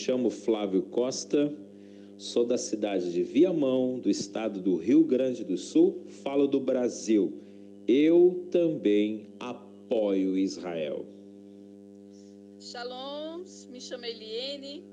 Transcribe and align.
chamo 0.00 0.30
Flávio 0.30 0.82
Costa, 0.84 1.52
sou 2.16 2.46
da 2.46 2.56
cidade 2.56 3.12
de 3.12 3.22
Viamão, 3.22 3.98
do 3.98 4.08
estado 4.08 4.58
do 4.58 4.76
Rio 4.76 5.04
Grande 5.04 5.44
do 5.44 5.58
Sul, 5.58 6.06
falo 6.22 6.46
do 6.46 6.58
Brasil. 6.58 7.34
Eu 7.86 8.46
também 8.50 9.26
apoio 9.38 10.38
Israel. 10.38 11.04
Shalom, 12.58 13.44
me 13.70 13.78
chamo 13.78 14.06
Eliene, 14.06 14.84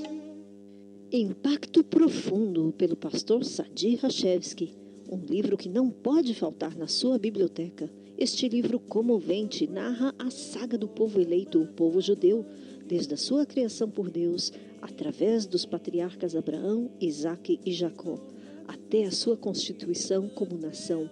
Impacto 1.11 1.85
Profundo, 1.85 2.73
pelo 2.73 2.97
pastor 2.97 3.45
Sadi 3.45 3.97
Rachevski. 3.97 4.73
Um 5.09 5.21
livro 5.29 5.57
que 5.57 5.69
não 5.69 5.91
pode 5.91 6.35
faltar 6.35 6.77
na 6.77 6.89
sua 6.89 7.19
biblioteca. 7.19 7.91
Este 8.17 8.49
livro 8.49 8.81
comovente 8.81 9.67
narra 9.67 10.15
a 10.19 10.31
saga 10.31 10.79
do 10.79 10.89
povo 10.89 11.21
eleito, 11.21 11.61
o 11.61 11.67
povo 11.67 12.01
judeu, 12.01 12.47
desde 12.87 13.15
a 13.15 13.17
sua 13.17 13.47
criação 13.47 13.91
por 13.91 14.11
Deus, 14.11 14.53
através 14.81 15.47
dos 15.47 15.65
patriarcas 15.65 16.37
Abraão, 16.37 16.91
Isaque 17.01 17.59
e 17.65 17.73
Jacó, 17.73 18.21
até 18.69 19.05
a 19.05 19.11
sua 19.11 19.37
constituição 19.37 20.29
como 20.29 20.59
nação, 20.59 21.11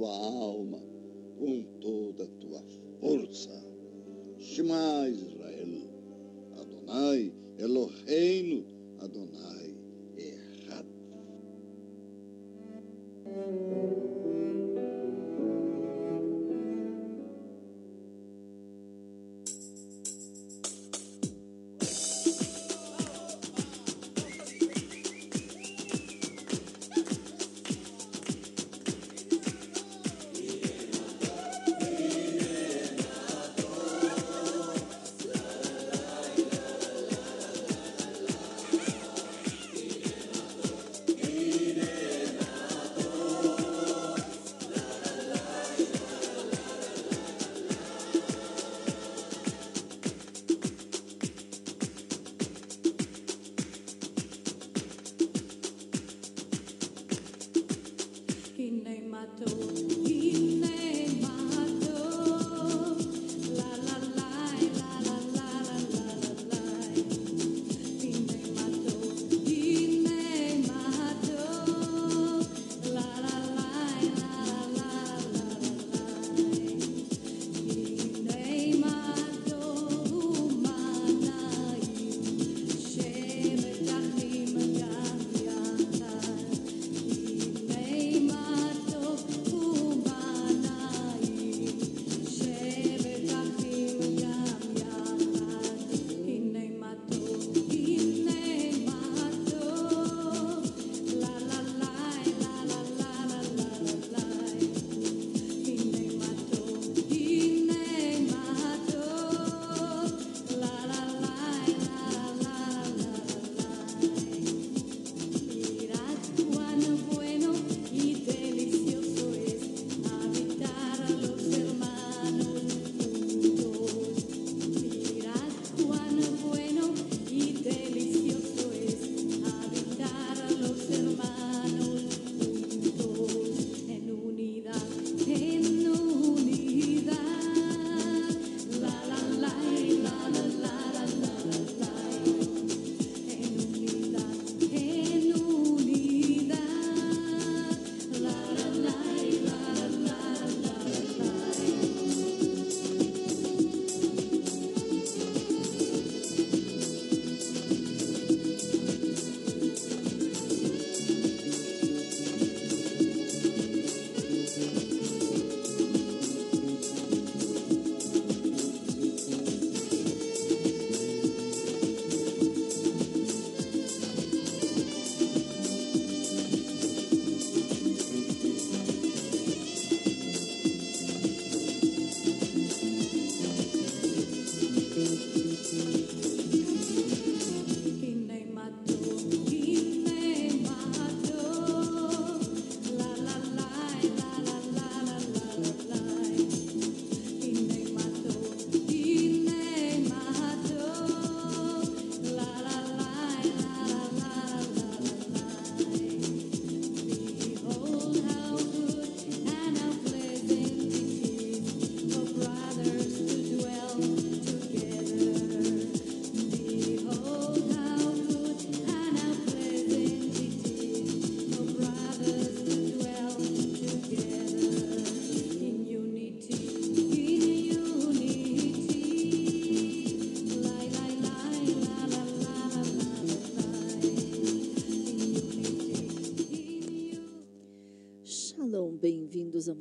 Tua 0.00 0.16
alma, 0.16 0.78
com 1.38 1.62
toda 1.78 2.24
a 2.24 2.28
tua 2.40 2.64
força. 3.00 3.50
Shema 4.38 5.06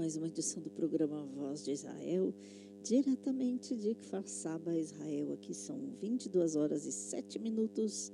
mais 0.10 0.18
uma 0.18 0.28
edição 0.28 0.60
do 0.64 0.72
programa 0.72 1.24
Voz 1.24 1.64
de 1.64 1.72
Israel, 1.72 2.34
diretamente 2.82 3.76
de 3.76 3.94
Kfar 3.94 4.28
Saba, 4.28 4.76
Israel. 4.76 5.34
Aqui 5.34 5.54
são 5.54 5.78
22 6.02 6.56
horas 6.56 6.88
e 6.88 6.92
7 6.92 7.38
minutos, 7.38 8.12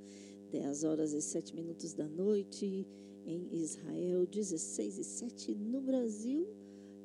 10 0.52 0.84
horas 0.84 1.14
e 1.14 1.22
7 1.22 1.54
minutos 1.54 1.94
da 1.94 2.06
noite 2.06 2.86
em 3.24 3.48
Israel, 3.50 4.26
16 4.26 4.98
e 4.98 5.04
7 5.04 5.54
no 5.54 5.80
Brasil, 5.80 6.46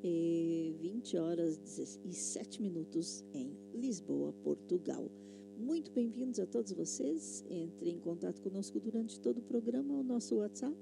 e 0.04 0.76
20 0.82 1.18
horas 1.20 1.58
e 2.04 2.14
7 2.14 2.62
minutos 2.62 3.24
em 3.34 3.56
Lisboa, 3.74 4.34
Portugal. 4.44 5.10
Muito 5.58 5.90
bem-vindos 5.94 6.38
a 6.38 6.46
todos 6.46 6.74
vocês. 6.74 7.46
Entre 7.50 7.92
em 7.92 7.98
contato 7.98 8.42
conosco 8.42 8.78
durante 8.78 9.22
todo 9.22 9.38
o 9.38 9.44
programa. 9.44 9.94
O 9.94 10.04
nosso 10.04 10.36
WhatsApp 10.36 10.76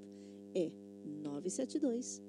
é 0.55 0.71
972 1.05 2.23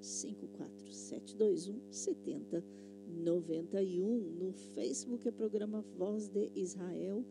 54721 0.91 1.81
7091. 1.91 4.21
No 4.39 4.53
Facebook 4.53 5.27
é 5.29 5.31
programa 5.31 5.85
Voz 5.97 6.29
de 6.29 6.51
Israel. 6.55 7.25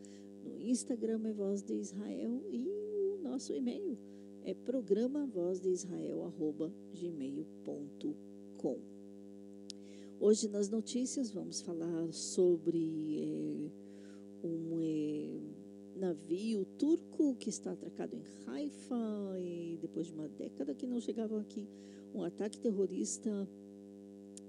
No 0.43 0.59
Instagram 0.59 1.21
é 1.25 1.33
Voz 1.33 1.61
de 1.61 1.73
Israel. 1.73 2.41
E 2.49 2.67
o 2.67 3.19
nosso 3.21 3.53
e-mail 3.53 3.97
é 4.43 4.53
programa 4.53 5.25
voz 5.27 5.59
de 5.59 5.69
Israel 5.69 6.23
arroba 6.23 6.71
gmail.com. 6.93 8.79
Hoje 10.19 10.47
nas 10.47 10.69
notícias 10.69 11.31
vamos 11.31 11.61
falar 11.61 12.11
sobre 12.11 13.21
é, 13.21 13.71
um 14.45 14.79
é, 14.81 15.39
navio 15.95 16.65
turco 16.77 17.35
que 17.35 17.49
está 17.49 17.71
atracado 17.71 18.15
em 18.15 18.23
Haifa 18.47 19.39
e 19.39 19.77
depois 19.81 20.07
de 20.07 20.13
uma 20.13 20.27
década 20.27 20.73
que 20.73 20.87
não 20.87 20.99
chegava 20.99 21.39
aqui 21.39 21.67
um 22.13 22.23
ataque 22.23 22.59
terrorista 22.59 23.47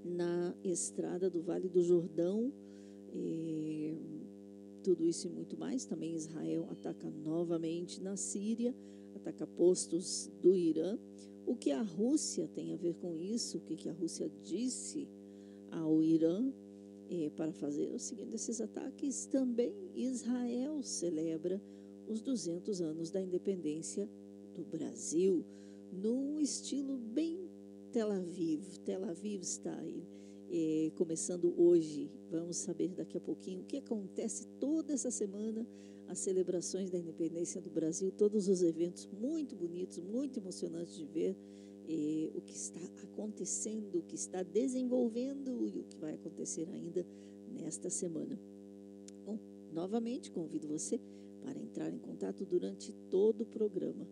na 0.05 0.55
estrada 0.65 1.29
do 1.29 1.43
Vale 1.43 1.69
do 1.69 1.83
Jordão. 1.83 2.53
É, 3.13 3.95
tudo 4.83 5.05
isso 5.05 5.27
e 5.27 5.31
muito 5.31 5.57
mais. 5.59 5.85
Também 5.85 6.15
Israel 6.15 6.67
ataca 6.71 7.11
novamente 7.11 8.03
na 8.03 8.17
Síria, 8.17 8.75
ataca 9.15 9.47
postos 9.47 10.31
do 10.41 10.55
Irã. 10.55 10.99
O 11.47 11.55
que 11.55 11.71
a 11.71 11.83
Rússia 11.83 12.49
tem 12.55 12.73
a 12.73 12.77
ver 12.77 12.95
com 12.95 13.19
isso? 13.19 13.59
O 13.59 13.61
que, 13.61 13.89
a 13.89 13.93
Rússia 13.93 14.31
disse 14.43 15.09
ao 15.71 16.03
Irã 16.03 16.53
é, 17.11 17.31
para 17.31 17.53
fazer 17.53 17.93
o 17.93 17.99
seguinte: 17.99 18.35
esses 18.35 18.61
ataques 18.61 19.27
também 19.27 19.75
Israel 19.95 20.83
celebra 20.83 21.61
os 22.09 22.21
200 22.21 22.81
anos 22.81 23.11
da 23.11 23.21
independência 23.21 24.09
do 24.55 24.65
Brasil, 24.65 25.45
num 25.93 26.41
estilo 26.41 26.97
bem 26.99 27.50
Tel 27.93 28.13
Aviv, 28.13 28.79
Tel 28.85 29.05
Aviv 29.05 29.43
style. 29.43 30.07
É, 30.53 30.93
começando 30.95 31.53
hoje, 31.61 32.09
vamos 32.31 32.57
saber 32.57 32.89
daqui 32.89 33.17
a 33.17 33.21
pouquinho 33.21 33.63
o 33.63 33.65
que 33.65 33.79
acontece 33.79 34.47
toda 34.61 34.93
essa 34.93 35.11
semana, 35.11 35.67
as 36.09 36.19
celebrações 36.21 36.91
da 36.91 36.99
independência 36.99 37.61
do 37.61 37.71
Brasil, 37.71 38.13
todos 38.13 38.49
os 38.49 38.63
eventos 38.63 39.09
muito 39.09 39.57
bonitos, 39.57 39.99
muito 39.99 40.39
emocionantes 40.39 40.97
de 40.97 41.05
ver 41.05 41.37
eh, 41.89 42.31
o 42.35 42.41
que 42.41 42.55
está 42.55 42.81
acontecendo, 43.03 43.99
o 43.99 44.03
que 44.03 44.15
está 44.15 44.43
desenvolvendo 44.43 45.67
e 45.67 45.81
o 45.81 45.85
que 45.85 45.97
vai 45.97 46.15
acontecer 46.15 46.69
ainda 46.73 47.05
nesta 47.49 47.91
semana. 47.91 48.39
Bom, 49.27 49.39
novamente 49.73 50.31
convido 50.31 50.69
você 50.69 51.01
para 51.43 51.59
entrar 51.61 51.93
em 51.93 51.99
contato 51.99 52.45
durante 52.45 52.93
todo 53.09 53.43
o 53.43 53.47
programa. 53.47 54.07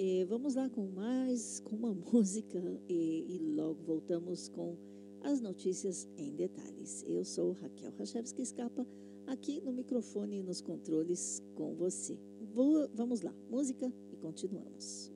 Eh, 0.00 0.24
vamos 0.26 0.54
lá 0.54 0.70
com 0.70 0.86
mais, 0.86 1.58
com 1.58 1.74
uma 1.74 1.92
música 2.12 2.60
eh, 2.88 2.92
e 2.92 3.36
logo 3.56 3.82
voltamos 3.82 4.48
com 4.48 4.78
as 5.22 5.40
notícias 5.40 6.08
em 6.16 6.36
detalhes. 6.36 7.02
Eu 7.04 7.24
sou 7.24 7.50
Raquel 7.50 7.92
Rachevski 7.98 8.40
Escapa, 8.40 8.86
aqui 9.26 9.60
no 9.60 9.72
microfone 9.72 10.38
e 10.38 10.42
nos 10.44 10.60
controles 10.60 11.42
com 11.56 11.74
você. 11.74 12.16
Vou, 12.54 12.88
vamos 12.94 13.22
lá, 13.22 13.34
música 13.50 13.92
e 14.12 14.16
continuamos. 14.18 15.10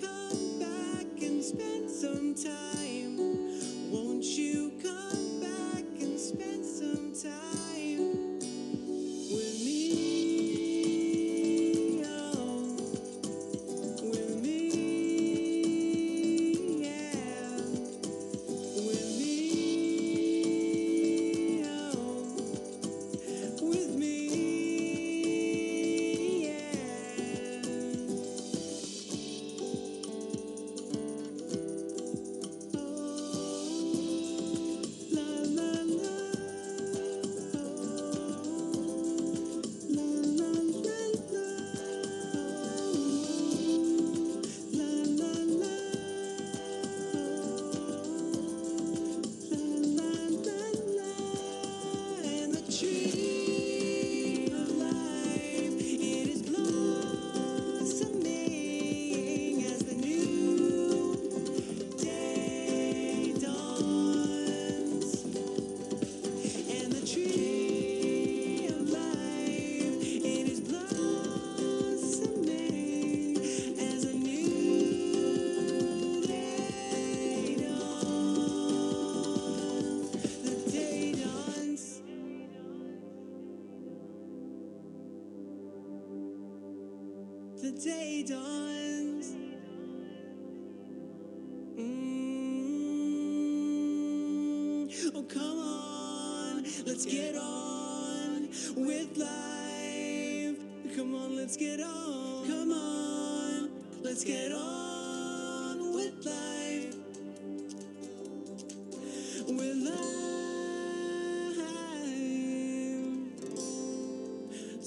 come 0.00 0.38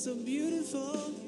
So 0.01 0.15
beautiful. 0.15 1.20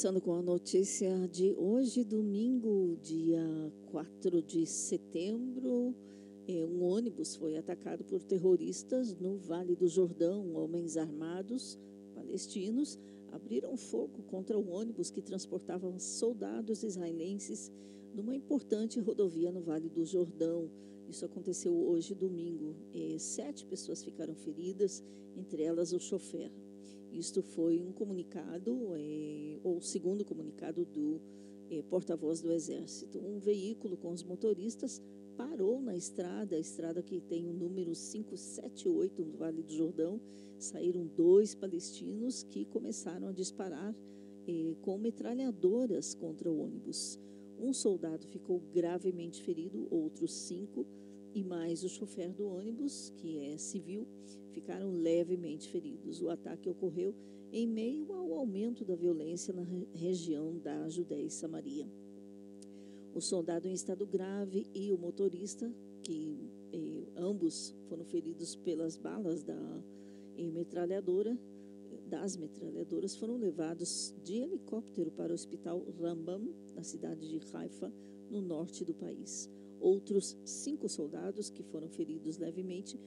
Começando 0.00 0.22
com 0.22 0.32
a 0.32 0.40
notícia 0.40 1.28
de 1.28 1.52
hoje, 1.58 2.02
domingo, 2.02 2.96
dia 3.02 3.70
4 3.90 4.40
de 4.40 4.64
setembro, 4.64 5.94
eh, 6.48 6.64
um 6.64 6.82
ônibus 6.84 7.36
foi 7.36 7.58
atacado 7.58 8.02
por 8.04 8.22
terroristas 8.22 9.14
no 9.14 9.36
Vale 9.36 9.76
do 9.76 9.86
Jordão. 9.86 10.54
Homens 10.54 10.96
armados 10.96 11.78
palestinos 12.14 12.98
abriram 13.30 13.76
fogo 13.76 14.22
contra 14.22 14.58
o 14.58 14.70
ônibus 14.70 15.10
que 15.10 15.20
transportava 15.20 15.98
soldados 15.98 16.82
israelenses 16.82 17.70
numa 18.14 18.34
importante 18.34 18.98
rodovia 18.98 19.52
no 19.52 19.60
Vale 19.60 19.90
do 19.90 20.06
Jordão. 20.06 20.70
Isso 21.10 21.26
aconteceu 21.26 21.74
hoje, 21.76 22.14
domingo. 22.14 22.74
Eh, 22.94 23.18
sete 23.18 23.66
pessoas 23.66 24.02
ficaram 24.02 24.34
feridas, 24.34 25.04
entre 25.36 25.62
elas 25.62 25.92
o 25.92 26.00
chofer. 26.00 26.50
Isto 27.12 27.42
foi 27.42 27.80
um 27.80 27.92
comunicado, 27.92 28.94
eh, 28.96 29.58
ou 29.62 29.80
segundo 29.80 30.24
comunicado 30.24 30.84
do 30.84 31.20
eh, 31.70 31.82
porta-voz 31.82 32.40
do 32.40 32.52
Exército. 32.52 33.18
Um 33.18 33.38
veículo 33.38 33.96
com 33.96 34.12
os 34.12 34.22
motoristas 34.22 35.00
parou 35.36 35.80
na 35.80 35.96
estrada, 35.96 36.56
a 36.56 36.58
estrada 36.58 37.02
que 37.02 37.20
tem 37.20 37.46
o 37.46 37.52
número 37.52 37.92
578 37.92 39.24
no 39.24 39.36
Vale 39.36 39.62
do 39.62 39.72
Jordão. 39.72 40.20
Saíram 40.58 41.06
dois 41.06 41.54
palestinos 41.54 42.42
que 42.42 42.64
começaram 42.66 43.28
a 43.28 43.32
disparar 43.32 43.94
eh, 44.46 44.74
com 44.82 44.98
metralhadoras 44.98 46.14
contra 46.14 46.50
o 46.50 46.58
ônibus. 46.58 47.18
Um 47.58 47.72
soldado 47.72 48.26
ficou 48.26 48.60
gravemente 48.72 49.42
ferido, 49.42 49.86
outros 49.90 50.32
cinco, 50.32 50.86
e 51.34 51.42
mais 51.42 51.84
o 51.84 51.88
chofer 51.88 52.32
do 52.32 52.46
ônibus, 52.46 53.12
que 53.16 53.38
é 53.38 53.56
civil, 53.56 54.06
ficaram 54.52 54.90
levemente 54.92 55.68
feridos. 55.68 56.20
O 56.20 56.28
ataque 56.28 56.68
ocorreu 56.68 57.14
em 57.52 57.66
meio 57.66 58.12
ao 58.12 58.34
aumento 58.34 58.84
da 58.84 58.94
violência 58.94 59.52
na 59.52 59.62
re- 59.62 59.88
região 59.94 60.58
da 60.58 60.88
Judéia 60.88 61.22
e 61.24 61.30
Samaria. 61.30 61.86
O 63.14 63.20
soldado 63.20 63.66
em 63.66 63.72
estado 63.72 64.06
grave 64.06 64.66
e 64.74 64.92
o 64.92 64.98
motorista, 64.98 65.72
que 66.02 66.48
eh, 66.72 67.06
ambos 67.16 67.74
foram 67.88 68.04
feridos 68.04 68.54
pelas 68.56 68.96
balas 68.96 69.42
da 69.42 69.82
metralhadora, 70.38 71.36
das 72.06 72.36
metralhadoras, 72.36 73.16
foram 73.16 73.36
levados 73.36 74.14
de 74.24 74.36
helicóptero 74.36 75.10
para 75.10 75.32
o 75.32 75.34
hospital 75.34 75.84
Rambam, 76.00 76.48
na 76.74 76.82
cidade 76.82 77.28
de 77.28 77.40
Haifa, 77.52 77.92
no 78.30 78.40
norte 78.40 78.84
do 78.84 78.94
país. 78.94 79.50
Outros 79.80 80.36
cinco 80.44 80.88
soldados 80.88 81.48
que 81.48 81.62
foram 81.62 81.88
feridos 81.88 82.36
levemente 82.38 83.00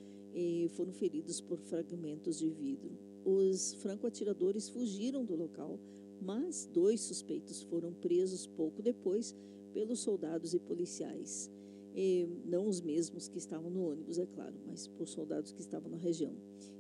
foram 0.72 0.92
feridos 0.92 1.40
por 1.40 1.60
fragmentos 1.60 2.40
de 2.40 2.50
vidro. 2.50 2.98
Os 3.24 3.76
franco-atiradores 3.76 4.68
fugiram 4.70 5.24
do 5.24 5.36
local, 5.36 5.80
mas 6.20 6.68
dois 6.74 7.02
suspeitos 7.02 7.62
foram 7.62 7.94
presos 7.94 8.48
pouco 8.48 8.82
depois 8.82 9.36
pelos 9.74 10.00
soldados 10.00 10.54
e 10.54 10.60
policiais. 10.60 11.52
Eh, 11.96 12.28
não 12.46 12.68
os 12.68 12.82
mesmos 12.82 13.28
que 13.28 13.38
estavam 13.38 13.70
no 13.70 13.88
ônibus, 13.88 14.18
é 14.18 14.26
claro, 14.26 14.56
mas 14.66 14.88
por 14.88 15.08
soldados 15.08 15.52
que 15.52 15.62
estavam 15.62 15.92
na 15.92 15.98
região. 15.98 16.36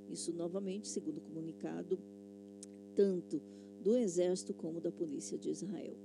Isso, 0.10 0.34
novamente, 0.34 0.88
segundo 0.88 1.18
o 1.18 1.22
comunicado, 1.22 2.00
tanto 2.96 3.42
do 3.82 3.96
Exército 3.96 4.54
como 4.54 4.82
da 4.82 4.92
Polícia 4.92 5.38
de 5.38 5.50
Israel. 5.50 5.96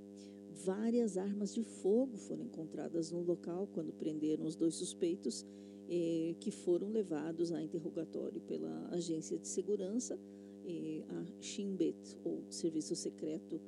Várias 0.65 1.17
armas 1.17 1.55
de 1.55 1.63
fogo 1.63 2.17
foram 2.17 2.45
encontradas 2.45 3.13
no 3.13 3.23
local 3.23 3.69
quando 3.73 3.93
prenderam 3.93 4.45
os 4.45 4.57
dois 4.57 4.75
suspeitos, 4.75 5.47
eh, 5.89 6.35
que 6.41 6.51
foram 6.51 6.91
levados 6.91 7.53
a 7.53 7.63
interrogatório 7.63 8.41
pela 8.41 8.89
Agência 8.89 9.39
de 9.39 9.47
Segurança, 9.47 10.19
eh, 10.67 11.05
a 11.09 11.25
Shin 11.41 11.77
Bet, 11.77 12.17
ou 12.25 12.43
Serviço 12.51 12.97
Secreto 12.97 13.61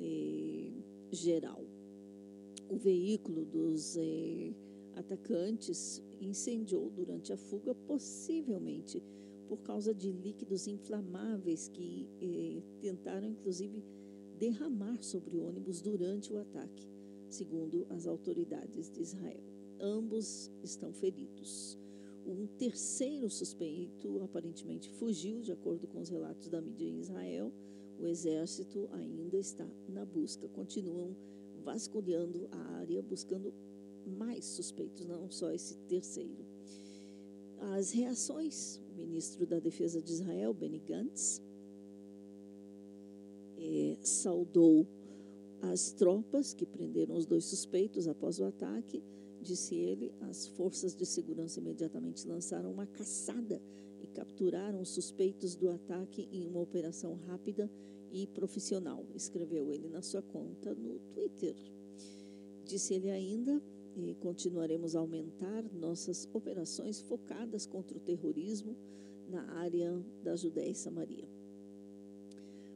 eh, 0.00 0.72
Geral. 1.12 1.62
O 2.70 2.76
veículo 2.76 3.44
dos 3.44 3.96
eh, 3.98 4.52
atacantes 4.94 6.02
incendiou 6.20 6.88
durante 6.90 7.32
a 7.32 7.36
fuga, 7.36 7.74
possivelmente 7.74 9.02
por 9.48 9.58
causa 9.62 9.92
de 9.92 10.12
líquidos 10.12 10.68
inflamáveis 10.68 11.68
que 11.68 12.08
eh, 12.20 12.62
tentaram, 12.80 13.28
inclusive, 13.28 13.82
derramar 14.40 15.02
sobre 15.02 15.36
o 15.36 15.46
ônibus 15.46 15.82
durante 15.82 16.32
o 16.32 16.38
ataque, 16.38 16.88
segundo 17.28 17.86
as 17.90 18.06
autoridades 18.06 18.90
de 18.90 19.02
Israel. 19.02 19.44
Ambos 19.78 20.50
estão 20.64 20.92
feridos. 20.94 21.78
Um 22.26 22.46
terceiro 22.46 23.28
suspeito 23.28 24.22
aparentemente 24.22 24.90
fugiu, 24.92 25.42
de 25.42 25.52
acordo 25.52 25.86
com 25.86 26.00
os 26.00 26.08
relatos 26.08 26.48
da 26.48 26.60
mídia 26.60 26.86
em 26.86 26.98
Israel. 26.98 27.52
O 27.98 28.06
exército 28.06 28.88
ainda 28.92 29.36
está 29.36 29.68
na 29.88 30.06
busca. 30.06 30.48
Continuam 30.48 31.14
vasculhando 31.62 32.48
a 32.50 32.58
área, 32.78 33.02
buscando 33.02 33.52
mais 34.06 34.46
suspeitos, 34.46 35.04
não 35.04 35.30
só 35.30 35.52
esse 35.52 35.76
terceiro. 35.86 36.46
As 37.76 37.90
reações, 37.90 38.80
o 38.90 38.96
ministro 38.96 39.46
da 39.46 39.58
Defesa 39.58 40.00
de 40.00 40.10
Israel, 40.10 40.54
Benny 40.54 40.78
Gantz, 40.78 41.42
eh, 43.60 43.98
saudou 44.02 44.86
as 45.62 45.92
tropas 45.92 46.54
que 46.54 46.64
prenderam 46.64 47.14
os 47.14 47.26
dois 47.26 47.44
suspeitos 47.44 48.08
após 48.08 48.40
o 48.40 48.44
ataque. 48.44 49.02
Disse 49.42 49.74
ele, 49.74 50.12
as 50.22 50.46
forças 50.46 50.94
de 50.94 51.04
segurança 51.04 51.60
imediatamente 51.60 52.26
lançaram 52.26 52.72
uma 52.72 52.86
caçada 52.86 53.60
e 54.02 54.06
capturaram 54.06 54.80
os 54.80 54.90
suspeitos 54.90 55.54
do 55.54 55.70
ataque 55.70 56.28
em 56.32 56.46
uma 56.46 56.60
operação 56.60 57.14
rápida 57.26 57.70
e 58.12 58.26
profissional, 58.26 59.04
escreveu 59.14 59.70
ele 59.70 59.88
na 59.88 60.02
sua 60.02 60.22
conta 60.22 60.74
no 60.74 60.98
Twitter. 61.14 61.54
Disse 62.64 62.94
ele 62.94 63.10
ainda, 63.10 63.62
e 63.96 64.14
continuaremos 64.14 64.96
a 64.96 65.00
aumentar 65.00 65.64
nossas 65.72 66.28
operações 66.32 67.00
focadas 67.00 67.66
contra 67.66 67.96
o 67.96 68.00
terrorismo 68.00 68.76
na 69.28 69.42
área 69.58 70.02
da 70.22 70.34
Judéia 70.36 70.70
e 70.70 70.74
Samaria. 70.74 71.39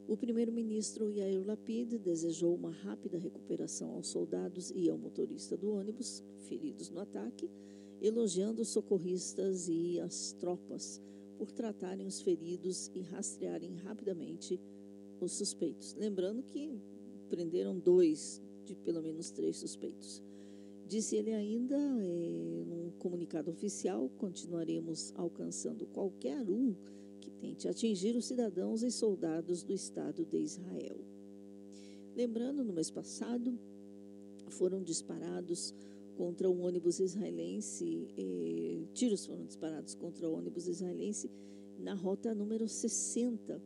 O 0.06 0.18
primeiro-ministro 0.18 1.10
Yair 1.10 1.46
Lapid 1.46 1.98
desejou 1.98 2.54
uma 2.54 2.70
rápida 2.70 3.16
recuperação 3.16 3.92
aos 3.92 4.08
soldados 4.08 4.70
e 4.74 4.90
ao 4.90 4.98
motorista 4.98 5.56
do 5.56 5.72
ônibus 5.72 6.22
feridos 6.40 6.90
no 6.90 7.00
ataque, 7.00 7.50
elogiando 8.02 8.60
os 8.60 8.68
socorristas 8.68 9.66
e 9.66 9.98
as 9.98 10.32
tropas 10.32 11.00
por 11.38 11.50
tratarem 11.50 12.06
os 12.06 12.20
feridos 12.20 12.90
e 12.94 13.00
rastrearem 13.00 13.76
rapidamente 13.76 14.60
os 15.20 15.32
suspeitos. 15.32 15.94
Lembrando 15.94 16.42
que 16.42 16.78
prenderam 17.30 17.78
dois 17.78 18.42
de 18.66 18.74
pelo 18.74 19.02
menos 19.02 19.30
três 19.30 19.56
suspeitos. 19.56 20.22
Disse 20.86 21.16
ele 21.16 21.32
ainda, 21.32 21.76
eh, 21.76 22.64
num 22.66 22.90
comunicado 22.98 23.50
oficial, 23.50 24.10
continuaremos 24.18 25.14
alcançando 25.16 25.86
qualquer 25.86 26.48
um 26.48 26.74
que 27.24 27.30
tente 27.30 27.66
atingir 27.66 28.14
os 28.14 28.26
cidadãos 28.26 28.82
e 28.82 28.90
soldados 28.90 29.62
do 29.62 29.72
Estado 29.72 30.24
de 30.26 30.36
Israel. 30.36 30.98
Lembrando, 32.14 32.62
no 32.62 32.72
mês 32.72 32.90
passado, 32.90 33.58
foram 34.50 34.82
disparados 34.82 35.74
contra 36.18 36.48
um 36.48 36.62
ônibus 36.62 37.00
israelense, 37.00 38.06
eh, 38.16 38.84
tiros 38.92 39.24
foram 39.24 39.44
disparados 39.46 39.94
contra 39.94 40.28
o 40.28 40.34
ônibus 40.34 40.68
israelense 40.68 41.30
na 41.78 41.94
rota 41.94 42.34
número 42.34 42.68
60, 42.68 43.60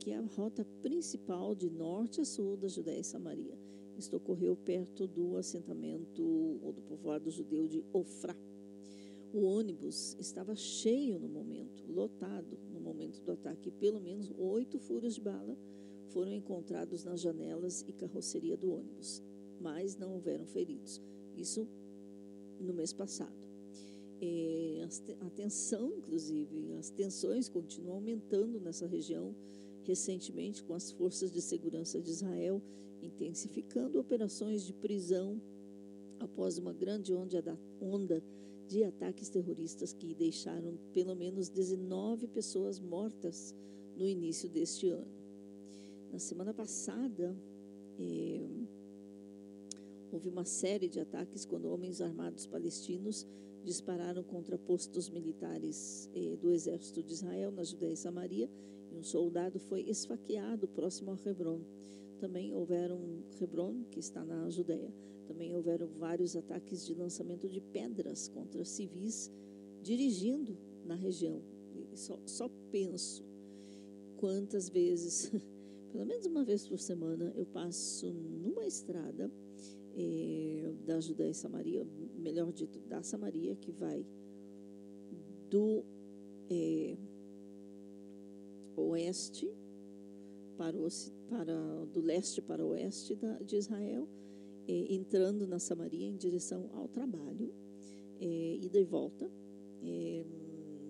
que 0.00 0.10
é 0.10 0.18
a 0.18 0.20
rota 0.20 0.66
principal 0.82 1.54
de 1.54 1.70
norte 1.70 2.20
a 2.20 2.24
sul 2.24 2.56
da 2.56 2.68
Judéia 2.68 3.00
e 3.00 3.04
Samaria. 3.04 3.56
Isto 3.96 4.16
ocorreu 4.16 4.56
perto 4.56 5.06
do 5.06 5.36
assentamento 5.36 6.22
ou 6.62 6.72
do 6.72 6.82
povoado 6.82 7.30
judeu 7.30 7.68
de 7.68 7.82
Ofrá. 7.92 8.36
O 9.34 9.46
ônibus 9.46 10.16
estava 10.20 10.54
cheio 10.54 11.18
no 11.18 11.28
momento, 11.28 11.82
lotado 11.88 12.56
no 12.72 12.78
momento 12.78 13.20
do 13.20 13.32
ataque. 13.32 13.68
Pelo 13.68 14.00
menos 14.00 14.30
oito 14.38 14.78
furos 14.78 15.16
de 15.16 15.20
bala 15.20 15.58
foram 16.10 16.32
encontrados 16.32 17.02
nas 17.02 17.20
janelas 17.20 17.84
e 17.88 17.92
carroceria 17.92 18.56
do 18.56 18.70
ônibus, 18.70 19.20
mas 19.60 19.96
não 19.96 20.14
houveram 20.14 20.46
feridos. 20.46 21.02
Isso 21.36 21.66
no 22.60 22.72
mês 22.72 22.92
passado. 22.92 23.34
É, 24.22 24.86
a 25.20 25.30
tensão, 25.30 25.92
inclusive, 25.92 26.74
as 26.74 26.90
tensões 26.90 27.48
continuam 27.48 27.96
aumentando 27.96 28.60
nessa 28.60 28.86
região 28.86 29.34
recentemente 29.82 30.62
com 30.62 30.74
as 30.74 30.92
forças 30.92 31.32
de 31.32 31.42
segurança 31.42 32.00
de 32.00 32.08
Israel 32.08 32.62
intensificando 33.02 33.98
operações 33.98 34.64
de 34.64 34.72
prisão 34.72 35.42
após 36.20 36.56
uma 36.56 36.72
grande 36.72 37.12
onda 37.12 37.42
da- 37.42 37.58
onda 37.80 38.22
de 38.68 38.84
ataques 38.84 39.28
terroristas 39.28 39.92
que 39.92 40.14
deixaram 40.14 40.78
pelo 40.92 41.14
menos 41.14 41.48
19 41.48 42.26
pessoas 42.28 42.80
mortas 42.80 43.54
no 43.96 44.06
início 44.06 44.48
deste 44.48 44.88
ano. 44.88 45.12
Na 46.12 46.18
semana 46.18 46.54
passada, 46.54 47.36
eh, 47.98 48.46
houve 50.12 50.28
uma 50.28 50.44
série 50.44 50.88
de 50.88 51.00
ataques 51.00 51.44
quando 51.44 51.68
homens 51.68 52.00
armados 52.00 52.46
palestinos 52.46 53.26
dispararam 53.64 54.22
contra 54.22 54.58
postos 54.58 55.08
militares 55.08 56.08
eh, 56.14 56.36
do 56.36 56.50
exército 56.50 57.02
de 57.02 57.12
Israel 57.12 57.50
na 57.50 57.64
Judéia 57.64 57.92
e 57.92 57.96
Samaria 57.96 58.50
e 58.92 58.96
um 58.96 59.02
soldado 59.02 59.58
foi 59.58 59.80
esfaqueado 59.82 60.68
próximo 60.68 61.10
a 61.10 61.28
Hebron. 61.28 61.60
também 62.20 62.54
houveram 62.54 63.24
Hebron, 63.40 63.84
que 63.90 63.98
está 63.98 64.24
na 64.24 64.48
Judéia, 64.48 64.92
também 65.24 65.54
houveram 65.54 65.86
vários 65.98 66.36
ataques 66.36 66.86
de 66.86 66.94
lançamento 66.94 67.48
de 67.48 67.60
pedras 67.60 68.28
contra 68.28 68.64
civis 68.64 69.30
dirigindo 69.82 70.56
na 70.84 70.94
região. 70.94 71.42
Só, 71.94 72.18
só 72.26 72.50
penso 72.70 73.24
quantas 74.16 74.68
vezes, 74.68 75.30
pelo 75.92 76.06
menos 76.06 76.26
uma 76.26 76.44
vez 76.44 76.66
por 76.66 76.78
semana, 76.78 77.32
eu 77.36 77.46
passo 77.46 78.12
numa 78.12 78.66
estrada 78.66 79.30
eh, 79.96 80.72
da 80.84 81.00
Judéia 81.00 81.30
e 81.30 81.34
Samaria, 81.34 81.86
melhor 82.18 82.52
dito, 82.52 82.78
da 82.80 83.02
Samaria, 83.02 83.54
que 83.56 83.70
vai 83.70 84.04
do 85.50 85.84
eh, 86.50 86.96
oeste 88.76 89.52
para, 90.56 90.76
o, 90.76 90.88
para 91.28 91.84
do 91.92 92.00
leste 92.00 92.42
para 92.42 92.64
o 92.64 92.70
oeste 92.70 93.14
da, 93.14 93.38
de 93.38 93.56
Israel, 93.56 94.08
eh, 94.66 94.94
entrando 94.94 95.46
na 95.46 95.58
Samaria 95.58 96.06
em 96.06 96.16
direção 96.16 96.70
ao 96.72 96.88
trabalho, 96.88 97.52
eh, 98.20 98.58
ida 98.60 98.78
e 98.78 98.84
volta. 98.84 99.30
Eh, 99.82 100.24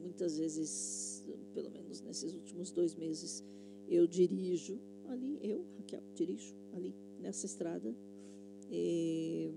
muitas 0.02 0.38
vezes, 0.38 1.24
pelo 1.52 1.70
menos 1.70 2.00
nesses 2.00 2.34
últimos 2.34 2.70
dois 2.70 2.94
meses, 2.94 3.44
eu 3.88 4.06
dirijo 4.06 4.78
ali, 5.06 5.38
eu, 5.42 5.64
Raquel, 5.76 6.02
dirijo 6.14 6.54
ali 6.72 6.94
nessa 7.20 7.46
estrada, 7.46 7.94
eh, 8.70 9.50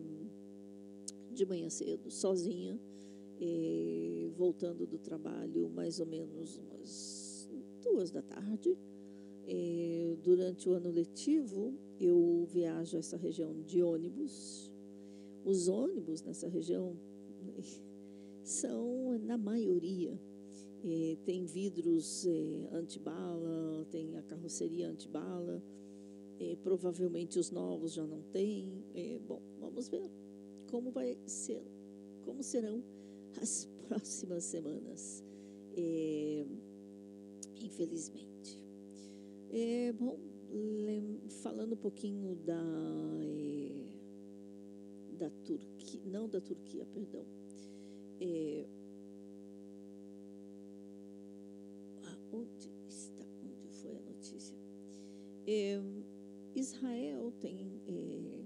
de 1.32 1.46
manhã 1.46 1.70
cedo, 1.70 2.10
sozinha, 2.10 2.80
eh, 3.40 4.30
voltando 4.36 4.88
do 4.88 4.98
trabalho 4.98 5.70
mais 5.70 6.00
ou 6.00 6.06
menos 6.06 6.58
umas 6.58 7.50
duas 7.82 8.12
da 8.12 8.22
tarde. 8.22 8.76
Eh, 9.48 10.18
durante 10.24 10.68
o 10.68 10.74
ano 10.74 10.92
letivo, 10.92 11.74
eu 12.00 12.46
viajo 12.52 12.98
essa 12.98 13.18
região 13.18 13.62
de 13.62 13.82
ônibus. 13.82 14.72
Os 15.44 15.68
ônibus 15.68 16.22
nessa 16.22 16.48
região 16.48 16.96
são, 18.44 19.18
na 19.20 19.38
maioria, 19.38 20.20
eh, 20.84 21.18
tem 21.26 21.46
vidros 21.46 22.26
eh, 22.26 22.70
antibala, 22.72 23.86
tem 23.90 24.18
a 24.18 24.22
carroceria 24.24 24.90
antibala. 24.90 25.62
Eh, 26.40 26.56
provavelmente 26.62 27.40
os 27.40 27.52
novos 27.52 27.94
já 27.94 28.06
não 28.06 28.22
têm. 28.32 28.84
Eh, 28.94 29.20
bom, 29.28 29.42
vamos 29.60 29.88
ver 29.88 30.10
como 30.70 30.92
vai 30.92 31.18
ser, 31.26 31.64
como 32.24 32.44
serão 32.44 32.84
as 33.42 33.66
próximas 33.88 34.44
semanas. 34.44 35.24
Infelizmente. 37.60 38.62
É, 39.50 39.94
bom, 39.94 40.18
falando 41.30 41.74
um 41.74 41.78
pouquinho 41.78 42.36
da 42.36 42.62
eh, 43.22 43.88
da 45.18 45.30
Turquia, 45.44 46.02
não 46.06 46.30
da 46.30 46.40
Turquia, 46.40 46.86
perdão. 46.94 47.26
É, 48.20 48.66
ah, 52.04 52.18
onde 52.34 52.70
está? 52.88 53.26
Onde 53.44 53.68
foi 53.70 53.96
a 53.96 54.02
notícia? 54.02 54.56
É, 55.48 55.82
Israel 56.56 57.32
tem, 57.40 57.82
é, 57.88 58.44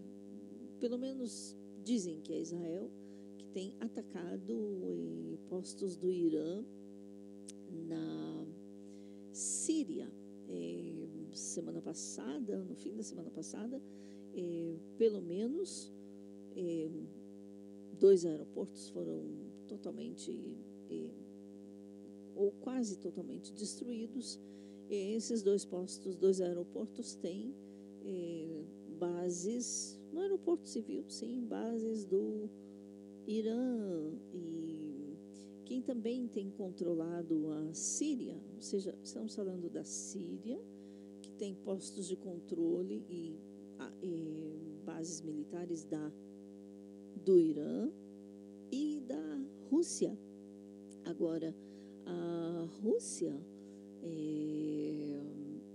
pelo 0.80 0.98
menos 0.98 1.56
dizem 1.84 2.20
que 2.22 2.34
é 2.34 2.40
Israel, 2.40 2.90
que 3.38 3.46
tem 3.48 3.74
atacado 3.80 4.54
eh, 4.84 5.38
postos 5.50 5.96
do 5.96 6.12
Irã 6.12 6.64
na 7.88 8.46
Síria. 9.32 10.08
Eh, 10.50 11.01
semana 11.34 11.82
passada, 11.82 12.58
no 12.64 12.76
fim 12.76 12.96
da 12.96 13.04
semana 13.04 13.30
passada, 13.30 13.82
eh, 14.34 14.76
pelo 14.98 15.22
menos 15.22 15.92
eh, 16.56 16.90
dois 18.00 18.26
aeroportos 18.26 18.90
foram 18.90 19.24
totalmente 19.68 20.32
eh, 20.90 21.10
ou 22.36 22.52
quase 22.62 22.98
totalmente 22.98 23.54
destruídos. 23.54 24.40
E 24.90 25.14
esses 25.16 25.42
dois 25.42 25.64
postos, 25.64 26.16
dois 26.18 26.42
aeroportos 26.42 27.16
têm 27.16 27.56
bases 29.00 29.98
no 30.12 30.20
aeroporto 30.20 30.68
civil, 30.68 31.06
sim, 31.08 31.46
bases 31.46 32.06
do 32.06 32.50
Irã 33.26 34.12
e 34.34 35.16
quem 35.66 35.82
também 35.82 36.28
tem 36.28 36.50
controlado 36.52 37.50
a 37.50 37.74
Síria, 37.74 38.36
ou 38.56 38.62
seja, 38.62 38.94
estamos 39.02 39.34
falando 39.34 39.70
da 39.70 39.86
Síria, 39.86 40.60
tem 41.42 41.56
postos 41.56 42.08
de 42.08 42.16
controle 42.16 43.04
e, 43.10 43.36
bases 44.86 45.22
militares 45.22 45.84
da 45.84 46.12
do 47.26 47.40
Irã 47.40 47.90
e 48.72 49.02
da 49.08 49.44
Rússia. 49.68 50.16
Agora, 51.04 51.56
a 52.06 52.68
Rússia 52.84 53.36
eh, 54.04 55.20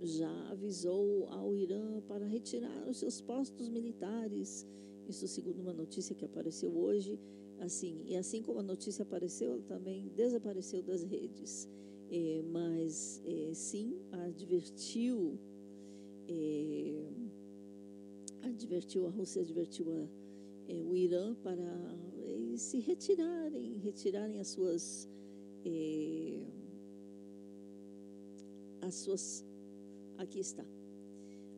já 0.02 0.50
avisou 0.52 1.26
ao 1.30 1.52
Irã 1.56 2.00
para 2.02 2.24
retirar 2.24 2.88
os 2.88 2.98
seus 2.98 3.20
postos 3.20 3.68
militares. 3.68 4.64
Isso 5.08 5.26
segundo 5.26 5.58
uma 5.58 5.72
notícia 5.72 6.14
que 6.14 6.24
apareceu 6.24 6.70
hoje. 6.76 7.18
Assim, 7.58 8.04
e 8.06 8.14
assim 8.14 8.40
como 8.40 8.60
a 8.60 8.62
notícia 8.62 9.02
apareceu, 9.02 9.54
ela 9.54 9.62
também 9.62 10.12
desapareceu 10.14 10.80
das 10.80 11.02
redes. 11.02 11.68
Eh, 12.08 12.44
mas 12.52 13.20
eh, 13.24 13.50
sim 13.52 13.98
advertiu, 14.12 15.36
advertiu 18.56 19.06
a 19.06 19.10
Rússia 19.10 19.42
advertiu 19.42 19.92
a, 19.92 20.08
eh, 20.68 20.82
o 20.82 20.96
Irã 20.96 21.34
para 21.36 21.62
eh, 21.62 22.56
se 22.56 22.78
retirarem, 22.78 23.78
retirarem 23.78 24.40
as 24.40 24.48
suas 24.48 25.08
eh, 25.64 26.42
as 28.80 28.94
suas 28.94 29.44
aqui 30.18 30.40
está. 30.40 30.64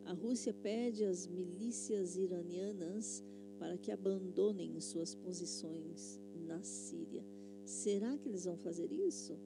A 0.04 0.12
Rússia 0.12 0.54
pede 0.54 1.04
às 1.04 1.26
milícias 1.26 2.16
iranianas 2.16 3.22
para 3.58 3.76
que 3.76 3.90
abandonem 3.90 4.80
suas 4.80 5.14
posições 5.14 6.20
na 6.46 6.62
Síria. 6.62 7.24
Será 7.64 8.16
que 8.16 8.28
eles 8.28 8.44
vão 8.44 8.56
fazer 8.56 8.90
isso? 8.90 9.38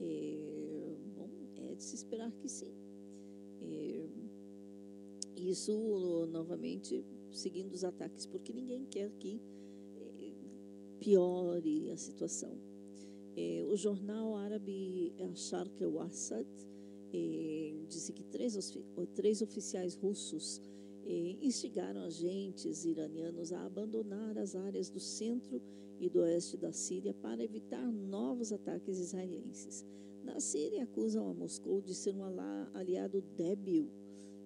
É, 0.00 0.96
bom, 1.14 1.28
é 1.56 1.74
de 1.74 1.82
se 1.82 1.94
esperar 1.96 2.32
que 2.32 2.48
sim. 2.48 2.72
É, 3.60 4.08
isso, 5.48 6.26
novamente, 6.30 7.04
seguindo 7.30 7.72
os 7.72 7.84
ataques, 7.84 8.26
porque 8.26 8.52
ninguém 8.52 8.84
quer 8.84 9.10
que 9.18 9.40
é, 9.96 10.32
piore 10.98 11.90
a 11.90 11.96
situação. 11.96 12.58
É, 13.36 13.64
o 13.68 13.76
jornal 13.76 14.36
árabe 14.36 15.14
Al-Sharq 15.18 15.82
al-Assad 15.84 16.46
eh, 17.12 17.74
disse 17.88 18.12
que 18.12 18.22
três, 18.24 18.72
três 19.14 19.42
oficiais 19.42 19.94
russos 19.94 20.60
eh, 21.04 21.36
instigaram 21.40 22.02
agentes 22.02 22.84
iranianos 22.84 23.52
a 23.52 23.64
abandonar 23.64 24.38
as 24.38 24.54
áreas 24.54 24.88
do 24.90 25.00
centro 25.00 25.60
e 25.98 26.08
do 26.08 26.20
oeste 26.20 26.56
da 26.56 26.72
Síria 26.72 27.12
para 27.12 27.42
evitar 27.42 27.84
novos 27.90 28.52
ataques 28.52 28.98
israelenses. 28.98 29.84
Na 30.24 30.38
Síria, 30.38 30.84
acusam 30.84 31.28
a 31.28 31.34
Moscou 31.34 31.80
de 31.80 31.94
ser 31.94 32.14
um 32.14 32.22
aliado 32.74 33.20
débil, 33.36 33.90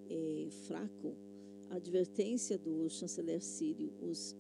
eh, 0.08 0.48
fraco. 0.66 1.14
A 1.70 1.76
advertência 1.76 2.58
do 2.58 2.88
chanceler 2.88 3.40
sírio: 3.42 3.92
os 4.00 4.36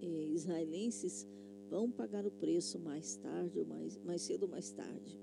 eh, 0.00 0.24
israelenses 0.32 1.26
vão 1.68 1.90
pagar 1.90 2.26
o 2.26 2.30
preço 2.30 2.78
mais 2.78 3.16
tarde, 3.16 3.58
ou 3.58 3.66
mais, 3.66 3.98
mais 4.04 4.22
cedo 4.22 4.44
ou 4.44 4.48
mais 4.48 4.70
tarde. 4.70 5.18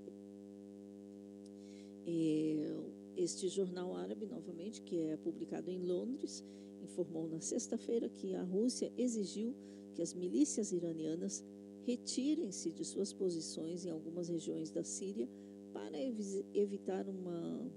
É, 2.06 2.76
este 3.16 3.48
jornal 3.48 3.96
árabe, 3.96 4.26
novamente, 4.26 4.80
que 4.82 4.96
é 4.98 5.16
publicado 5.16 5.70
em 5.70 5.80
Londres, 5.80 6.44
informou 6.82 7.28
na 7.28 7.40
sexta-feira 7.40 8.08
que 8.08 8.34
a 8.34 8.42
Rússia 8.44 8.92
exigiu 8.96 9.54
que 9.94 10.02
as 10.02 10.14
milícias 10.14 10.70
iranianas 10.72 11.44
retirem-se 11.84 12.70
de 12.70 12.84
suas 12.84 13.12
posições 13.12 13.84
em 13.84 13.90
algumas 13.90 14.28
regiões 14.28 14.70
da 14.70 14.84
Síria 14.84 15.28
para 15.72 16.00
evi- 16.00 16.44
evitar 16.54 17.08
uma 17.08 17.70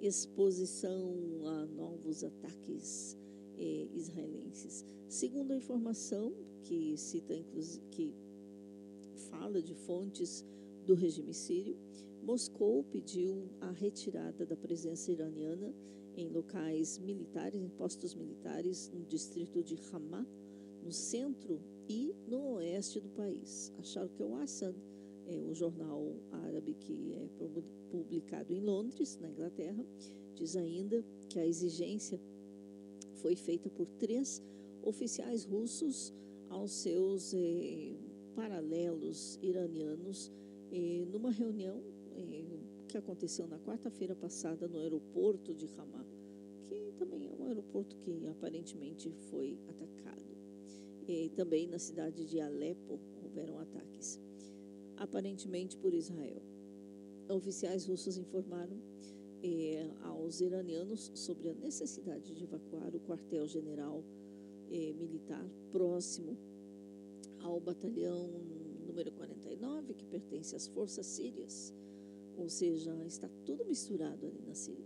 exposição 0.00 1.14
a 1.46 1.66
novos 1.66 2.24
ataques 2.24 3.16
eh, 3.58 3.88
israelenses. 3.94 4.84
Segundo 5.08 5.52
a 5.52 5.56
informação 5.56 6.32
que 6.62 6.96
cita 6.96 7.34
que 7.90 8.14
fala 9.30 9.60
de 9.62 9.74
fontes 9.74 10.44
do 10.86 10.94
regime 10.94 11.34
sírio, 11.34 11.76
Moscou 12.22 12.84
pediu 12.84 13.48
a 13.60 13.70
retirada 13.70 14.44
da 14.44 14.56
presença 14.56 15.10
iraniana 15.10 15.74
em 16.16 16.28
locais 16.28 16.98
militares, 16.98 17.60
em 17.60 17.68
postos 17.68 18.14
militares 18.14 18.90
no 18.92 19.04
distrito 19.04 19.62
de 19.62 19.76
Hama, 19.90 20.26
no 20.82 20.92
centro 20.92 21.60
e 21.88 22.14
no 22.26 22.54
oeste 22.54 23.00
do 23.00 23.08
país. 23.10 23.72
Acharam 23.78 24.08
que 24.08 24.22
o 24.22 24.34
Assad, 24.36 24.74
é 25.30 25.40
o 25.40 25.54
jornal 25.54 26.12
árabe 26.32 26.74
que 26.74 27.14
é 27.14 27.28
publicado 27.90 28.52
em 28.52 28.60
Londres, 28.60 29.16
na 29.20 29.30
Inglaterra, 29.30 29.84
diz 30.34 30.56
ainda 30.56 31.04
que 31.28 31.38
a 31.38 31.46
exigência 31.46 32.20
foi 33.14 33.36
feita 33.36 33.70
por 33.70 33.86
três 33.98 34.42
oficiais 34.82 35.44
russos 35.44 36.12
aos 36.48 36.72
seus 36.72 37.32
eh, 37.34 37.94
paralelos 38.34 39.38
iranianos 39.42 40.32
eh, 40.72 41.04
numa 41.12 41.30
reunião 41.30 41.80
eh, 42.16 42.44
que 42.88 42.98
aconteceu 42.98 43.46
na 43.46 43.58
quarta-feira 43.58 44.16
passada 44.16 44.66
no 44.66 44.80
aeroporto 44.80 45.54
de 45.54 45.66
Hama, 45.76 46.04
que 46.68 46.92
também 46.98 47.28
é 47.28 47.32
um 47.32 47.46
aeroporto 47.46 47.94
que 47.98 48.26
aparentemente 48.26 49.12
foi 49.30 49.56
atacado. 49.68 50.24
E 51.06 51.28
também 51.30 51.66
na 51.68 51.78
cidade 51.78 52.24
de 52.24 52.40
Alepo 52.40 52.98
houveram 53.22 53.58
ataques, 53.58 54.20
aparentemente 55.00 55.76
por 55.78 55.92
Israel. 55.94 56.42
Oficiais 57.28 57.86
russos 57.86 58.16
informaram 58.16 58.76
eh, 59.42 59.90
aos 60.02 60.40
iranianos 60.40 61.10
sobre 61.14 61.48
a 61.48 61.54
necessidade 61.54 62.34
de 62.34 62.44
evacuar 62.44 62.94
o 62.94 63.00
quartel-general 63.00 64.04
eh, 64.70 64.92
militar 64.92 65.44
próximo 65.72 66.36
ao 67.40 67.58
batalhão 67.60 68.28
número 68.86 69.10
49, 69.12 69.94
que 69.94 70.04
pertence 70.04 70.54
às 70.54 70.66
forças 70.66 71.06
sírias, 71.06 71.72
ou 72.36 72.48
seja, 72.48 72.92
está 73.06 73.28
tudo 73.46 73.64
misturado 73.64 74.26
ali 74.26 74.42
na 74.42 74.54
Síria. 74.54 74.84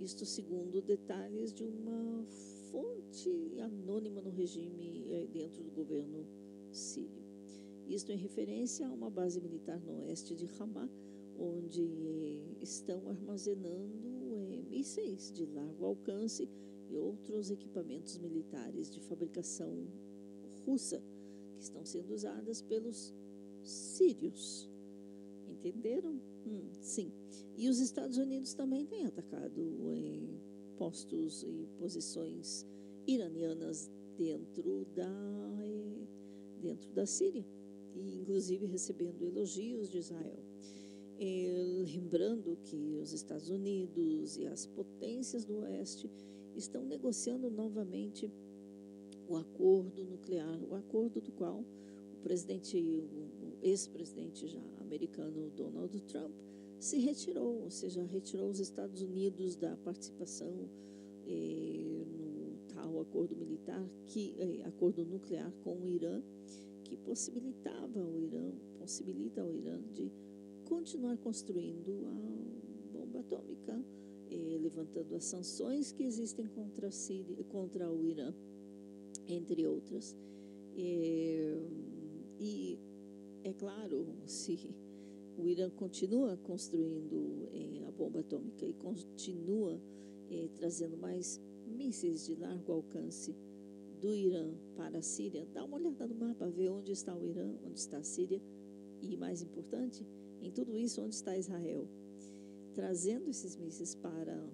Isto 0.00 0.26
segundo 0.26 0.82
detalhes 0.82 1.52
de 1.52 1.62
uma 1.64 2.24
fonte 2.72 3.60
anônima 3.60 4.20
no 4.20 4.30
regime 4.30 5.06
eh, 5.12 5.28
dentro 5.32 5.62
do 5.62 5.70
governo 5.70 6.26
sírio. 6.72 7.23
Isto 7.88 8.12
em 8.12 8.16
referência 8.16 8.86
a 8.86 8.92
uma 8.92 9.10
base 9.10 9.40
militar 9.40 9.78
no 9.80 10.00
oeste 10.00 10.34
de 10.34 10.48
Hama, 10.58 10.90
onde 11.38 12.40
estão 12.60 13.08
armazenando 13.08 14.48
eh, 14.52 14.62
mísseis 14.70 15.30
de 15.32 15.44
largo 15.46 15.84
alcance 15.84 16.48
e 16.88 16.96
outros 16.96 17.50
equipamentos 17.50 18.16
militares 18.18 18.90
de 18.90 19.00
fabricação 19.00 19.86
russa 20.64 21.02
que 21.56 21.62
estão 21.62 21.84
sendo 21.84 22.14
usadas 22.14 22.62
pelos 22.62 23.12
sírios. 23.62 24.70
Entenderam? 25.48 26.20
Hum, 26.46 26.70
sim. 26.80 27.12
E 27.56 27.68
os 27.68 27.80
Estados 27.80 28.16
Unidos 28.16 28.54
também 28.54 28.86
têm 28.86 29.06
atacado 29.06 29.60
eh, 29.92 30.38
postos 30.76 31.42
e 31.42 31.68
posições 31.78 32.66
iranianas 33.06 33.90
dentro 34.16 34.86
da 34.94 35.10
eh, 35.62 36.06
dentro 36.62 36.90
da 36.92 37.04
Síria 37.04 37.44
e 37.94 38.16
inclusive 38.16 38.66
recebendo 38.66 39.22
elogios 39.22 39.90
de 39.90 39.98
Israel. 39.98 40.42
Eh, 41.18 41.84
lembrando 41.86 42.58
que 42.64 42.98
os 43.00 43.12
Estados 43.12 43.48
Unidos 43.48 44.36
e 44.36 44.46
as 44.46 44.66
potências 44.66 45.44
do 45.44 45.58
Oeste 45.58 46.10
estão 46.56 46.84
negociando 46.84 47.50
novamente 47.50 48.30
o 49.28 49.36
acordo 49.36 50.04
nuclear, 50.04 50.60
o 50.68 50.74
acordo 50.74 51.20
do 51.20 51.32
qual 51.32 51.60
o 51.60 52.22
presidente, 52.22 52.76
o 52.76 53.56
ex-presidente 53.62 54.48
já 54.48 54.62
americano 54.80 55.50
Donald 55.56 55.98
Trump 56.02 56.32
se 56.78 56.98
retirou, 56.98 57.62
ou 57.62 57.70
seja, 57.70 58.02
retirou 58.02 58.50
os 58.50 58.60
Estados 58.60 59.00
Unidos 59.00 59.56
da 59.56 59.76
participação 59.78 60.68
eh, 61.26 62.04
no 62.06 62.58
tal 62.74 63.00
acordo 63.00 63.34
militar, 63.36 63.88
que 64.06 64.34
eh, 64.38 64.62
acordo 64.66 65.04
nuclear 65.06 65.50
com 65.62 65.80
o 65.80 65.88
Irã, 65.88 66.22
que 66.94 66.96
possibilitava 66.98 68.00
o 68.00 68.20
Irã, 68.20 68.52
possibilita 68.78 69.42
ao 69.42 69.52
Irã 69.52 69.80
de 69.92 70.12
continuar 70.64 71.16
construindo 71.18 72.06
a 72.06 72.96
bomba 72.96 73.20
atômica, 73.20 73.84
eh, 74.30 74.58
levantando 74.60 75.14
as 75.16 75.24
sanções 75.24 75.90
que 75.90 76.04
existem 76.04 76.46
contra, 76.46 76.90
Síria, 76.90 77.42
contra 77.44 77.90
o 77.90 78.06
Irã, 78.06 78.32
entre 79.26 79.66
outras. 79.66 80.16
Eh, 80.76 81.58
e 82.38 82.78
é 83.42 83.52
claro, 83.52 84.06
se 84.26 84.70
o 85.36 85.48
Irã 85.48 85.70
continua 85.70 86.36
construindo 86.36 87.48
eh, 87.52 87.84
a 87.88 87.90
bomba 87.90 88.20
atômica 88.20 88.64
e 88.64 88.72
continua 88.74 89.80
trazendo 90.56 90.96
mais 90.96 91.40
mísseis 91.66 92.26
de 92.26 92.34
largo 92.34 92.72
alcance 92.72 93.36
do 94.04 94.14
Irã 94.14 94.52
para 94.76 94.98
a 94.98 95.02
Síria, 95.02 95.46
dá 95.54 95.64
uma 95.64 95.78
olhada 95.78 96.06
no 96.06 96.14
mapa, 96.14 96.46
vê 96.50 96.68
onde 96.68 96.92
está 96.92 97.16
o 97.16 97.24
Irã, 97.24 97.56
onde 97.64 97.78
está 97.78 97.96
a 97.96 98.02
Síria 98.02 98.38
e, 99.00 99.16
mais 99.16 99.40
importante, 99.40 100.06
em 100.42 100.50
tudo 100.52 100.76
isso, 100.76 101.00
onde 101.00 101.14
está 101.14 101.34
Israel. 101.38 101.88
Trazendo 102.74 103.30
esses 103.30 103.56
mísseis 103.56 103.94
para 103.94 104.46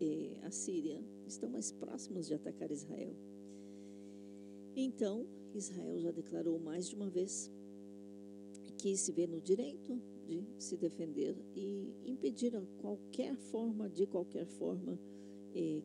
eh, 0.00 0.36
a 0.42 0.50
Síria, 0.50 1.00
estão 1.28 1.48
mais 1.48 1.70
próximos 1.70 2.26
de 2.26 2.34
atacar 2.34 2.72
Israel. 2.72 3.14
Então, 4.74 5.28
Israel 5.54 6.00
já 6.00 6.10
declarou 6.10 6.58
mais 6.58 6.88
de 6.88 6.96
uma 6.96 7.08
vez 7.08 7.52
que 8.78 8.96
se 8.96 9.12
vê 9.12 9.28
no 9.28 9.40
direito 9.40 9.96
de 10.26 10.42
se 10.58 10.76
defender 10.76 11.36
e 11.54 11.94
impedir 12.04 12.56
a 12.56 12.62
qualquer 12.80 13.36
forma, 13.36 13.88
de 13.88 14.08
qualquer 14.08 14.46
forma, 14.46 14.98
eh, 15.54 15.82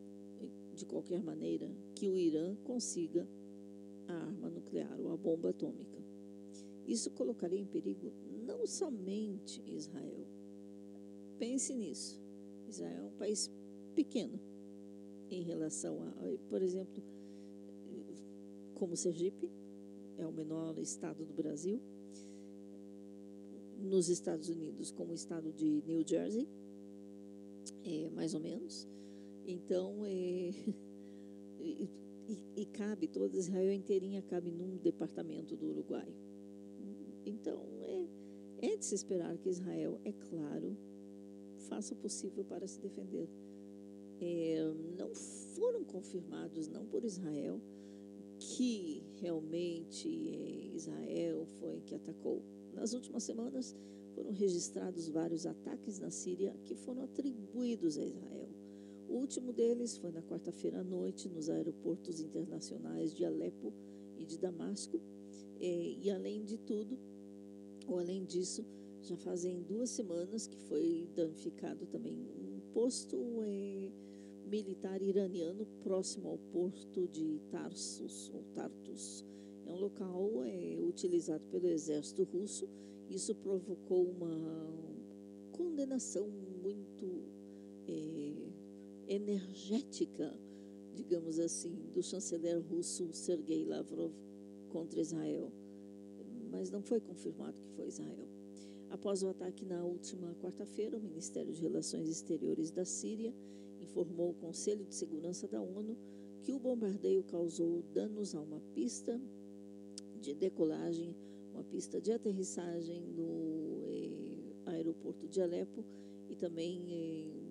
de 0.73 0.83
qualquer 0.87 1.21
maneira, 1.21 1.69
que 2.03 2.09
o 2.09 2.17
Irã 2.17 2.53
consiga 2.65 3.25
a 4.09 4.13
arma 4.13 4.49
nuclear 4.49 4.99
ou 4.99 5.13
a 5.13 5.15
bomba 5.15 5.51
atômica. 5.51 6.03
Isso 6.85 7.09
colocaria 7.11 7.57
em 7.57 7.65
perigo 7.65 8.11
não 8.45 8.67
somente 8.67 9.63
Israel. 9.65 10.27
Pense 11.39 11.73
nisso. 11.73 12.21
Israel 12.67 13.03
é 13.03 13.07
um 13.07 13.17
país 13.17 13.49
pequeno 13.95 14.37
em 15.31 15.43
relação 15.43 15.97
a, 16.03 16.11
por 16.49 16.61
exemplo, 16.61 17.01
como 18.75 18.97
Sergipe, 18.97 19.49
é 20.17 20.27
o 20.27 20.31
menor 20.33 20.77
estado 20.79 21.23
do 21.23 21.33
Brasil, 21.33 21.79
nos 23.79 24.09
Estados 24.09 24.49
Unidos, 24.49 24.91
como 24.91 25.13
o 25.13 25.15
estado 25.15 25.53
de 25.53 25.81
New 25.87 26.05
Jersey, 26.05 26.49
é, 27.85 28.09
mais 28.09 28.33
ou 28.33 28.41
menos. 28.41 28.89
Então, 29.47 30.05
é, 30.05 30.51
e, 31.73 32.61
e, 32.61 32.65
cabe, 32.67 33.07
toda 33.07 33.37
Israel 33.37 33.71
inteirinha 33.71 34.21
cabe 34.21 34.51
num 34.51 34.77
departamento 34.77 35.55
do 35.55 35.67
Uruguai. 35.69 36.07
Então, 37.25 37.61
é, 37.81 38.07
é 38.61 38.77
de 38.77 38.85
se 38.85 38.95
esperar 38.95 39.37
que 39.37 39.49
Israel, 39.49 39.99
é 40.03 40.11
claro, 40.11 40.77
faça 41.67 41.93
o 41.93 41.97
possível 41.97 42.43
para 42.45 42.67
se 42.67 42.79
defender. 42.79 43.29
É, 44.21 44.73
não 44.97 45.13
foram 45.55 45.83
confirmados, 45.83 46.67
não 46.67 46.85
por 46.85 47.03
Israel, 47.03 47.59
que 48.39 49.03
realmente 49.15 50.07
é, 50.07 50.75
Israel 50.75 51.45
foi 51.59 51.81
que 51.81 51.95
atacou. 51.95 52.41
Nas 52.73 52.93
últimas 52.93 53.23
semanas 53.23 53.75
foram 54.13 54.31
registrados 54.31 55.07
vários 55.09 55.45
ataques 55.45 55.99
na 55.99 56.09
Síria 56.09 56.55
que 56.65 56.75
foram 56.75 57.03
atribuídos 57.03 57.97
a 57.97 58.05
Israel. 58.05 58.49
O 59.13 59.17
último 59.17 59.53
deles 59.53 59.95
foi 59.95 60.11
na 60.11 60.23
quarta-feira 60.23 60.79
à 60.79 60.83
noite 60.83 61.29
nos 61.29 61.47
aeroportos 61.47 62.19
internacionais 62.19 63.13
de 63.13 63.23
Alepo 63.23 63.71
e 64.17 64.25
de 64.25 64.39
Damasco. 64.39 64.99
É, 65.59 65.91
e 66.01 66.09
além 66.09 66.43
de 66.43 66.57
tudo, 66.57 66.97
ou 67.87 67.99
além 67.99 68.25
disso, 68.25 68.65
já 69.03 69.15
fazem 69.15 69.61
duas 69.61 69.91
semanas 69.91 70.47
que 70.47 70.57
foi 70.57 71.07
danificado 71.15 71.85
também 71.85 72.17
um 72.17 72.59
posto 72.73 73.43
é, 73.43 73.91
militar 74.47 74.99
iraniano 74.99 75.67
próximo 75.83 76.29
ao 76.29 76.39
porto 76.51 77.07
de 77.07 77.39
Tarsus 77.51 78.31
ou 78.33 78.41
Tartus. 78.55 79.23
É 79.67 79.71
um 79.71 79.77
local 79.77 80.43
é, 80.43 80.79
utilizado 80.81 81.45
pelo 81.51 81.67
exército 81.67 82.23
russo. 82.23 82.67
Isso 83.11 83.35
provocou 83.35 84.09
uma 84.09 84.73
condenação 85.51 86.27
muito 86.27 87.21
é, 87.87 88.52
energética, 89.07 90.33
digamos 90.95 91.39
assim, 91.39 91.89
do 91.93 92.01
chanceler 92.03 92.59
russo 92.61 93.11
Sergei 93.13 93.65
Lavrov 93.65 94.13
contra 94.69 94.99
Israel. 94.99 95.51
Mas 96.51 96.69
não 96.69 96.81
foi 96.81 96.99
confirmado 96.99 97.57
que 97.59 97.75
foi 97.75 97.87
Israel. 97.87 98.27
Após 98.89 99.23
o 99.23 99.29
ataque 99.29 99.65
na 99.65 99.83
última 99.83 100.35
quarta-feira, 100.35 100.97
o 100.97 101.01
Ministério 101.01 101.51
de 101.51 101.61
Relações 101.61 102.07
Exteriores 102.07 102.69
da 102.69 102.85
Síria 102.85 103.33
informou 103.81 104.29
o 104.31 104.35
Conselho 104.35 104.85
de 104.85 104.93
Segurança 104.93 105.47
da 105.47 105.61
ONU 105.61 105.97
que 106.43 106.53
o 106.53 106.59
bombardeio 106.59 107.23
causou 107.23 107.81
danos 107.93 108.35
a 108.35 108.41
uma 108.41 108.59
pista 108.75 109.19
de 110.19 110.33
decolagem, 110.33 111.15
uma 111.53 111.63
pista 111.63 111.99
de 111.99 112.11
aterrissagem 112.11 113.01
no 113.01 113.83
eh, 113.87 114.71
aeroporto 114.71 115.27
de 115.27 115.41
Alepo 115.41 115.83
e 116.29 116.35
também 116.35 116.85
eh, 116.89 117.42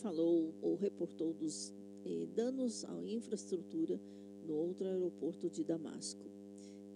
falou 0.00 0.54
ou 0.62 0.74
reportou 0.76 1.32
dos 1.34 1.72
eh, 2.04 2.26
danos 2.34 2.84
à 2.84 3.02
infraestrutura 3.04 4.00
no 4.46 4.54
outro 4.54 4.86
aeroporto 4.86 5.50
de 5.50 5.62
Damasco. 5.62 6.24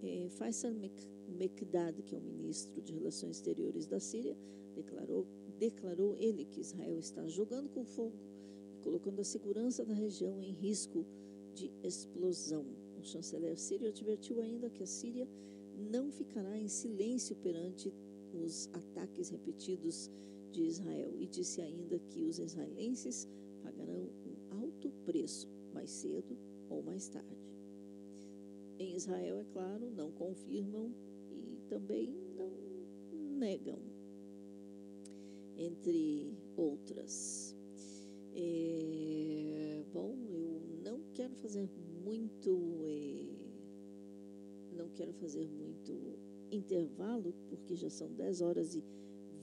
Eh, 0.02 0.28
Faisal 0.30 0.72
Mekdad, 1.28 2.02
que 2.02 2.14
é 2.14 2.18
o 2.18 2.22
ministro 2.22 2.80
de 2.80 2.92
Relações 2.92 3.36
Exteriores 3.36 3.86
da 3.86 4.00
Síria, 4.00 4.36
declarou, 4.74 5.26
declarou 5.58 6.16
ele 6.16 6.44
que 6.46 6.60
Israel 6.60 6.98
está 6.98 7.26
jogando 7.28 7.68
com 7.68 7.84
fogo 7.84 8.18
e 8.74 8.82
colocando 8.82 9.20
a 9.20 9.24
segurança 9.24 9.84
da 9.84 9.94
região 9.94 10.42
em 10.42 10.52
risco 10.52 11.06
de 11.54 11.70
explosão. 11.82 12.64
O 12.98 13.04
chanceler 13.04 13.58
sírio 13.58 13.88
advertiu 13.88 14.40
ainda 14.40 14.70
que 14.70 14.82
a 14.82 14.86
Síria 14.86 15.28
não 15.76 16.10
ficará 16.10 16.58
em 16.58 16.68
silêncio 16.68 17.36
perante 17.36 17.92
os 18.32 18.68
ataques 18.72 19.28
repetidos 19.28 20.10
de 20.54 20.62
Israel 20.62 21.12
e 21.18 21.26
disse 21.26 21.60
ainda 21.60 21.98
que 21.98 22.22
os 22.22 22.38
israelenses 22.38 23.28
pagarão 23.60 24.08
um 24.24 24.62
alto 24.62 24.88
preço 25.04 25.48
mais 25.72 25.90
cedo 25.90 26.38
ou 26.70 26.80
mais 26.80 27.08
tarde. 27.08 27.36
Em 28.78 28.94
Israel, 28.94 29.40
é 29.40 29.44
claro, 29.52 29.90
não 29.90 30.12
confirmam 30.12 30.94
e 31.32 31.58
também 31.68 32.14
não 32.36 32.52
negam, 33.36 33.78
entre 35.56 36.36
outras. 36.56 37.56
É, 38.36 39.84
bom, 39.92 40.16
eu 40.30 40.60
não 40.84 41.00
quero 41.14 41.34
fazer 41.36 41.68
muito, 42.04 42.80
é, 42.84 44.76
não 44.76 44.88
quero 44.90 45.12
fazer 45.14 45.48
muito 45.48 46.16
intervalo, 46.50 47.34
porque 47.48 47.74
já 47.74 47.90
são 47.90 48.12
10 48.12 48.40
horas 48.40 48.74
e 48.76 48.84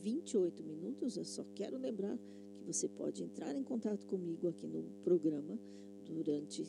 28 0.01 0.63
minutos. 0.63 1.17
Eu 1.17 1.23
só 1.23 1.45
quero 1.55 1.77
lembrar 1.77 2.17
que 2.57 2.65
você 2.65 2.87
pode 2.87 3.23
entrar 3.23 3.55
em 3.55 3.63
contato 3.63 4.05
comigo 4.07 4.47
aqui 4.47 4.67
no 4.67 4.83
programa 5.03 5.57
durante 6.05 6.65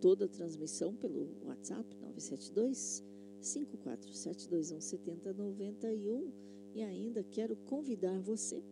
toda 0.00 0.26
a 0.26 0.28
transmissão 0.28 0.94
pelo 0.94 1.28
WhatsApp 1.44 1.84
972 2.00 3.02
5472 3.40 4.84
7091 4.84 6.32
e 6.74 6.82
ainda 6.82 7.22
quero 7.24 7.56
convidar 7.56 8.18
você 8.20 8.62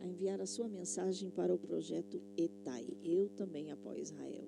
a 0.00 0.06
enviar 0.06 0.40
a 0.40 0.46
sua 0.46 0.68
mensagem 0.68 1.30
para 1.30 1.52
o 1.52 1.58
projeto 1.58 2.20
ETAI. 2.36 2.86
Eu 3.02 3.28
também 3.30 3.70
apoio 3.72 4.00
Israel. 4.00 4.44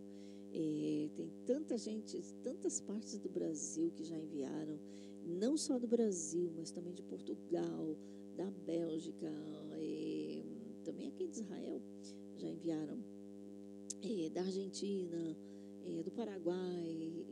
É, 0.53 1.09
tem 1.17 1.31
tanta 1.47 1.77
gente, 1.79 2.21
tantas 2.43 2.81
partes 2.81 3.19
do 3.19 3.29
Brasil 3.29 3.91
que 3.93 4.05
já 4.05 4.17
enviaram, 4.17 4.79
não 5.25 5.57
só 5.57 5.79
do 5.79 5.87
Brasil, 5.87 6.53
mas 6.57 6.71
também 6.71 6.93
de 6.93 7.03
Portugal, 7.03 7.97
da 8.41 8.51
Bélgica, 8.65 9.31
é, 9.73 10.43
também 10.83 11.09
aqui 11.09 11.29
de 11.29 11.41
Israel 11.41 11.83
já 12.39 12.49
enviaram, 12.49 12.99
é, 14.03 14.31
da 14.31 14.41
Argentina, 14.41 15.37
é, 15.85 16.03
do 16.03 16.11
Paraguai. 16.11 17.27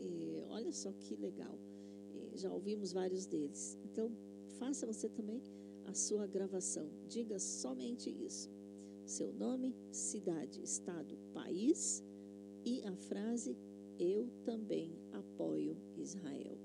olha 0.51 0.71
só 0.71 0.93
que 0.93 1.17
legal. 1.17 1.59
Já 2.35 2.53
ouvimos 2.53 2.93
vários 2.93 3.25
deles. 3.25 3.79
Então, 3.87 4.13
faça 4.59 4.87
você 4.87 5.09
também 5.09 5.43
a 5.87 5.95
sua 5.95 6.27
gravação. 6.27 6.91
Diga 7.09 7.39
somente 7.39 8.11
isso: 8.11 8.51
seu 9.07 9.33
nome, 9.33 9.75
cidade, 9.91 10.63
estado, 10.63 11.17
país 11.33 12.05
e 12.67 12.83
a 12.83 12.95
frase 12.95 13.57
Eu 13.99 14.29
também 14.45 14.93
apoio 15.13 15.75
Israel. 15.97 16.59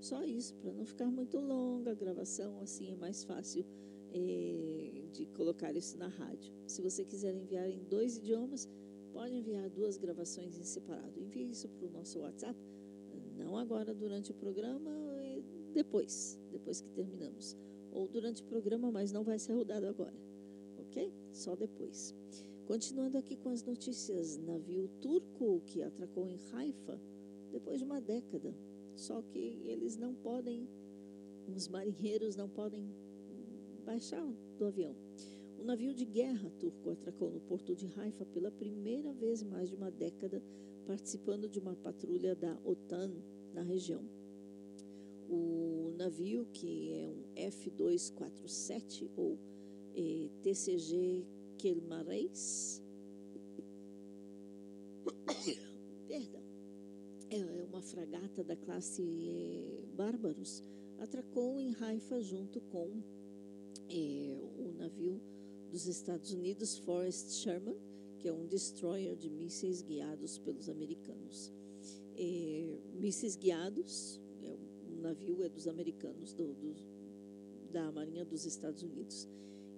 Só 0.00 0.22
isso, 0.22 0.54
para 0.56 0.72
não 0.74 0.84
ficar 0.84 1.10
muito 1.10 1.40
longa 1.40 1.92
a 1.92 1.94
gravação, 1.94 2.60
assim 2.60 2.92
é 2.92 2.96
mais 2.96 3.24
fácil 3.24 3.64
de 5.12 5.26
colocar 5.34 5.74
isso 5.76 5.96
na 5.98 6.08
rádio. 6.08 6.52
Se 6.66 6.82
você 6.82 7.04
quiser 7.04 7.34
enviar 7.34 7.68
em 7.68 7.82
dois 7.84 8.16
idiomas, 8.16 8.68
pode 9.12 9.34
enviar 9.34 9.68
duas 9.70 9.96
gravações 9.96 10.58
em 10.58 10.64
separado. 10.64 11.18
Envie 11.18 11.50
isso 11.50 11.68
para 11.68 11.86
o 11.86 11.90
nosso 11.90 12.18
WhatsApp, 12.20 12.58
não 13.36 13.56
agora 13.56 13.94
durante 13.94 14.30
o 14.30 14.34
programa, 14.34 14.90
depois, 15.72 16.38
depois 16.50 16.80
que 16.80 16.88
terminamos. 16.90 17.56
Ou 17.92 18.08
durante 18.08 18.42
o 18.42 18.46
programa, 18.46 18.90
mas 18.90 19.12
não 19.12 19.22
vai 19.24 19.38
ser 19.38 19.52
rodado 19.52 19.86
agora, 19.86 20.14
ok? 20.78 21.12
Só 21.32 21.54
depois. 21.54 22.14
Continuando 22.66 23.16
aqui 23.16 23.36
com 23.36 23.50
as 23.50 23.62
notícias, 23.62 24.36
navio 24.38 24.88
turco 25.00 25.62
que 25.66 25.82
atracou 25.82 26.26
em 26.26 26.38
Haifa 26.52 27.00
depois 27.52 27.78
de 27.78 27.84
uma 27.84 28.00
década. 28.00 28.54
Só 28.96 29.22
que 29.22 29.38
eles 29.64 29.96
não 29.96 30.14
podem, 30.14 30.68
os 31.54 31.68
marinheiros 31.68 32.34
não 32.36 32.48
podem 32.48 32.90
baixar 33.86 34.26
do 34.58 34.66
avião. 34.66 34.94
O 35.60 35.64
navio 35.64 35.94
de 35.94 36.04
guerra 36.04 36.50
turco 36.58 36.90
atracou 36.90 37.30
no 37.30 37.40
porto 37.40 37.74
de 37.74 37.86
Haifa 37.96 38.26
pela 38.26 38.50
primeira 38.50 39.12
vez 39.12 39.40
em 39.40 39.46
mais 39.46 39.70
de 39.70 39.76
uma 39.76 39.90
década, 39.90 40.42
participando 40.86 41.48
de 41.48 41.60
uma 41.60 41.74
patrulha 41.76 42.34
da 42.34 42.58
OTAN 42.64 43.12
na 43.54 43.62
região. 43.62 44.04
O 45.30 45.94
navio, 45.96 46.46
que 46.52 46.92
é 46.92 47.08
um 47.08 47.22
F-247 47.36 49.08
ou 49.16 49.38
eh, 49.94 50.28
TCG 50.42 51.24
Kelmareis, 51.58 52.82
perdão, 56.06 56.42
é 57.30 57.64
uma 57.64 57.82
fragata 57.82 58.44
da 58.44 58.56
classe 58.56 59.02
eh, 59.02 59.84
Bárbaros, 59.96 60.62
atracou 60.98 61.58
em 61.58 61.74
Haifa 61.80 62.20
junto 62.20 62.60
com 62.60 63.15
eh, 63.88 64.38
o 64.58 64.72
navio 64.78 65.20
dos 65.70 65.86
Estados 65.86 66.32
Unidos 66.32 66.78
Forrest 66.78 67.30
Sherman, 67.32 67.76
que 68.18 68.28
é 68.28 68.32
um 68.32 68.46
destroyer 68.46 69.16
de 69.16 69.28
mísseis 69.28 69.82
guiados 69.82 70.38
pelos 70.38 70.68
americanos. 70.68 71.52
Eh, 72.16 72.78
mísseis 72.94 73.36
guiados, 73.36 74.20
é, 74.42 74.56
o 74.90 75.00
navio 75.00 75.42
é 75.42 75.48
dos 75.48 75.68
americanos, 75.68 76.32
do, 76.32 76.54
do, 76.54 76.74
da 77.70 77.92
Marinha 77.92 78.24
dos 78.24 78.46
Estados 78.46 78.82
Unidos. 78.82 79.28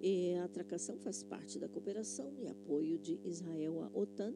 E 0.00 0.34
a 0.34 0.44
atracação 0.44 0.96
faz 0.98 1.24
parte 1.24 1.58
da 1.58 1.68
cooperação 1.68 2.32
e 2.38 2.46
apoio 2.46 2.98
de 2.98 3.18
Israel 3.24 3.82
à 3.82 3.90
OTAN, 3.92 4.32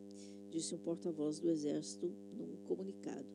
disse 0.51 0.75
um 0.75 0.79
porta-voz 0.79 1.39
do 1.39 1.49
Exército 1.49 2.13
num 2.37 2.57
comunicado. 2.67 3.29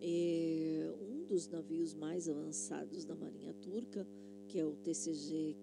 É, 0.00 0.92
um 1.00 1.24
dos 1.24 1.46
navios 1.48 1.94
mais 1.94 2.28
avançados 2.28 3.04
da 3.04 3.14
Marinha 3.14 3.54
Turca, 3.54 4.06
que 4.48 4.58
é 4.58 4.64
o 4.64 4.74
TCG 4.76 5.54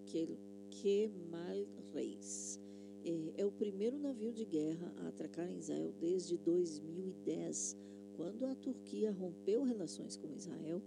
Kemal 0.69 1.67
Reis, 1.91 2.59
é, 3.03 3.41
é 3.41 3.45
o 3.45 3.51
primeiro 3.51 3.97
navio 3.97 4.31
de 4.31 4.45
guerra 4.45 4.93
a 4.97 5.07
atracar 5.07 5.49
em 5.51 5.57
Israel 5.57 5.91
desde 5.99 6.37
2010, 6.37 7.75
quando 8.15 8.45
a 8.45 8.53
Turquia 8.55 9.11
rompeu 9.11 9.63
relações 9.63 10.15
com 10.15 10.31
Israel 10.31 10.81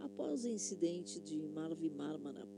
após 0.00 0.44
o 0.44 0.48
incidente 0.48 1.20
de 1.20 1.46
Marvi 1.48 1.90
Marmara, 1.90 2.48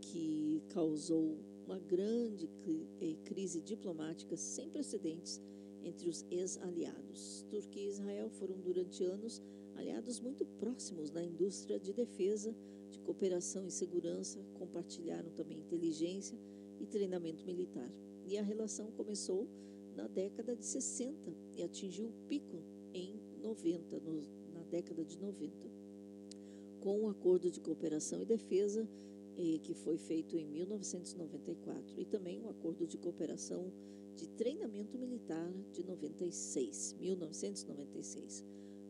que 0.00 0.62
causou 0.70 1.36
uma 1.66 1.78
grande 1.78 2.48
eh, 3.00 3.16
crise 3.24 3.60
diplomática 3.60 4.34
sem 4.36 4.70
precedentes 4.70 5.40
entre 5.84 6.08
os 6.08 6.24
ex-aliados. 6.30 7.44
Turquia 7.50 7.82
e 7.82 7.88
Israel 7.88 8.30
foram 8.30 8.56
durante 8.58 9.04
anos 9.04 9.42
aliados 9.76 10.18
muito 10.20 10.44
próximos 10.58 11.10
na 11.10 11.22
indústria 11.22 11.78
de 11.78 11.92
defesa, 11.92 12.54
de 12.90 12.98
cooperação 13.00 13.66
e 13.66 13.70
segurança, 13.70 14.38
compartilharam 14.54 15.30
também 15.30 15.58
inteligência 15.58 16.38
e 16.80 16.86
treinamento 16.86 17.44
militar. 17.44 17.90
E 18.24 18.36
a 18.36 18.42
relação 18.42 18.90
começou 18.92 19.48
na 19.96 20.06
década 20.06 20.54
de 20.54 20.64
60 20.64 21.34
e 21.56 21.62
atingiu 21.62 22.08
o 22.08 22.12
pico 22.28 22.62
em 22.92 23.20
90, 23.42 24.00
no, 24.00 24.22
na 24.52 24.62
década 24.64 25.04
de 25.04 25.18
90, 25.18 25.68
com 26.80 27.00
um 27.00 27.08
acordo 27.08 27.50
de 27.50 27.60
cooperação 27.60 28.22
e 28.22 28.24
defesa 28.24 28.88
eh, 29.36 29.58
que 29.58 29.74
foi 29.74 29.98
feito 29.98 30.36
em 30.36 30.46
1994 30.46 32.00
e 32.00 32.04
também 32.04 32.40
um 32.40 32.48
acordo 32.48 32.86
de 32.86 32.96
cooperação 32.98 33.72
de 34.16 34.28
treinamento 34.30 34.98
militar 34.98 35.52
de 35.72 35.84
96, 35.84 36.96
1996. 37.00 38.44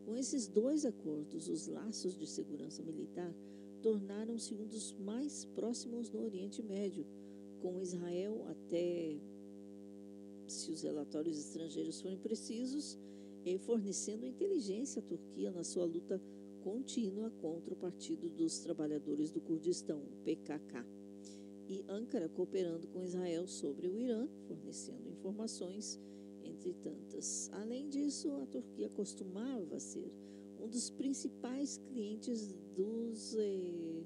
Com 0.04 0.16
esses 0.16 0.48
dois 0.48 0.86
acordos, 0.86 1.48
os 1.48 1.66
laços 1.66 2.16
de 2.16 2.26
segurança 2.26 2.82
militar 2.82 3.34
tornaram-se 3.82 4.54
um 4.54 4.66
dos 4.66 4.92
mais 4.92 5.44
próximos 5.44 6.10
no 6.10 6.24
Oriente 6.24 6.62
Médio, 6.62 7.06
com 7.60 7.80
Israel 7.80 8.44
até, 8.48 9.16
se 10.46 10.70
os 10.70 10.82
relatórios 10.82 11.38
estrangeiros 11.38 12.00
forem 12.00 12.18
precisos, 12.18 12.98
eh, 13.44 13.58
fornecendo 13.58 14.26
inteligência 14.26 15.00
à 15.00 15.02
Turquia 15.02 15.50
na 15.50 15.64
sua 15.64 15.84
luta 15.84 16.20
contínua 16.62 17.30
contra 17.40 17.72
o 17.72 17.76
Partido 17.76 18.28
dos 18.28 18.58
Trabalhadores 18.60 19.30
do 19.30 19.40
Kurdistão, 19.40 20.00
o 20.00 20.24
PKK. 20.24 20.84
E 21.68 21.84
Ankara 21.88 22.28
cooperando 22.28 22.86
com 22.88 23.04
Israel 23.04 23.46
sobre 23.46 23.88
o 23.88 23.96
Irã, 23.96 24.26
fornecendo 24.46 25.08
informações, 25.08 26.00
entre 26.42 26.72
tantas. 26.74 27.50
Além 27.52 27.88
disso, 27.88 28.30
a 28.36 28.46
Turquia 28.46 28.88
costumava 28.88 29.78
ser 29.78 30.10
um 30.60 30.68
dos 30.68 30.90
principais 30.90 31.78
clientes 31.78 32.54
dos 32.74 33.34
eh, 33.34 34.02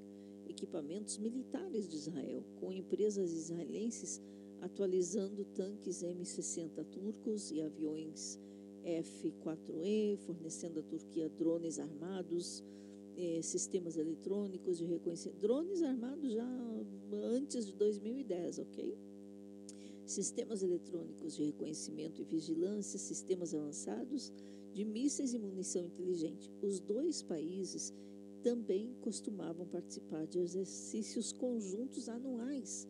equipamentos 0.47 1.17
militares 1.17 1.89
de 1.89 1.95
Israel, 1.95 2.43
com 2.59 2.71
empresas 2.71 3.31
israelenses 3.31 4.21
atualizando 4.61 5.43
tanques 5.45 6.03
M60 6.03 6.85
turcos 6.85 7.51
e 7.51 7.61
aviões 7.61 8.39
F-4E, 8.83 10.17
fornecendo 10.19 10.79
à 10.79 10.83
Turquia 10.83 11.29
drones 11.29 11.79
armados, 11.79 12.63
eh, 13.17 13.41
sistemas 13.41 13.97
eletrônicos 13.97 14.77
de 14.77 14.85
reconhecimento. 14.85 15.39
Drones 15.39 15.81
armados 15.81 16.31
já 16.31 16.47
antes 17.11 17.65
de 17.65 17.73
2010, 17.73 18.59
ok? 18.59 18.97
Sistemas 20.05 20.63
eletrônicos 20.63 21.35
de 21.35 21.43
reconhecimento 21.45 22.21
e 22.21 22.25
vigilância, 22.25 22.99
sistemas 22.99 23.53
avançados 23.53 24.31
de 24.73 24.83
mísseis 24.83 25.33
e 25.33 25.39
munição 25.39 25.85
inteligente. 25.85 26.51
Os 26.61 26.79
dois 26.79 27.21
países 27.21 27.93
também 28.41 28.93
costumavam 29.01 29.65
participar 29.67 30.25
de 30.27 30.39
exercícios 30.39 31.31
conjuntos 31.31 32.09
anuais 32.09 32.87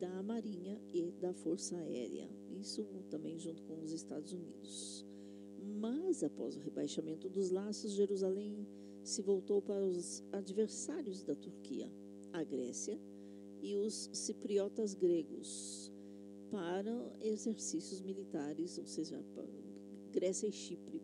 da 0.00 0.22
Marinha 0.22 0.80
e 0.92 1.12
da 1.20 1.32
Força 1.34 1.76
Aérea, 1.76 2.28
isso 2.50 2.84
também 3.10 3.38
junto 3.38 3.62
com 3.64 3.80
os 3.82 3.92
Estados 3.92 4.32
Unidos. 4.32 5.04
Mas 5.80 6.22
após 6.22 6.56
o 6.56 6.60
rebaixamento 6.60 7.28
dos 7.28 7.50
laços, 7.50 7.92
Jerusalém 7.92 8.66
se 9.02 9.20
voltou 9.20 9.60
para 9.60 9.84
os 9.84 10.22
adversários 10.32 11.22
da 11.22 11.34
Turquia, 11.34 11.90
a 12.32 12.42
Grécia 12.42 12.98
e 13.60 13.76
os 13.76 14.10
cipriotas 14.12 14.94
gregos, 14.94 15.92
para 16.50 17.16
exercícios 17.20 18.00
militares, 18.00 18.78
ou 18.78 18.86
seja, 18.86 19.22
Grécia 20.12 20.46
e 20.46 20.52
Chipre, 20.52 21.02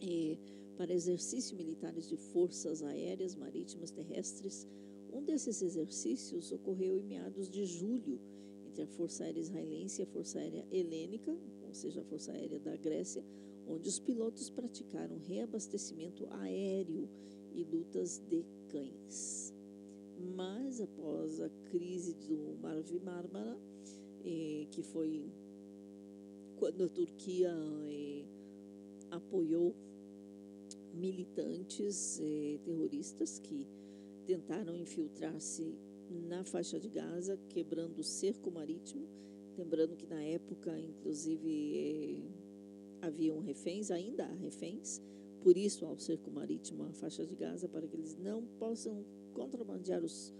eh, 0.00 0.38
para 0.76 0.94
exercícios 0.94 1.52
militares 1.52 2.08
de 2.08 2.16
forças 2.16 2.82
aéreas, 2.82 3.34
marítimas, 3.34 3.90
terrestres. 3.90 4.66
Um 5.12 5.22
desses 5.22 5.60
exercícios 5.60 6.50
ocorreu 6.52 6.98
em 6.98 7.02
meados 7.02 7.50
de 7.50 7.66
julho 7.66 8.18
entre 8.66 8.82
a 8.82 8.86
Força 8.86 9.24
Aérea 9.24 9.40
Israelense 9.40 10.00
e 10.00 10.04
a 10.04 10.06
Força 10.06 10.38
Aérea 10.38 10.66
Helênica, 10.70 11.36
ou 11.66 11.74
seja, 11.74 12.00
a 12.00 12.04
Força 12.04 12.32
Aérea 12.32 12.58
da 12.58 12.76
Grécia, 12.76 13.22
onde 13.66 13.88
os 13.88 13.98
pilotos 13.98 14.48
praticaram 14.48 15.18
reabastecimento 15.18 16.26
aéreo 16.30 17.08
e 17.52 17.62
lutas 17.62 18.18
de 18.30 18.44
cães. 18.68 19.52
Mas 20.34 20.80
após 20.80 21.40
a 21.40 21.48
crise 21.70 22.14
do 22.14 22.56
Mar 22.60 22.82
de 22.82 22.98
Mármara, 23.00 23.58
eh, 24.24 24.66
que 24.70 24.82
foi 24.82 25.30
quando 26.56 26.84
a 26.84 26.88
Turquia 26.88 27.52
eh, 27.88 28.24
apoiou 29.10 29.74
militantes 30.94 32.20
eh, 32.20 32.58
terroristas 32.64 33.38
que 33.38 33.66
tentaram 34.26 34.76
infiltrar-se 34.76 35.74
na 36.28 36.44
faixa 36.44 36.78
de 36.78 36.88
Gaza, 36.88 37.38
quebrando 37.48 37.98
o 37.98 38.04
cerco 38.04 38.50
marítimo. 38.50 39.08
Lembrando 39.56 39.96
que 39.96 40.06
na 40.06 40.22
época, 40.22 40.78
inclusive, 40.78 41.76
eh, 41.76 42.22
haviam 43.02 43.40
reféns, 43.40 43.90
ainda 43.90 44.24
há 44.24 44.34
reféns, 44.34 45.00
por 45.42 45.56
isso 45.56 45.86
há 45.86 45.92
o 45.92 45.98
cerco 45.98 46.30
marítimo 46.30 46.84
à 46.84 46.92
faixa 46.92 47.24
de 47.26 47.34
Gaza, 47.34 47.68
para 47.68 47.86
que 47.86 47.96
eles 47.96 48.16
não 48.16 48.44
possam 48.58 49.04
contrabandear 49.32 50.04
os 50.04 50.34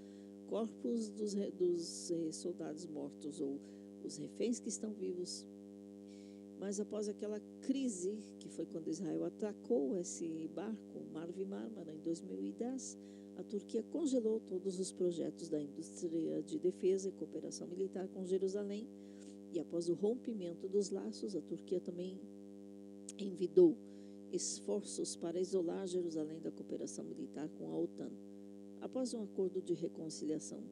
corpos 0.47 1.09
dos, 1.11 1.35
dos 1.35 2.11
eh, 2.11 2.33
soldados 2.33 2.87
mortos 2.87 3.41
ou 3.41 3.61
os 4.05 4.17
reféns 4.17 4.59
que 4.59 4.69
estão 4.69 4.93
vivos. 4.93 5.47
Mas 6.61 6.79
após 6.79 7.09
aquela 7.09 7.41
crise, 7.63 8.19
que 8.39 8.51
foi 8.51 8.67
quando 8.67 8.91
Israel 8.91 9.25
atacou 9.25 9.97
esse 9.97 10.47
barco, 10.55 11.01
Marvi 11.11 11.47
Mármara, 11.47 11.91
em 11.95 12.01
2010, 12.01 12.99
a 13.39 13.43
Turquia 13.43 13.83
congelou 13.83 14.41
todos 14.41 14.79
os 14.79 14.93
projetos 14.93 15.49
da 15.49 15.59
indústria 15.59 16.43
de 16.43 16.59
defesa 16.59 17.09
e 17.09 17.13
cooperação 17.13 17.67
militar 17.67 18.07
com 18.09 18.27
Jerusalém. 18.27 18.87
E 19.51 19.59
após 19.59 19.89
o 19.89 19.95
rompimento 19.95 20.69
dos 20.69 20.91
laços, 20.91 21.35
a 21.35 21.41
Turquia 21.41 21.81
também 21.81 22.21
envidou 23.19 23.75
esforços 24.31 25.17
para 25.17 25.41
isolar 25.41 25.87
Jerusalém 25.87 26.41
da 26.41 26.51
cooperação 26.51 27.07
militar 27.07 27.49
com 27.57 27.69
a 27.69 27.79
OTAN. 27.79 28.13
Após 28.83 29.15
um 29.15 29.23
acordo 29.23 29.63
de 29.63 29.73
reconciliação 29.73 30.63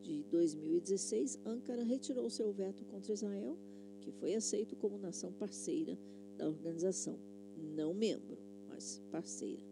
de 0.00 0.22
2016, 0.30 1.40
Ankara 1.44 1.82
retirou 1.82 2.30
seu 2.30 2.52
veto 2.52 2.84
contra 2.84 3.12
Israel, 3.12 3.58
que 4.04 4.12
foi 4.12 4.34
aceito 4.34 4.76
como 4.76 4.98
nação 4.98 5.32
parceira 5.32 5.98
da 6.36 6.46
organização, 6.46 7.18
não 7.56 7.94
membro, 7.94 8.38
mas 8.68 9.00
parceira. 9.10 9.62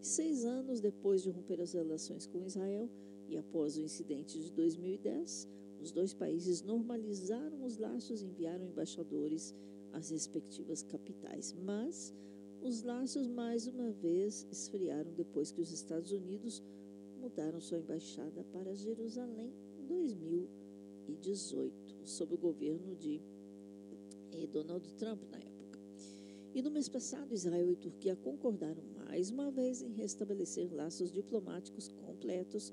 Seis 0.00 0.44
anos 0.44 0.80
depois 0.80 1.22
de 1.22 1.30
romper 1.30 1.60
as 1.60 1.72
relações 1.72 2.26
com 2.26 2.44
Israel 2.44 2.88
e 3.28 3.36
após 3.36 3.76
o 3.76 3.80
incidente 3.80 4.38
de 4.40 4.50
2010, 4.52 5.48
os 5.80 5.92
dois 5.92 6.12
países 6.14 6.62
normalizaram 6.62 7.64
os 7.64 7.76
laços 7.76 8.22
e 8.22 8.26
enviaram 8.26 8.66
embaixadores 8.66 9.54
às 9.92 10.10
respectivas 10.10 10.82
capitais. 10.82 11.54
Mas 11.64 12.14
os 12.62 12.82
laços 12.82 13.26
mais 13.26 13.66
uma 13.66 13.90
vez 13.90 14.46
esfriaram 14.50 15.12
depois 15.12 15.52
que 15.52 15.60
os 15.60 15.72
Estados 15.72 16.12
Unidos 16.12 16.62
mudaram 17.20 17.60
sua 17.60 17.78
embaixada 17.78 18.44
para 18.52 18.74
Jerusalém 18.74 19.52
em 19.78 19.86
2018, 19.86 21.72
sob 22.04 22.34
o 22.34 22.38
governo 22.38 22.94
de 22.94 23.20
eh, 24.36 24.46
Donald 24.46 24.92
Trump 24.94 25.20
na 25.30 25.38
época. 25.38 25.78
E 26.54 26.62
no 26.62 26.70
mês 26.70 26.88
passado, 26.88 27.34
Israel 27.34 27.70
e 27.70 27.76
Turquia 27.76 28.16
concordaram 28.16 28.82
mais 29.04 29.30
uma 29.30 29.50
vez 29.50 29.82
em 29.82 29.92
restabelecer 29.92 30.72
laços 30.72 31.12
diplomáticos 31.12 31.88
completos, 31.88 32.72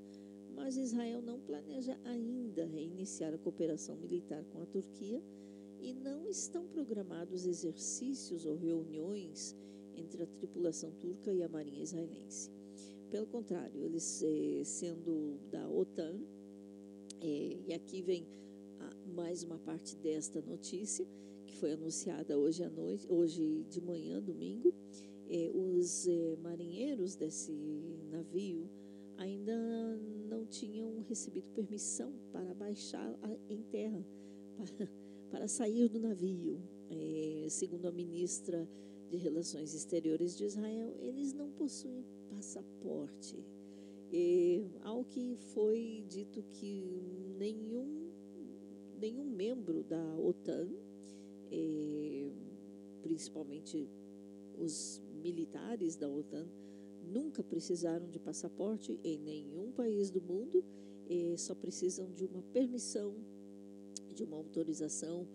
mas 0.55 0.77
Israel 0.77 1.21
não 1.21 1.39
planeja 1.39 1.97
ainda 2.05 2.65
reiniciar 2.65 3.33
a 3.33 3.37
cooperação 3.37 3.95
militar 3.97 4.43
com 4.45 4.61
a 4.61 4.65
Turquia 4.65 5.21
e 5.81 5.93
não 5.93 6.29
estão 6.29 6.65
programados 6.67 7.45
exercícios 7.45 8.45
ou 8.45 8.55
reuniões 8.55 9.55
entre 9.95 10.23
a 10.23 10.27
tripulação 10.27 10.91
turca 10.91 11.33
e 11.33 11.43
a 11.43 11.49
marinha 11.49 11.83
israelense. 11.83 12.49
Pelo 13.11 13.27
contrário, 13.27 13.83
eles 13.83 14.23
eh, 14.23 14.63
sendo 14.63 15.37
da 15.51 15.69
OTAN, 15.69 16.19
eh, 17.21 17.57
e 17.67 17.73
aqui 17.73 18.01
vem 18.01 18.25
mais 19.13 19.43
uma 19.43 19.57
parte 19.59 19.95
desta 19.97 20.41
notícia 20.41 21.05
que 21.53 21.59
foi 21.59 21.73
anunciada 21.73 22.35
hoje 22.35 22.63
à 22.63 22.69
noite, 22.69 23.05
hoje 23.07 23.63
de 23.69 23.79
manhã, 23.79 24.19
domingo, 24.19 24.73
eh, 25.29 25.51
os 25.53 26.07
eh, 26.07 26.35
marinheiros 26.41 27.15
desse 27.15 27.51
navio 28.09 28.67
ainda 29.17 29.55
não 30.27 30.47
tinham 30.47 31.01
recebido 31.07 31.47
permissão 31.51 32.11
para 32.31 32.55
baixar 32.55 33.07
a- 33.21 33.37
em 33.53 33.61
terra, 33.61 34.03
para, 34.57 34.89
para 35.29 35.47
sair 35.47 35.87
do 35.89 35.99
navio. 35.99 36.59
Eh, 36.89 37.45
segundo 37.49 37.85
a 37.87 37.91
ministra 37.91 38.67
de 39.11 39.17
Relações 39.17 39.75
Exteriores 39.75 40.35
de 40.35 40.45
Israel, 40.45 40.95
eles 40.99 41.33
não 41.33 41.51
possuem 41.51 42.03
passaporte. 42.31 43.37
Ao 44.83 45.03
que 45.03 45.35
foi 45.53 46.03
dito 46.07 46.43
que 46.51 47.01
nenhum, 47.39 48.11
nenhum 48.99 49.25
membro 49.25 49.83
da 49.83 50.03
OTAN, 50.19 50.69
principalmente 53.01 53.89
os 54.57 55.01
militares 55.21 55.95
da 55.95 56.09
OTAN, 56.09 56.47
nunca 57.03 57.43
precisaram 57.43 58.09
de 58.09 58.19
passaporte 58.19 58.99
em 59.03 59.17
nenhum 59.17 59.71
país 59.71 60.09
do 60.09 60.21
mundo, 60.21 60.63
só 61.37 61.53
precisam 61.53 62.11
de 62.11 62.25
uma 62.25 62.41
permissão, 62.53 63.15
de 64.13 64.23
uma 64.23 64.37
autorização, 64.37 65.27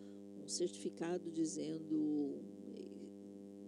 um 0.42 0.48
certificado 0.48 1.30
dizendo, 1.30 2.40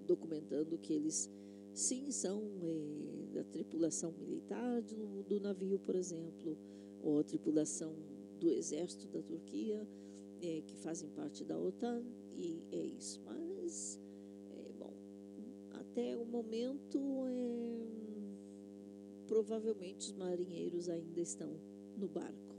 documentando 0.06 0.78
que 0.78 0.92
eles 0.92 1.30
sim 1.72 2.10
são 2.10 2.42
eh, 2.62 3.34
da 3.34 3.44
tripulação 3.44 4.12
militar 4.12 4.82
do, 4.82 5.22
do 5.22 5.40
navio, 5.40 5.78
por 5.78 5.94
exemplo, 5.94 6.56
ou 7.02 7.20
a 7.20 7.24
tripulação 7.24 7.94
do 8.38 8.50
exército 8.50 9.06
da 9.08 9.22
Turquia, 9.22 9.86
eh, 10.42 10.62
que 10.66 10.76
fazem 10.76 11.08
parte 11.10 11.44
da 11.44 11.58
OTAN, 11.58 12.02
e 12.32 12.62
é 12.72 12.78
isso. 12.78 13.20
Mas, 13.24 14.00
eh, 14.50 14.72
bom, 14.78 14.94
até 15.72 16.16
o 16.16 16.24
momento, 16.24 16.98
eh, 17.28 18.00
provavelmente 19.26 20.06
os 20.06 20.12
marinheiros 20.12 20.88
ainda 20.88 21.20
estão 21.20 21.60
no 21.96 22.08
barco. 22.08 22.56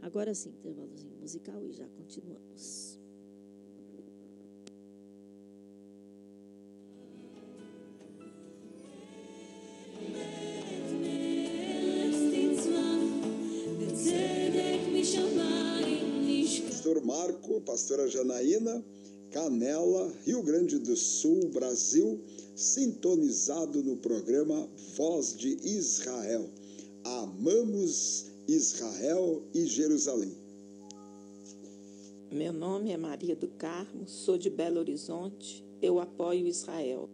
Agora 0.00 0.34
sim, 0.34 0.50
intervalozinho 0.50 1.16
musical 1.16 1.64
e 1.64 1.72
já 1.72 1.88
continuamos. 1.88 3.03
Pastora 17.60 18.08
Janaína, 18.08 18.82
Canela, 19.30 20.12
Rio 20.24 20.42
Grande 20.42 20.78
do 20.78 20.96
Sul, 20.96 21.50
Brasil, 21.50 22.20
sintonizado 22.56 23.82
no 23.82 23.96
programa 23.96 24.68
Voz 24.96 25.36
de 25.36 25.58
Israel. 25.62 26.48
Amamos 27.04 28.26
Israel 28.48 29.42
e 29.52 29.66
Jerusalém. 29.66 30.32
Meu 32.32 32.52
nome 32.52 32.90
é 32.90 32.96
Maria 32.96 33.36
do 33.36 33.48
Carmo, 33.48 34.08
sou 34.08 34.38
de 34.38 34.48
Belo 34.48 34.80
Horizonte, 34.80 35.64
eu 35.82 36.00
apoio 36.00 36.46
Israel. 36.46 37.08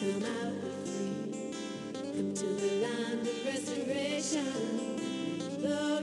Come 0.00 0.24
out 0.24 0.54
free. 0.84 1.52
Come 1.94 2.34
to 2.34 2.46
the 2.46 2.72
land 2.82 3.26
of 3.26 3.46
restoration. 3.46 4.46
Though 5.60 5.93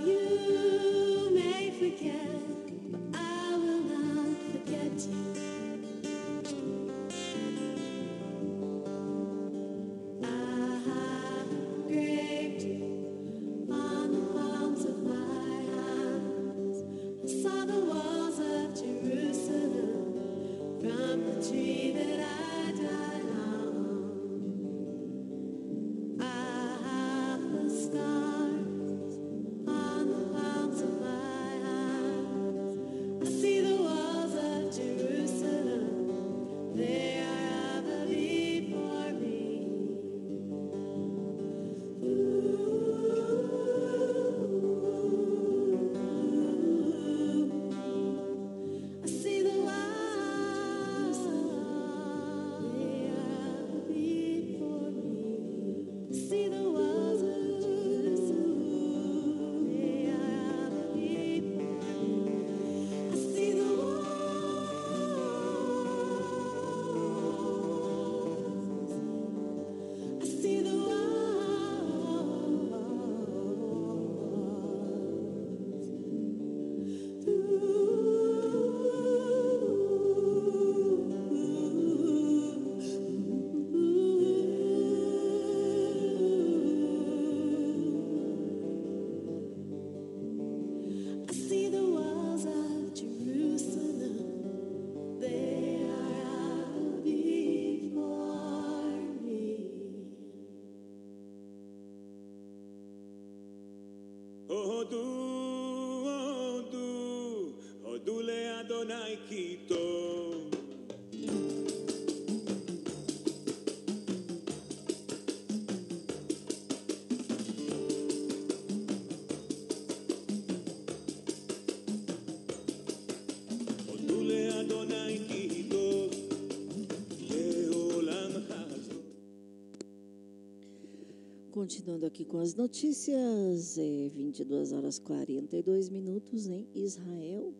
Continuando 131.61 132.07
aqui 132.07 132.25
com 132.25 132.39
as 132.39 132.55
notícias, 132.55 133.77
é 133.77 134.09
22 134.09 134.73
horas 134.73 134.97
42 134.97 135.89
minutos 135.89 136.47
em 136.47 136.67
Israel. 136.73 137.53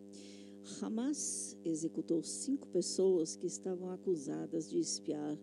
Hamas 0.82 1.56
executou 1.64 2.24
cinco 2.24 2.68
pessoas 2.70 3.36
que 3.36 3.46
estavam 3.46 3.92
acusadas 3.92 4.68
de 4.68 4.80
espiar 4.80 5.38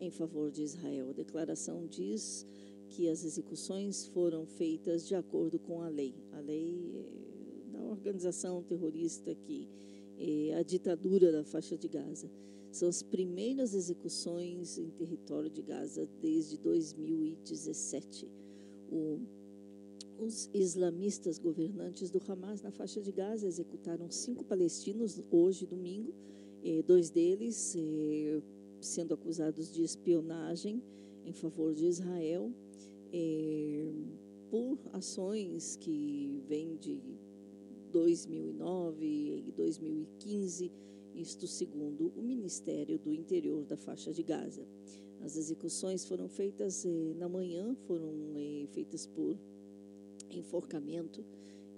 em 0.00 0.08
favor 0.08 0.52
de 0.52 0.62
Israel. 0.62 1.10
A 1.10 1.14
declaração 1.14 1.84
diz 1.88 2.46
que 2.90 3.08
as 3.08 3.24
execuções 3.24 4.06
foram 4.06 4.46
feitas 4.46 5.04
de 5.04 5.16
acordo 5.16 5.58
com 5.58 5.82
a 5.82 5.88
lei, 5.88 6.14
a 6.30 6.38
lei 6.38 6.92
eh, 6.94 7.72
da 7.72 7.82
organização 7.86 8.62
terrorista 8.62 9.34
que 9.34 9.68
é 10.16 10.54
a 10.54 10.62
ditadura 10.62 11.32
da 11.32 11.42
faixa 11.42 11.76
de 11.76 11.88
Gaza. 11.88 12.30
São 12.76 12.90
as 12.90 13.02
primeiras 13.02 13.72
execuções 13.72 14.76
em 14.76 14.90
território 14.90 15.48
de 15.48 15.62
Gaza 15.62 16.06
desde 16.20 16.58
2017. 16.58 18.28
O, 18.92 19.18
os 20.18 20.50
islamistas 20.52 21.38
governantes 21.38 22.10
do 22.10 22.20
Hamas 22.28 22.60
na 22.60 22.70
faixa 22.70 23.00
de 23.00 23.10
Gaza 23.10 23.46
executaram 23.46 24.10
cinco 24.10 24.44
palestinos 24.44 25.18
hoje, 25.30 25.64
domingo, 25.64 26.12
eh, 26.62 26.82
dois 26.82 27.08
deles 27.08 27.74
eh, 27.78 28.42
sendo 28.78 29.14
acusados 29.14 29.72
de 29.72 29.82
espionagem 29.82 30.82
em 31.24 31.32
favor 31.32 31.72
de 31.74 31.86
Israel 31.86 32.52
eh, 33.10 33.90
por 34.50 34.78
ações 34.92 35.76
que 35.76 36.42
vêm 36.46 36.76
de 36.76 37.00
2009 37.90 39.06
e 39.46 39.52
2015, 39.56 40.70
isto 41.16 41.46
segundo 41.46 42.12
o 42.16 42.22
Ministério 42.22 42.98
do 42.98 43.12
Interior 43.12 43.64
da 43.64 43.76
faixa 43.76 44.12
de 44.12 44.22
Gaza. 44.22 44.66
As 45.22 45.36
execuções 45.36 46.04
foram 46.04 46.28
feitas 46.28 46.84
eh, 46.84 47.14
na 47.16 47.28
manhã, 47.28 47.74
foram 47.86 48.12
eh, 48.36 48.66
feitas 48.72 49.06
por 49.06 49.36
enforcamento 50.30 51.24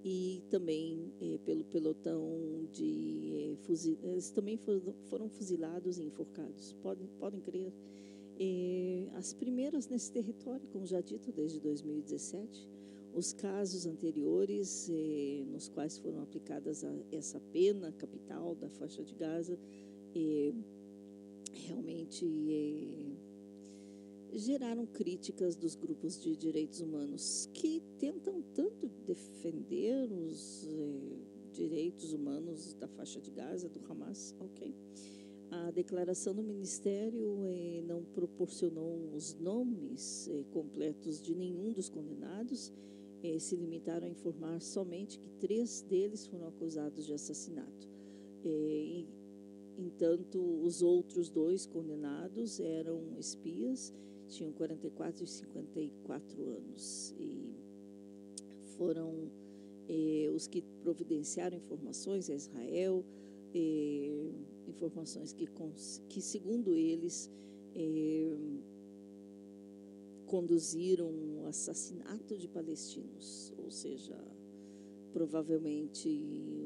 e 0.03 0.43
também 0.49 1.11
eh, 1.21 1.39
pelo 1.45 1.63
pelotão 1.65 2.67
de 2.71 3.53
eh, 3.53 3.55
fuzil... 3.63 3.97
Eles 4.03 4.29
também 4.31 4.57
foram, 4.57 4.93
foram 5.05 5.29
fuzilados 5.29 5.97
e 5.97 6.03
enforcados. 6.03 6.73
Podem, 6.81 7.07
podem 7.19 7.39
crer. 7.41 7.73
Eh, 8.39 9.09
as 9.15 9.33
primeiras 9.33 9.87
nesse 9.87 10.11
território, 10.11 10.67
como 10.71 10.85
já 10.85 11.01
dito, 11.01 11.31
desde 11.31 11.59
2017, 11.59 12.67
Os 13.13 13.33
casos 13.33 13.85
anteriores, 13.85 14.89
eh, 14.89 15.43
nos 15.47 15.67
quais 15.67 15.97
foram 15.97 16.21
aplicadas 16.21 16.83
a, 16.83 16.93
essa 17.11 17.39
pena 17.51 17.91
capital 17.91 18.55
da 18.55 18.69
faixa 18.69 19.03
de 19.03 19.15
Gaza, 19.15 19.59
eh, 20.15 20.53
realmente 21.53 22.25
eh, 22.25 23.09
geraram 24.37 24.85
críticas 24.85 25.55
dos 25.55 25.75
grupos 25.75 26.21
de 26.21 26.35
direitos 26.35 26.81
humanos 26.81 27.49
que 27.53 27.81
tentam 27.97 28.41
tanto 28.53 28.87
defender 29.05 30.11
os 30.11 30.67
eh, 30.67 31.17
direitos 31.53 32.13
humanos 32.13 32.73
da 32.75 32.87
faixa 32.87 33.19
de 33.19 33.31
Gaza, 33.31 33.69
do 33.69 33.81
Hamas, 33.89 34.35
ok? 34.39 34.73
A 35.51 35.71
declaração 35.71 36.35
do 36.35 36.43
Ministério 36.43 37.43
eh, 37.47 37.81
não 37.85 38.03
proporcionou 38.03 39.13
os 39.15 39.33
nomes 39.33 40.27
eh, 40.27 40.43
completos 40.51 41.21
de 41.21 41.33
nenhum 41.33 41.73
dos 41.73 41.89
condenados, 41.89 42.71
se 43.39 43.55
limitaram 43.55 44.07
a 44.07 44.09
informar 44.09 44.61
somente 44.61 45.19
que 45.19 45.29
três 45.39 45.81
deles 45.81 46.25
foram 46.27 46.47
acusados 46.47 47.05
de 47.05 47.13
assassinato. 47.13 47.87
Eh, 48.45 49.05
entanto, 49.77 50.39
os 50.63 50.81
outros 50.81 51.29
dois 51.29 51.65
condenados 51.65 52.59
eram 52.59 53.17
espias, 53.17 53.93
tinham 54.27 54.51
44 54.53 55.23
e 55.23 55.27
54 55.27 56.43
anos 56.43 57.13
e 57.17 57.53
foram 58.77 59.29
os 60.35 60.47
que 60.47 60.61
providenciaram 60.83 61.57
informações 61.57 62.29
a 62.29 62.35
Israel, 62.35 63.03
informações 64.67 65.33
que, 65.33 65.47
que, 66.07 66.21
segundo 66.21 66.75
eles, 66.75 67.29
conduziram 70.29 71.09
o 71.09 71.47
assassinato 71.47 72.37
de 72.37 72.47
palestinos, 72.47 73.51
ou 73.57 73.71
seja, 73.71 74.15
provavelmente 75.11 76.07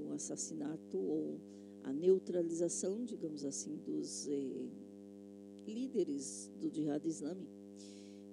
o 0.05 0.11
assassinato 0.11 0.97
ou 0.97 1.39
a 1.83 1.93
neutralização, 1.93 3.05
digamos 3.05 3.45
assim, 3.45 3.77
dos 3.77 4.27
eh, 4.27 4.67
líderes 5.65 6.51
do 6.59 6.69
Jihad 6.69 7.05
Islâmico, 7.07 7.51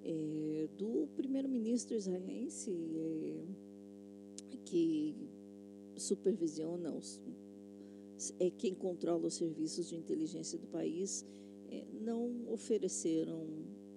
eh, 0.03 0.69
do 0.77 1.09
primeiro-ministro 1.15 1.97
israelense 1.97 2.73
eh, 2.73 3.45
que 4.65 5.15
supervisiona 5.97 6.93
os 6.93 7.21
é 8.39 8.51
quem 8.51 8.75
controla 8.75 9.29
os 9.29 9.35
serviços 9.35 9.89
de 9.89 9.97
inteligência 9.97 10.59
do 10.59 10.67
país, 10.67 11.25
é, 11.71 11.87
não 12.03 12.53
ofereceram 12.53 13.47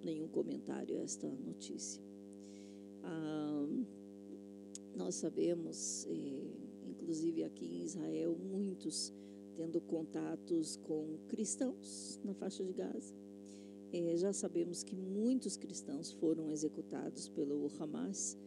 nenhum 0.03 0.27
comentário 0.27 0.97
a 0.97 1.01
esta 1.01 1.27
notícia. 1.27 2.01
Ah, 3.03 3.67
nós 4.95 5.15
sabemos, 5.15 6.05
é, 6.09 6.89
inclusive 6.89 7.43
aqui 7.43 7.65
em 7.65 7.83
Israel, 7.83 8.37
muitos 8.37 9.13
tendo 9.55 9.79
contatos 9.81 10.77
com 10.77 11.17
cristãos 11.27 12.19
na 12.23 12.33
faixa 12.33 12.63
de 12.63 12.73
Gaza. 12.73 13.13
É, 13.91 14.17
já 14.17 14.33
sabemos 14.33 14.83
que 14.83 14.95
muitos 14.95 15.55
cristãos 15.55 16.11
foram 16.11 16.51
executados 16.51 17.29
pelo 17.29 17.69
Hamas 17.79 18.37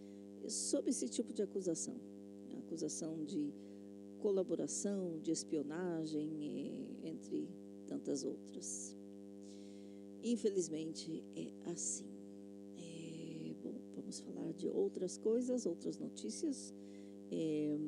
sob 0.48 0.90
esse 0.90 1.08
tipo 1.08 1.32
de 1.32 1.42
acusação 1.42 1.96
acusação 2.66 3.24
de 3.24 3.54
colaboração, 4.18 5.18
de 5.20 5.30
espionagem, 5.30 6.98
entre 7.02 7.48
tantas 7.86 8.24
outras. 8.24 8.96
Infelizmente 10.26 11.22
é 11.36 11.70
assim. 11.70 12.10
É, 12.76 13.54
bom, 13.62 13.74
vamos 13.94 14.18
falar 14.18 14.52
de 14.54 14.66
outras 14.68 15.16
coisas, 15.16 15.66
outras 15.66 15.98
notícias. 15.98 16.74
É, 17.30 17.78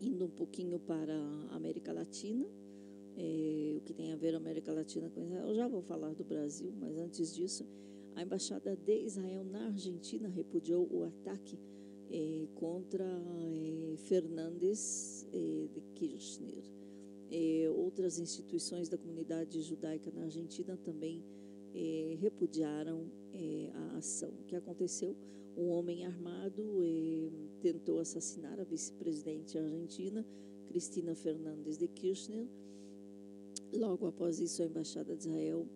indo 0.00 0.24
um 0.24 0.30
pouquinho 0.30 0.80
para 0.80 1.14
a 1.50 1.56
América 1.56 1.92
Latina, 1.92 2.46
é, 3.16 3.74
o 3.76 3.82
que 3.82 3.92
tem 3.92 4.10
a 4.10 4.16
ver 4.16 4.34
a 4.34 4.38
América 4.38 4.72
Latina 4.72 5.10
com 5.10 5.22
Israel. 5.22 5.48
Eu 5.48 5.54
já 5.54 5.68
vou 5.68 5.82
falar 5.82 6.14
do 6.14 6.24
Brasil, 6.24 6.72
mas 6.80 6.96
antes 6.96 7.34
disso, 7.34 7.66
a 8.14 8.22
embaixada 8.22 8.74
de 8.74 9.04
Israel 9.04 9.44
na 9.44 9.66
Argentina 9.66 10.28
repudiou 10.30 10.88
o 10.90 11.04
ataque 11.04 11.58
eh, 12.10 12.46
contra 12.54 13.04
eh, 13.04 13.96
Fernandes 13.96 15.26
eh, 15.30 15.68
de 15.72 15.80
Kirchner. 15.94 16.81
Outras 17.76 18.18
instituições 18.18 18.88
da 18.88 18.98
comunidade 18.98 19.60
judaica 19.62 20.10
na 20.10 20.22
Argentina 20.22 20.76
também 20.76 21.24
repudiaram 22.20 23.10
a 23.74 23.96
ação. 23.96 24.30
O 24.40 24.44
que 24.44 24.54
aconteceu? 24.54 25.16
Um 25.56 25.68
homem 25.68 26.04
armado 26.04 26.62
tentou 27.60 27.98
assassinar 28.00 28.58
a 28.60 28.64
vice-presidente 28.64 29.58
argentina, 29.58 30.26
Cristina 30.66 31.14
Fernandes 31.14 31.78
de 31.78 31.88
Kirchner. 31.88 32.46
Logo 33.72 34.06
após 34.06 34.38
isso, 34.38 34.62
a 34.62 34.66
embaixada 34.66 35.16
de 35.16 35.22
Israel 35.22 35.66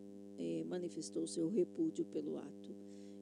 manifestou 0.66 1.26
seu 1.26 1.48
repúdio 1.48 2.04
pelo 2.04 2.36
ato. 2.36 2.74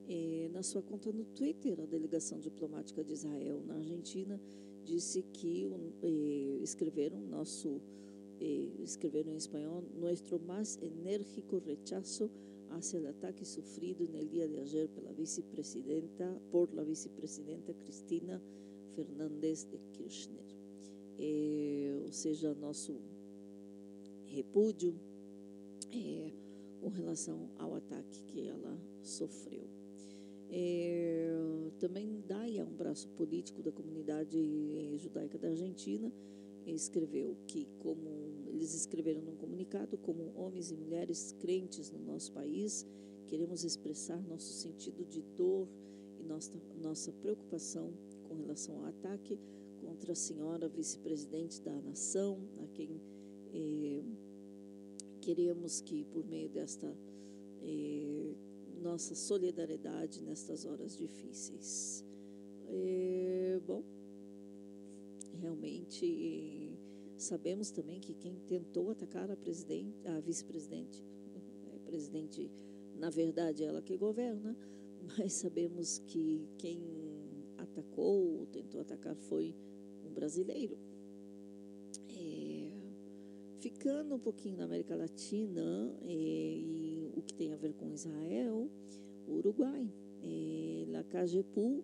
É, 0.08 0.50
na 0.52 0.62
sua 0.62 0.82
conta 0.82 1.10
no 1.12 1.24
Twitter, 1.24 1.80
a 1.80 1.86
delegação 1.86 2.38
diplomática 2.38 3.02
de 3.02 3.12
Israel 3.12 3.62
na 3.64 3.76
Argentina 3.76 4.40
disse 4.84 5.22
que 5.32 5.70
é, 6.02 6.08
escreveram 6.62 7.20
nosso 7.20 7.80
escreveram 8.40 9.32
em 9.32 9.36
espanhol 9.36 9.84
nuestro 9.94 10.38
más 10.38 10.78
enérgico 10.82 11.60
rechazo 11.60 12.30
hacia 12.70 12.98
el 12.98 13.06
ataque 13.06 13.44
sufrido 13.44 14.04
en 14.04 14.14
el 14.14 14.28
día 14.28 14.48
de 14.48 14.60
ayer 14.60 14.88
pela 14.88 15.12
vicepresidenta 15.12 16.38
por 16.50 16.72
la 16.74 16.82
vicepresidenta 16.82 17.72
Cristina 17.74 18.40
Fernández 18.94 19.64
de 19.70 19.78
Kirchner, 19.92 20.44
ou 22.04 22.12
seja, 22.12 22.54
nosso 22.54 23.00
repúdio 24.26 24.94
com 26.80 26.88
relação 26.88 27.48
ao 27.58 27.74
ataque 27.74 28.22
que 28.24 28.46
ela 28.46 28.78
sofreu. 29.02 29.66
É, 30.50 31.34
também 31.80 32.22
Daia, 32.28 32.64
um 32.64 32.76
braço 32.76 33.08
político 33.16 33.62
da 33.62 33.72
comunidade 33.72 34.38
eh, 34.38 34.98
judaica 34.98 35.38
da 35.38 35.48
Argentina, 35.48 36.12
escreveu 36.66 37.36
que, 37.46 37.66
como 37.80 38.23
eles 38.54 38.72
escreveram 38.72 39.20
num 39.20 39.34
comunicado, 39.34 39.98
como 39.98 40.32
homens 40.36 40.70
e 40.70 40.76
mulheres 40.76 41.32
crentes 41.40 41.90
no 41.90 41.98
nosso 41.98 42.32
país, 42.32 42.86
queremos 43.26 43.64
expressar 43.64 44.22
nosso 44.22 44.52
sentido 44.52 45.04
de 45.04 45.22
dor 45.36 45.68
e 46.20 46.22
nossa, 46.22 46.52
nossa 46.80 47.12
preocupação 47.12 47.92
com 48.28 48.36
relação 48.36 48.76
ao 48.78 48.86
ataque 48.86 49.38
contra 49.80 50.12
a 50.12 50.14
senhora 50.14 50.68
vice-presidente 50.68 51.60
da 51.62 51.74
nação, 51.82 52.38
a 52.62 52.66
quem 52.68 53.00
eh, 53.52 54.02
queremos 55.20 55.80
que, 55.80 56.04
por 56.04 56.24
meio 56.24 56.48
desta 56.48 56.96
eh, 57.60 58.34
nossa 58.80 59.16
solidariedade 59.16 60.22
nestas 60.22 60.64
horas 60.64 60.96
difíceis. 60.96 62.04
É, 62.68 63.60
bom, 63.66 63.82
realmente 65.40 66.63
sabemos 67.16 67.70
também 67.70 68.00
que 68.00 68.14
quem 68.14 68.36
tentou 68.46 68.90
atacar 68.90 69.30
a 69.30 69.36
presidente, 69.36 69.94
a 70.06 70.20
vice-presidente, 70.20 71.02
é 71.74 71.78
presidente, 71.78 72.50
na 72.96 73.10
verdade 73.10 73.64
ela 73.64 73.82
que 73.82 73.96
governa, 73.96 74.56
mas 75.16 75.32
sabemos 75.34 75.98
que 76.06 76.48
quem 76.58 76.80
atacou 77.58 78.40
ou 78.40 78.46
tentou 78.46 78.80
atacar 78.80 79.14
foi 79.14 79.54
um 80.04 80.12
brasileiro. 80.12 80.76
É, 82.16 82.70
ficando 83.58 84.14
um 84.14 84.18
pouquinho 84.18 84.58
na 84.58 84.64
América 84.64 84.94
Latina 84.94 85.94
é, 86.02 86.06
e 86.06 87.10
o 87.16 87.22
que 87.22 87.34
tem 87.34 87.52
a 87.52 87.56
ver 87.56 87.74
com 87.74 87.90
Israel, 87.92 88.70
Uruguai. 89.28 89.88
É, 90.22 90.84
Lacajepu, 90.88 91.82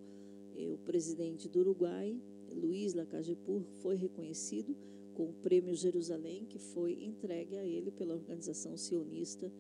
é, 0.57 0.69
o 0.71 0.79
presidente 0.79 1.49
do 1.49 1.61
Uruguai, 1.61 2.19
Luiz 2.55 2.95
Lacajepu, 2.95 3.65
foi 3.83 3.97
reconhecido 3.97 4.75
com 5.11 5.31
o 5.31 5.33
Prêmio 5.35 5.75
Jerusalém, 5.75 6.47
que 6.47 6.59
foi 6.59 7.05
entregue 7.05 7.57
a 7.57 7.65
ele 7.65 7.91
pela 7.91 8.15
organização 8.15 8.77
sionista 8.77 9.53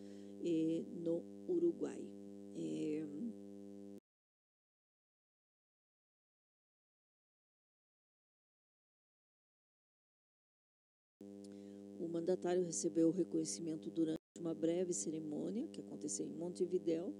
é, 0.42 0.84
no 1.02 1.22
Uruguai. 1.48 2.00
É, 2.56 3.06
o 11.98 12.08
mandatário 12.08 12.64
recebeu 12.64 13.08
o 13.08 13.12
reconhecimento 13.12 13.90
durante 13.90 14.20
uma 14.38 14.54
breve 14.54 14.92
cerimônia 14.92 15.68
que 15.68 15.80
aconteceu 15.80 16.26
em 16.26 16.32
Montevideo, 16.34 17.14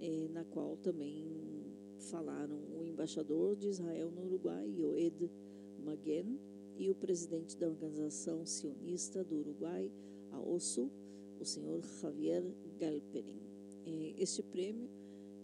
eh, 0.00 0.28
na 0.32 0.44
qual 0.44 0.76
também 0.76 1.72
falaram 2.10 2.58
o 2.76 2.84
embaixador 2.84 3.56
de 3.56 3.68
Israel 3.68 4.10
no 4.10 4.26
Uruguai, 4.26 4.68
Yoed 4.68 5.30
Maguen, 5.78 6.38
e 6.78 6.90
o 6.90 6.94
presidente 6.94 7.56
da 7.56 7.68
organização 7.68 8.44
sionista 8.44 9.22
do 9.22 9.36
Uruguai, 9.36 9.90
a 10.32 10.40
OSU, 10.40 10.90
o 11.40 11.44
senhor 11.44 11.82
Javier 12.00 12.42
Galperin. 12.78 13.40
Eh, 13.86 14.14
este 14.18 14.42
prêmio 14.42 14.88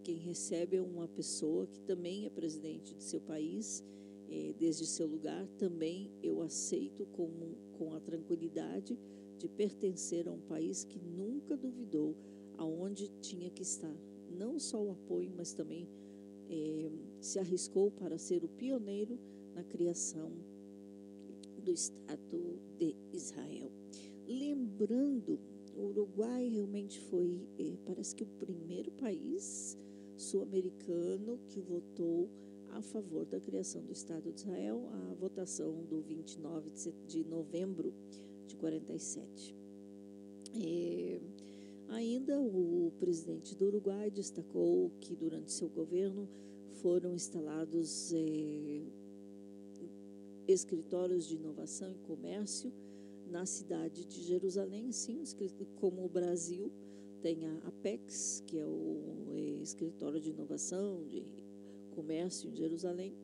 quem 0.02 0.16
recebe 0.16 0.76
é 0.76 0.82
uma 0.82 1.06
pessoa 1.06 1.66
que 1.66 1.78
também 1.80 2.24
é 2.24 2.30
presidente 2.30 2.94
de 2.94 3.02
seu 3.04 3.20
país, 3.20 3.84
eh, 4.30 4.54
desde 4.58 4.86
seu 4.86 5.06
lugar. 5.06 5.46
Também 5.58 6.10
eu 6.22 6.40
aceito 6.40 7.06
como, 7.12 7.56
com 7.76 7.92
a 7.94 8.00
tranquilidade 8.00 8.98
de 9.38 9.48
pertencer 9.48 10.26
a 10.26 10.32
um 10.32 10.40
país 10.40 10.84
que 10.84 10.98
nunca 10.98 11.56
duvidou 11.56 12.16
aonde 12.56 13.08
tinha 13.20 13.50
que 13.50 13.62
estar. 13.62 13.94
Não 14.30 14.58
só 14.58 14.82
o 14.82 14.92
apoio, 14.92 15.30
mas 15.36 15.52
também 15.52 15.86
eh, 16.48 16.90
se 17.20 17.38
arriscou 17.38 17.90
para 17.90 18.16
ser 18.16 18.42
o 18.42 18.48
pioneiro 18.48 19.18
na 19.54 19.62
criação 19.62 20.32
do 21.60 21.72
Estado 21.72 22.58
de 22.78 22.94
Israel. 23.12 23.70
Lembrando, 24.26 25.38
o 25.76 25.86
Uruguai 25.86 26.48
realmente 26.48 27.00
foi, 27.00 27.46
eh, 27.58 27.76
parece 27.84 28.14
que 28.14 28.22
o 28.22 28.26
primeiro 28.26 28.90
país 28.92 29.76
sul-americano 30.16 31.38
que 31.48 31.60
votou 31.60 32.28
a 32.72 32.82
favor 32.82 33.24
da 33.24 33.40
criação 33.40 33.82
do 33.82 33.92
Estado 33.92 34.30
de 34.32 34.40
Israel, 34.40 34.88
a 34.92 35.14
votação 35.14 35.82
do 35.84 36.00
29 36.02 36.70
de, 37.08 37.24
novembro 37.24 37.92
de 38.46 38.56
47. 38.56 39.56
Eh, 40.54 41.20
ainda 41.88 42.40
o 42.40 42.92
presidente 42.98 43.56
do 43.56 43.66
Uruguai 43.66 44.10
destacou 44.10 44.90
que 45.00 45.16
durante 45.16 45.52
seu 45.52 45.68
governo 45.68 46.28
foram 46.74 47.14
instalados 47.14 48.12
eh, 48.12 48.82
escritórios 50.52 51.26
de 51.26 51.36
inovação 51.36 51.90
e 51.92 51.98
comércio 51.98 52.72
na 53.30 53.46
cidade 53.46 54.04
de 54.04 54.22
Jerusalém, 54.22 54.90
sim, 54.92 55.22
como 55.76 56.04
o 56.04 56.08
Brasil 56.08 56.70
tem 57.22 57.46
a 57.46 57.58
Apex, 57.68 58.42
que 58.46 58.58
é 58.58 58.64
o 58.64 59.32
eh, 59.34 59.62
escritório 59.62 60.20
de 60.20 60.30
inovação 60.30 61.04
de 61.04 61.24
comércio 61.90 62.50
em 62.50 62.56
Jerusalém, 62.56 63.14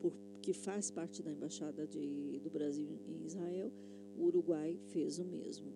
por, 0.00 0.12
que 0.40 0.52
faz 0.52 0.90
parte 0.90 1.22
da 1.22 1.30
embaixada 1.30 1.86
de, 1.86 2.40
do 2.40 2.50
Brasil 2.50 2.98
em 3.06 3.24
Israel. 3.26 3.70
O 4.16 4.24
Uruguai 4.24 4.78
fez 4.88 5.18
o 5.18 5.24
mesmo. 5.24 5.72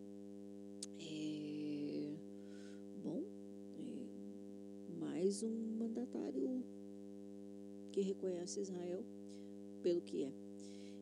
É, 0.98 2.14
bom, 3.02 3.22
é, 3.78 4.98
mais 4.98 5.42
um 5.42 5.76
mandatário 5.78 6.64
que 7.92 8.00
reconhece 8.00 8.60
Israel 8.60 9.04
pelo 9.82 10.00
que 10.00 10.24
é. 10.24 10.45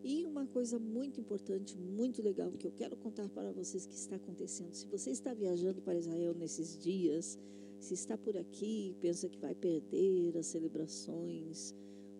E 0.06 0.26
uma 0.26 0.46
coisa 0.46 0.78
muito 0.78 1.18
importante, 1.18 1.78
muito 1.78 2.20
legal, 2.20 2.52
que 2.52 2.66
eu 2.66 2.72
quero 2.72 2.94
contar 2.94 3.26
para 3.30 3.50
vocês 3.52 3.86
que 3.86 3.94
está 3.94 4.16
acontecendo. 4.16 4.74
Se 4.74 4.86
você 4.86 5.10
está 5.10 5.32
viajando 5.32 5.80
para 5.80 5.96
Israel 5.96 6.34
nesses 6.34 6.78
dias, 6.78 7.38
se 7.80 7.94
está 7.94 8.18
por 8.18 8.36
aqui 8.36 8.94
pensa 9.00 9.30
que 9.30 9.38
vai 9.38 9.54
perder 9.54 10.36
as 10.36 10.44
celebrações 10.44 11.74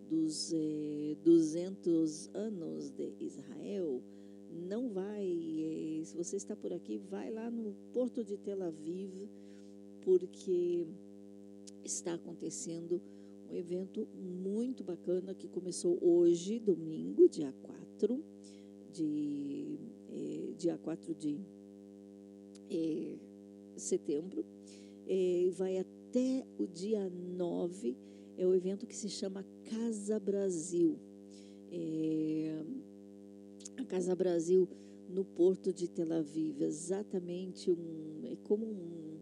dos 0.09 0.51
eh, 0.55 1.15
200 1.25 2.31
anos 2.33 2.89
de 2.91 3.13
Israel, 3.21 4.03
não 4.51 4.89
vai. 4.89 5.27
eh, 5.27 6.05
se 6.07 6.17
você 6.17 6.37
está 6.37 6.57
por 6.57 6.73
aqui, 6.73 6.97
vai 6.97 7.31
lá 7.31 7.51
no 7.51 7.75
porto 7.93 8.25
de 8.25 8.39
Tel 8.39 8.63
Aviv, 8.63 9.29
porque 10.01 10.87
está 11.85 12.15
acontecendo 12.15 12.99
um 13.51 13.55
evento 13.55 14.09
muito 14.15 14.83
bacana 14.83 15.35
que 15.35 15.49
começou 15.49 15.99
hoje, 16.03 16.59
domingo, 16.59 17.29
dia 17.29 17.53
4 17.63 17.74
de, 18.93 19.79
eh, 20.11 20.55
dia 20.57 20.79
4 20.79 21.15
de 21.15 21.39
eh, 22.71 23.17
setembro, 23.77 24.45
eh, 25.07 25.51
vai 25.53 25.79
até 25.79 26.47
o 26.59 26.67
dia 26.67 27.11
9, 27.11 27.97
é 28.37 28.47
o 28.47 28.55
evento 28.55 28.87
que 28.87 28.97
se 28.97 29.09
chama 29.09 29.45
Casa 29.65 30.19
Brasil. 30.19 30.99
A 33.77 33.85
Casa 33.85 34.15
Brasil 34.15 34.69
no 35.09 35.25
porto 35.25 35.73
de 35.73 35.89
Tel 35.89 36.13
Aviv, 36.13 36.63
exatamente 36.63 37.71
um, 37.71 38.21
é 38.25 38.37
como 38.45 38.67
um, 38.67 39.19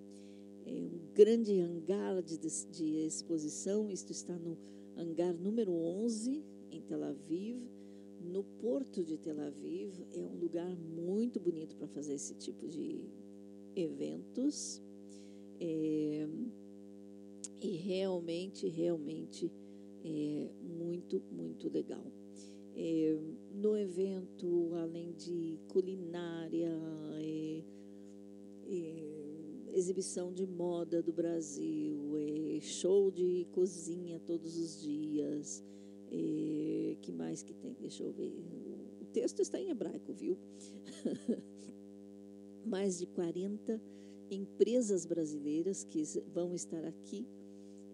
é 0.66 0.72
um 0.72 1.14
grande 1.14 1.58
hangar 1.60 2.22
de, 2.22 2.38
de 2.38 3.06
exposição. 3.06 3.90
Isto 3.90 4.12
está 4.12 4.38
no 4.38 4.58
hangar 4.96 5.34
número 5.34 5.72
11, 5.72 6.44
em 6.70 6.80
Tel 6.82 7.02
Aviv. 7.04 7.62
No 8.24 8.44
porto 8.44 9.02
de 9.04 9.18
Tel 9.18 9.40
Aviv 9.40 10.06
é 10.14 10.24
um 10.24 10.38
lugar 10.38 10.74
muito 10.76 11.40
bonito 11.40 11.76
para 11.76 11.88
fazer 11.88 12.14
esse 12.14 12.34
tipo 12.34 12.68
de 12.68 13.00
eventos. 13.74 14.80
É, 15.60 16.26
e 17.60 17.76
realmente, 17.76 18.68
realmente 18.68 19.50
é 20.04 20.50
muito, 20.62 21.22
muito 21.30 21.68
legal. 21.68 22.04
É, 22.74 23.16
no 23.54 23.76
evento, 23.76 24.70
além 24.74 25.12
de 25.12 25.58
culinária, 25.68 26.72
é, 27.20 27.62
é, 28.66 29.76
exibição 29.76 30.32
de 30.32 30.46
moda 30.46 31.02
do 31.02 31.12
Brasil, 31.12 32.16
é, 32.16 32.60
show 32.60 33.10
de 33.10 33.46
cozinha 33.52 34.20
todos 34.26 34.56
os 34.56 34.80
dias. 34.80 35.62
É, 36.14 36.96
que 37.00 37.10
mais 37.10 37.42
que 37.42 37.54
tem? 37.54 37.74
Deixa 37.80 38.02
eu 38.02 38.12
ver. 38.12 38.32
O 39.00 39.04
texto 39.06 39.40
está 39.40 39.58
em 39.58 39.70
hebraico, 39.70 40.12
viu? 40.12 40.36
mais 42.66 42.98
de 42.98 43.06
40 43.06 43.80
empresas 44.30 45.04
brasileiras 45.04 45.84
que 45.84 46.02
vão 46.32 46.54
estar 46.54 46.84
aqui 46.84 47.26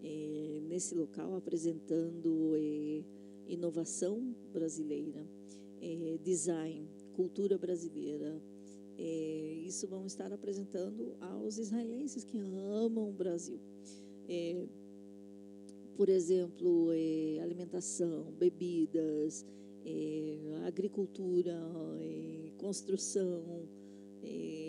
eh, 0.03 0.61
nesse 0.69 0.95
local 0.95 1.35
apresentando 1.35 2.55
eh, 2.57 3.03
inovação 3.49 4.35
brasileira, 4.53 5.27
eh, 5.81 6.19
design, 6.23 6.89
cultura 7.15 7.59
brasileira. 7.59 8.41
Isso 9.65 9.87
vão 9.87 10.07
estar 10.07 10.33
apresentando 10.33 11.15
aos 11.21 11.57
israelenses 11.57 12.25
que 12.25 12.37
amam 12.37 13.09
o 13.09 13.13
Brasil. 13.13 13.61
Por 15.99 16.09
exemplo, 16.09 16.93
eh, 16.93 17.41
alimentação, 17.43 18.31
bebidas, 18.39 19.45
eh, 19.85 20.39
agricultura, 20.65 21.59
eh, 22.01 22.53
construção, 22.57 23.67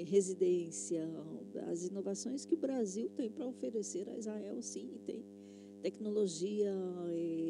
residência, 0.05 1.07
as 1.71 1.85
inovações 1.85 2.45
que 2.45 2.55
o 2.55 2.57
Brasil 2.57 3.09
tem 3.15 3.29
para 3.29 3.45
oferecer 3.45 4.09
a 4.09 4.17
Israel, 4.17 4.59
sim, 4.61 4.89
tem 5.05 5.23
tecnologia, 5.83 6.73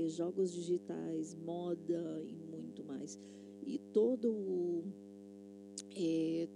jogos 0.09 0.51
digitais, 0.51 1.35
moda 1.35 2.21
e 2.27 2.35
muito 2.35 2.83
mais. 2.83 3.17
E 3.65 3.77
todo 3.93 4.29
o, 4.29 4.83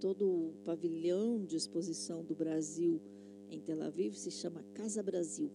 todo 0.02 0.26
o 0.28 0.54
pavilhão 0.66 1.46
de 1.46 1.56
exposição 1.56 2.22
do 2.24 2.36
Brasil 2.36 3.00
em 3.50 3.62
Tel 3.62 3.82
Aviv 3.82 4.14
se 4.16 4.32
chama 4.32 4.62
Casa 4.74 5.02
Brasil. 5.02 5.50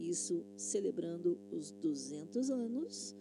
Isso 0.00 0.44
celebrando 0.56 1.38
os 1.52 1.70
200 1.72 2.50
anos 2.50 3.14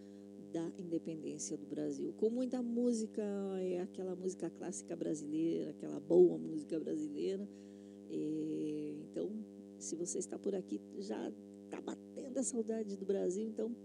da 0.53 0.71
independência 0.77 1.57
do 1.57 1.65
Brasil. 1.65 2.13
Com 2.13 2.29
muita 2.29 2.61
música, 2.61 3.21
é 3.59 3.81
aquela 3.81 4.15
música 4.15 4.49
clássica 4.49 4.95
brasileira, 4.95 5.71
aquela 5.71 5.99
boa 5.99 6.37
música 6.37 6.79
brasileira. 6.79 7.47
É, 8.09 8.95
então, 9.03 9.29
se 9.77 9.95
você 9.95 10.19
está 10.19 10.39
por 10.39 10.55
aqui, 10.55 10.81
já 10.97 11.31
está 11.65 11.81
batendo 11.81 12.37
a 12.37 12.43
saudade 12.43 12.95
do 12.97 13.05
Brasil, 13.05 13.47
então 13.47 13.75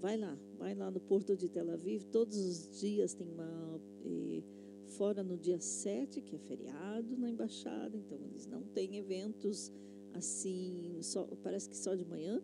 vai 0.00 0.16
lá, 0.16 0.38
vai 0.58 0.74
lá 0.74 0.90
no 0.90 1.00
Porto 1.00 1.36
de 1.36 1.48
Tel 1.48 1.70
Aviv. 1.70 2.04
Todos 2.04 2.38
os 2.38 2.80
dias 2.80 3.12
tem 3.14 3.26
uma. 3.28 3.80
eh, 4.04 4.42
fora 4.86 5.22
no 5.22 5.36
dia 5.36 5.60
7, 5.60 6.22
que 6.22 6.36
é 6.36 6.38
feriado 6.38 7.16
na 7.16 7.28
embaixada, 7.28 7.96
então 7.96 8.18
eles 8.24 8.46
não 8.46 8.62
têm 8.62 8.96
eventos 8.96 9.72
assim, 10.16 10.98
só, 11.02 11.24
parece 11.42 11.68
que 11.68 11.76
só 11.76 11.94
de 11.94 12.04
manhã. 12.04 12.42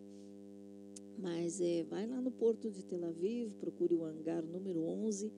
Mas 1.19 1.61
é, 1.61 1.85
vai 1.85 2.07
lá 2.07 2.21
no 2.21 2.31
Porto 2.31 2.71
de 2.71 2.85
Tel 2.85 3.05
Aviv, 3.05 3.55
procure 3.57 3.95
o 3.95 4.05
hangar 4.05 4.45
número 4.45 4.83
11, 4.83 5.33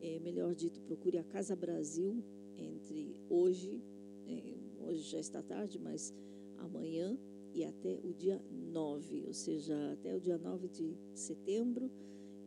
é, 0.00 0.18
melhor 0.18 0.54
dito, 0.54 0.80
procure 0.82 1.18
a 1.18 1.24
Casa 1.24 1.54
Brasil 1.54 2.22
entre 2.56 3.16
hoje, 3.28 3.80
é, 4.26 4.54
hoje 4.84 5.02
já 5.02 5.18
está 5.18 5.42
tarde, 5.42 5.78
mas 5.78 6.12
amanhã 6.58 7.18
e 7.54 7.64
até 7.64 7.98
o 8.04 8.12
dia 8.12 8.40
9, 8.50 9.24
ou 9.26 9.32
seja, 9.32 9.74
até 9.92 10.14
o 10.14 10.20
dia 10.20 10.38
9 10.38 10.68
de 10.68 10.96
setembro, 11.14 11.90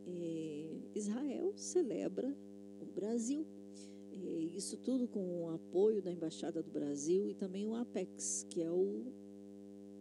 é, 0.06 0.80
Israel 0.94 1.52
celebra 1.56 2.34
o 2.80 2.86
Brasil. 2.86 3.46
É, 4.12 4.16
isso 4.56 4.76
tudo 4.78 5.08
com 5.08 5.44
o 5.44 5.50
apoio 5.50 6.00
da 6.00 6.10
Embaixada 6.10 6.62
do 6.62 6.70
Brasil 6.70 7.28
e 7.28 7.34
também 7.34 7.66
o 7.66 7.74
APEX, 7.74 8.46
que 8.48 8.62
é 8.62 8.70
o 8.70 9.12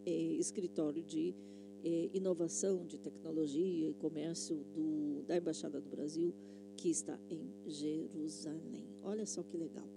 é, 0.05 0.11
escritório 0.11 1.03
de 1.03 1.35
é, 1.83 2.09
inovação, 2.13 2.85
de 2.85 2.97
tecnologia 2.97 3.89
e 3.89 3.93
comércio 3.93 4.55
do, 4.73 5.23
da 5.27 5.37
Embaixada 5.37 5.81
do 5.81 5.89
Brasil, 5.89 6.33
que 6.77 6.89
está 6.89 7.19
em 7.29 7.51
Jerusalém. 7.67 8.87
Olha 9.03 9.25
só 9.25 9.43
que 9.43 9.57
legal. 9.57 9.87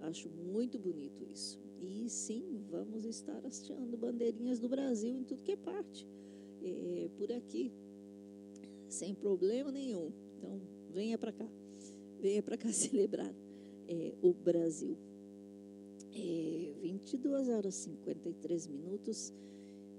Acho 0.00 0.28
muito 0.30 0.78
bonito 0.78 1.24
isso. 1.24 1.60
E 1.80 2.08
sim, 2.08 2.64
vamos 2.70 3.04
estar 3.04 3.44
hasteando 3.46 3.96
bandeirinhas 3.96 4.58
do 4.58 4.68
Brasil 4.68 5.16
em 5.16 5.24
tudo 5.24 5.42
que 5.42 5.52
é 5.52 5.56
parte. 5.56 6.06
É, 6.62 7.08
por 7.16 7.30
aqui, 7.32 7.72
sem 8.88 9.14
problema 9.14 9.70
nenhum. 9.70 10.12
Então, 10.36 10.60
venha 10.90 11.18
para 11.18 11.32
cá. 11.32 11.48
Venha 12.20 12.42
para 12.42 12.56
cá 12.56 12.68
celebrar 12.72 13.32
é, 13.86 14.14
o 14.22 14.32
Brasil. 14.32 14.96
É, 16.18 16.74
22 16.82 17.48
horas 17.48 17.74
e 17.76 17.82
53 17.90 18.66
minutos. 18.66 19.32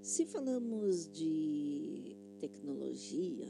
Se 0.02 0.26
falamos 0.26 1.10
de 1.10 2.16
tecnologia, 2.38 3.48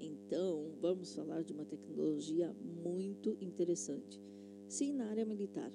então 0.00 0.72
vamos 0.80 1.14
falar 1.14 1.42
de 1.44 1.52
uma 1.52 1.64
tecnologia 1.64 2.52
muito 2.84 3.36
interessante. 3.40 4.20
Sim, 4.68 4.94
na 4.94 5.06
área 5.06 5.24
militar, 5.24 5.70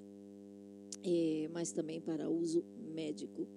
é, 1.03 1.49
mas 1.53 1.71
também 1.71 2.01
para 2.01 2.29
uso 2.29 2.63
médico. 2.93 3.47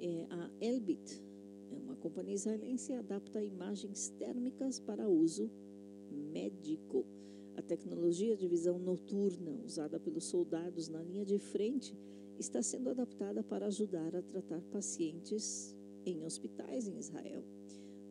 É, 0.00 0.26
a 0.30 0.50
Elbit 0.60 1.22
é 1.70 1.78
uma 1.78 1.96
companhia 1.96 2.34
israelense 2.34 2.92
adapta 2.92 3.42
imagens 3.42 4.10
térmicas 4.18 4.78
para 4.80 5.08
uso 5.08 5.50
médico. 6.10 7.04
A 7.56 7.62
tecnologia 7.62 8.36
de 8.36 8.46
visão 8.46 8.78
noturna 8.78 9.50
usada 9.64 9.98
pelos 9.98 10.24
soldados 10.24 10.88
na 10.88 11.02
linha 11.02 11.24
de 11.24 11.38
frente 11.38 11.96
está 12.38 12.62
sendo 12.62 12.90
adaptada 12.90 13.42
para 13.42 13.66
ajudar 13.66 14.14
a 14.14 14.22
tratar 14.22 14.60
pacientes 14.70 15.74
em 16.04 16.22
hospitais 16.22 16.86
em 16.86 16.98
Israel. 16.98 17.42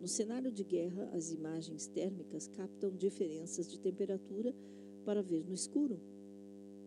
No 0.01 0.07
cenário 0.07 0.51
de 0.51 0.63
guerra, 0.63 1.11
as 1.13 1.31
imagens 1.31 1.85
térmicas 1.87 2.47
captam 2.47 2.95
diferenças 2.95 3.69
de 3.69 3.79
temperatura 3.79 4.53
para 5.05 5.21
ver 5.21 5.45
no 5.45 5.53
escuro. 5.53 6.01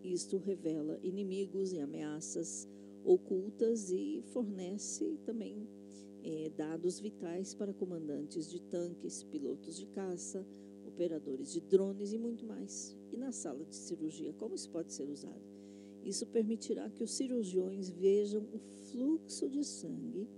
Isto 0.03 0.37
revela 0.37 0.99
inimigos 1.03 1.73
e 1.73 1.79
ameaças 1.79 2.69
ocultas 3.05 3.91
e 3.91 4.21
fornece 4.33 5.17
também 5.25 5.69
eh, 6.25 6.51
dados 6.57 6.99
vitais 6.99 7.55
para 7.55 7.73
comandantes 7.73 8.51
de 8.51 8.61
tanques, 8.63 9.23
pilotos 9.23 9.77
de 9.77 9.87
caça, 9.87 10.45
operadores 10.99 11.53
de 11.53 11.61
drones 11.61 12.13
e 12.13 12.19
muito 12.19 12.45
mais. 12.45 12.97
E 13.13 13.17
na 13.17 13.31
sala 13.31 13.65
de 13.65 13.77
cirurgia, 13.77 14.33
como 14.33 14.57
isso 14.57 14.69
pode 14.69 14.93
ser 14.93 15.09
usado? 15.09 15.41
Isso 16.05 16.27
permitirá 16.27 16.91
que 16.91 17.05
os 17.05 17.13
cirurgiões 17.13 17.89
vejam 17.89 18.43
o 18.53 18.59
fluxo 18.91 19.49
de 19.49 19.65
sangue 19.65 20.29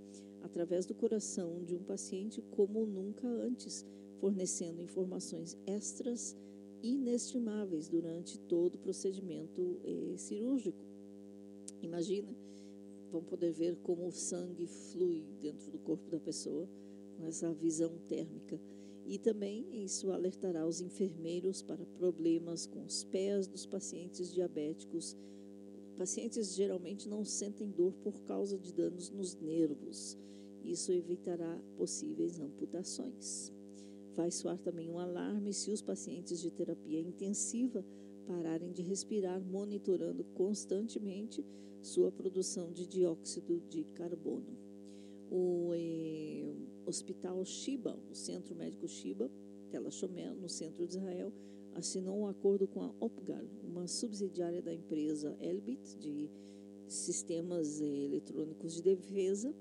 através 0.43 0.85
do 0.85 0.95
coração 0.95 1.65
de 1.65 1.75
um 1.75 1.83
paciente 1.83 2.43
como 2.51 2.85
nunca 2.85 3.27
antes, 3.27 3.87
fornecendo 4.19 4.83
informações 4.83 5.57
extras 5.67 6.37
inestimáveis 6.83 7.89
durante 7.89 8.39
todo 8.41 8.75
o 8.75 8.79
procedimento 8.79 9.81
eh, 9.85 10.17
cirúrgico. 10.19 10.85
Imagina, 11.83 12.35
vão 13.11 13.23
poder 13.23 13.53
ver 13.53 13.77
como 13.77 14.07
o 14.07 14.13
sangue 14.13 14.67
flui 14.67 15.25
dentro 15.41 15.71
do 15.71 15.79
corpo 15.79 16.11
da 16.11 16.21
pessoa 16.21 16.69
com 17.17 17.27
essa 17.27 17.53
visão 17.55 17.97
térmica. 18.09 18.61
E 19.11 19.19
também 19.19 19.67
isso 19.73 20.13
alertará 20.13 20.65
os 20.65 20.81
enfermeiros 20.81 21.63
para 21.63 21.85
problemas 21.85 22.65
com 22.65 22.85
os 22.85 23.03
pés 23.03 23.49
dos 23.49 23.67
pacientes 23.67 24.33
diabéticos. 24.33 25.17
Pacientes 25.99 26.55
geralmente 26.55 27.09
não 27.09 27.25
sentem 27.25 27.69
dor 27.73 27.93
por 28.05 28.21
causa 28.21 28.57
de 28.57 28.73
danos 28.73 29.11
nos 29.11 29.35
nervos. 29.35 30.17
Isso 30.63 30.93
evitará 30.93 31.61
possíveis 31.77 32.39
amputações. 32.39 33.53
Vai 34.15 34.31
soar 34.31 34.59
também 34.59 34.89
um 34.89 35.01
alarme 35.01 35.53
se 35.53 35.73
os 35.73 35.83
pacientes 35.83 36.39
de 36.39 36.53
terapia 36.53 37.01
intensiva 37.01 37.85
pararem 38.29 38.71
de 38.71 38.83
respirar, 38.83 39.41
monitorando 39.41 40.23
constantemente 40.23 41.45
sua 41.83 42.13
produção 42.13 42.71
de 42.73 42.87
dióxido 42.87 43.61
de 43.69 43.83
carbono. 43.87 44.70
O 45.31 45.73
eh, 45.75 46.53
Hospital 46.85 47.45
Shiba, 47.45 47.99
o 48.11 48.15
Centro 48.15 48.55
Médico 48.55 48.89
Shiba, 48.89 49.31
Tel 49.71 49.89
Shomer, 49.91 50.35
no 50.35 50.49
centro 50.49 50.85
de 50.85 50.97
Israel, 50.97 51.33
assinou 51.75 52.19
um 52.19 52.27
acordo 52.27 52.67
com 52.67 52.83
a 52.83 52.93
Opgal, 52.99 53.45
uma 53.63 53.87
subsidiária 53.87 54.61
da 54.61 54.75
empresa 54.75 55.37
Elbit, 55.41 55.97
de 55.99 56.29
sistemas 56.89 57.81
eh, 57.81 57.87
eletrônicos 57.87 58.75
de 58.75 58.83
defesa, 58.83 59.55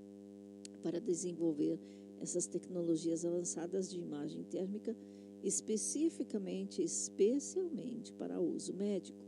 para 0.81 0.99
desenvolver 0.99 1.79
essas 2.19 2.47
tecnologias 2.47 3.23
avançadas 3.23 3.89
de 3.89 3.99
imagem 3.99 4.43
térmica, 4.43 4.95
especificamente, 5.43 6.81
especialmente 6.81 8.11
para 8.13 8.41
uso 8.41 8.73
médico. 8.73 9.19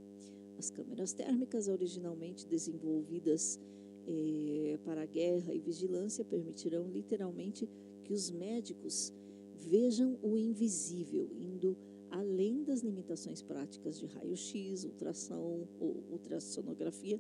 As 0.58 0.70
câmeras 0.70 1.14
térmicas, 1.14 1.68
originalmente 1.68 2.48
desenvolvidas 2.48 3.60
eh, 4.08 4.78
para 4.84 5.06
guerra 5.06 5.54
e 5.54 5.60
vigilância, 5.60 6.26
permitirão 6.26 6.88
literalmente 6.88 7.68
que 8.04 8.14
os 8.14 8.32
médicos 8.32 9.14
vejam 9.56 10.18
o 10.22 10.38
invisível, 10.38 11.30
indo 11.40 11.78
além 12.10 12.64
das 12.64 12.82
limitações 12.82 13.42
práticas 13.42 14.00
de 14.00 14.06
raio-x, 14.08 14.84
ultrassom 14.84 15.68
ou 15.80 16.04
ultrassonografia, 16.12 17.20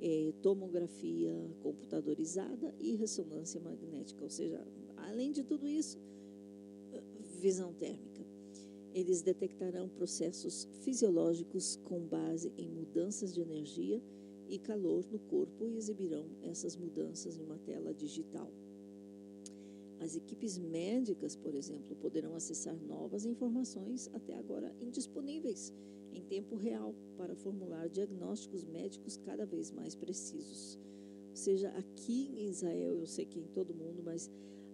eh, 0.00 0.32
tomografia 0.40 1.34
computadorizada 1.62 2.74
e 2.78 2.96
ressonância 2.96 3.60
magnética, 3.60 4.24
ou 4.24 4.30
seja, 4.30 4.66
além 4.96 5.30
de 5.32 5.42
tudo 5.42 5.66
isso, 5.66 5.98
visão 7.40 7.72
térmica. 7.72 8.24
Eles 8.92 9.22
detectarão 9.22 9.88
processos 9.88 10.68
fisiológicos 10.82 11.76
com 11.84 12.00
base 12.00 12.52
em 12.58 12.68
mudanças 12.68 13.32
de 13.32 13.40
energia 13.40 14.02
e 14.50 14.58
calor 14.58 15.06
no 15.10 15.18
corpo 15.18 15.66
e 15.66 15.76
exibirão 15.76 16.26
essas 16.42 16.76
mudanças 16.76 17.38
em 17.38 17.42
uma 17.42 17.58
tela 17.58 17.94
digital. 17.94 18.50
As 20.00 20.16
equipes 20.16 20.58
médicas, 20.58 21.36
por 21.36 21.54
exemplo, 21.54 21.94
poderão 21.96 22.34
acessar 22.34 22.76
novas 22.76 23.24
informações 23.24 24.10
até 24.12 24.34
agora 24.34 24.74
indisponíveis 24.80 25.72
em 26.12 26.22
tempo 26.22 26.56
real 26.56 26.94
para 27.16 27.36
formular 27.36 27.88
diagnósticos 27.88 28.64
médicos 28.64 29.16
cada 29.18 29.46
vez 29.46 29.70
mais 29.70 29.94
precisos. 29.94 30.78
Ou 31.28 31.36
seja, 31.36 31.68
aqui 31.70 32.32
em 32.36 32.48
Israel, 32.48 32.98
eu 32.98 33.06
sei 33.06 33.24
que 33.24 33.38
em 33.38 33.46
todo 33.48 33.74
mundo, 33.74 34.02
mas 34.02 34.28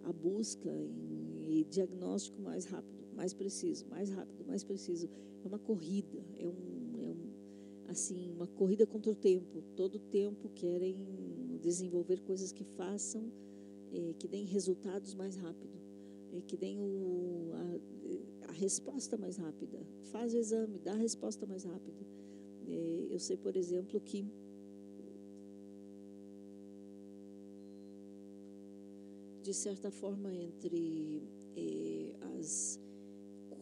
a 0.04 0.12
busca 0.12 0.70
em 0.70 1.66
diagnóstico 1.68 2.40
mais 2.40 2.64
rápido, 2.64 3.06
mais 3.14 3.34
preciso, 3.34 3.86
mais 3.88 4.10
rápido, 4.10 4.46
mais 4.46 4.64
preciso, 4.64 5.08
é 5.44 5.48
uma 5.48 5.58
corrida, 5.58 6.24
é 6.38 6.44
é 6.44 6.48
um 6.48 6.75
assim, 7.96 8.30
uma 8.30 8.46
corrida 8.46 8.86
contra 8.86 9.10
o 9.10 9.14
tempo. 9.14 9.62
Todo 9.74 9.98
tempo 9.98 10.50
querem 10.50 11.58
desenvolver 11.62 12.20
coisas 12.20 12.52
que 12.52 12.62
façam, 12.62 13.32
eh, 13.92 14.14
que 14.18 14.28
deem 14.28 14.44
resultados 14.44 15.14
mais 15.14 15.36
rápido, 15.36 15.78
eh, 16.32 16.42
que 16.46 16.56
deem 16.56 16.78
o, 16.78 17.50
a, 17.54 18.50
a, 18.50 18.52
resposta 18.52 19.16
mais 19.16 19.36
rápida. 19.38 19.78
Faz 20.12 20.34
o 20.34 20.36
exame, 20.36 20.78
dá 20.78 20.92
a 20.92 20.96
resposta 20.96 21.46
mais 21.46 21.64
rápida. 21.64 22.06
Eh, 22.68 23.06
eu 23.10 23.18
sei, 23.18 23.36
por 23.36 23.56
exemplo, 23.56 23.98
que 24.00 24.26
de 29.42 29.54
certa 29.54 29.90
forma 29.90 30.34
entre 30.34 31.22
as 32.38 32.80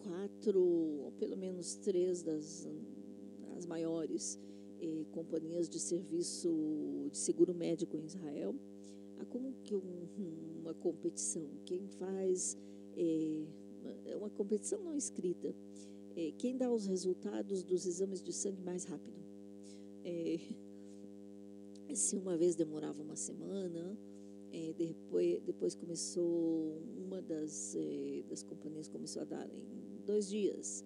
quatro, 0.02 0.60
ou 0.60 1.12
pelo 1.12 1.36
menos 1.36 1.76
três 1.76 2.22
das 2.22 2.66
as 3.64 3.66
maiores 3.66 4.38
eh, 4.80 5.06
companhias 5.10 5.68
de 5.68 5.80
serviço 5.80 7.08
de 7.10 7.16
seguro 7.16 7.54
médico 7.54 7.96
em 7.96 8.04
Israel. 8.04 8.54
Há 9.18 9.24
como 9.24 9.54
que 9.64 9.74
um, 9.74 10.08
uma 10.60 10.74
competição. 10.74 11.48
Quem 11.64 11.88
faz 11.88 12.56
eh, 12.96 13.46
uma 14.16 14.28
competição 14.28 14.82
não 14.82 14.94
escrita. 14.94 15.54
Eh, 16.14 16.32
quem 16.36 16.56
dá 16.56 16.70
os 16.70 16.86
resultados 16.86 17.64
dos 17.64 17.86
exames 17.86 18.22
de 18.22 18.32
sangue 18.32 18.62
mais 18.62 18.84
rápido. 18.84 19.16
Eh, 20.04 20.40
se 21.94 22.16
uma 22.16 22.36
vez 22.36 22.54
demorava 22.54 23.02
uma 23.02 23.16
semana, 23.16 23.96
depois, 24.78 25.40
depois 25.42 25.74
começou 25.74 26.80
uma 26.96 27.20
das, 27.20 27.76
das 28.28 28.42
companhias 28.44 28.88
começou 28.88 29.22
a 29.22 29.24
dar 29.24 29.48
em 29.52 30.00
dois 30.06 30.28
dias. 30.28 30.84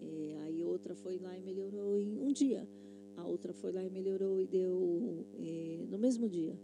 É, 0.00 0.36
outra 0.74 0.94
foi 0.94 1.18
lá 1.18 1.36
e 1.36 1.40
melhorou 1.40 1.98
em 1.98 2.18
um 2.18 2.32
dia. 2.32 2.68
A 3.16 3.26
outra 3.26 3.52
foi 3.52 3.70
lá 3.70 3.82
e 3.82 3.88
melhorou 3.88 4.40
e 4.40 4.46
deu 4.46 5.24
é, 5.38 5.86
no 5.88 5.98
mesmo 5.98 6.28
dia, 6.28 6.58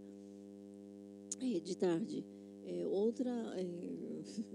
é, 1.41 1.61
de 1.61 1.77
tarde. 1.77 2.25
É, 2.67 2.87
outra, 2.87 3.31
é, 3.57 3.65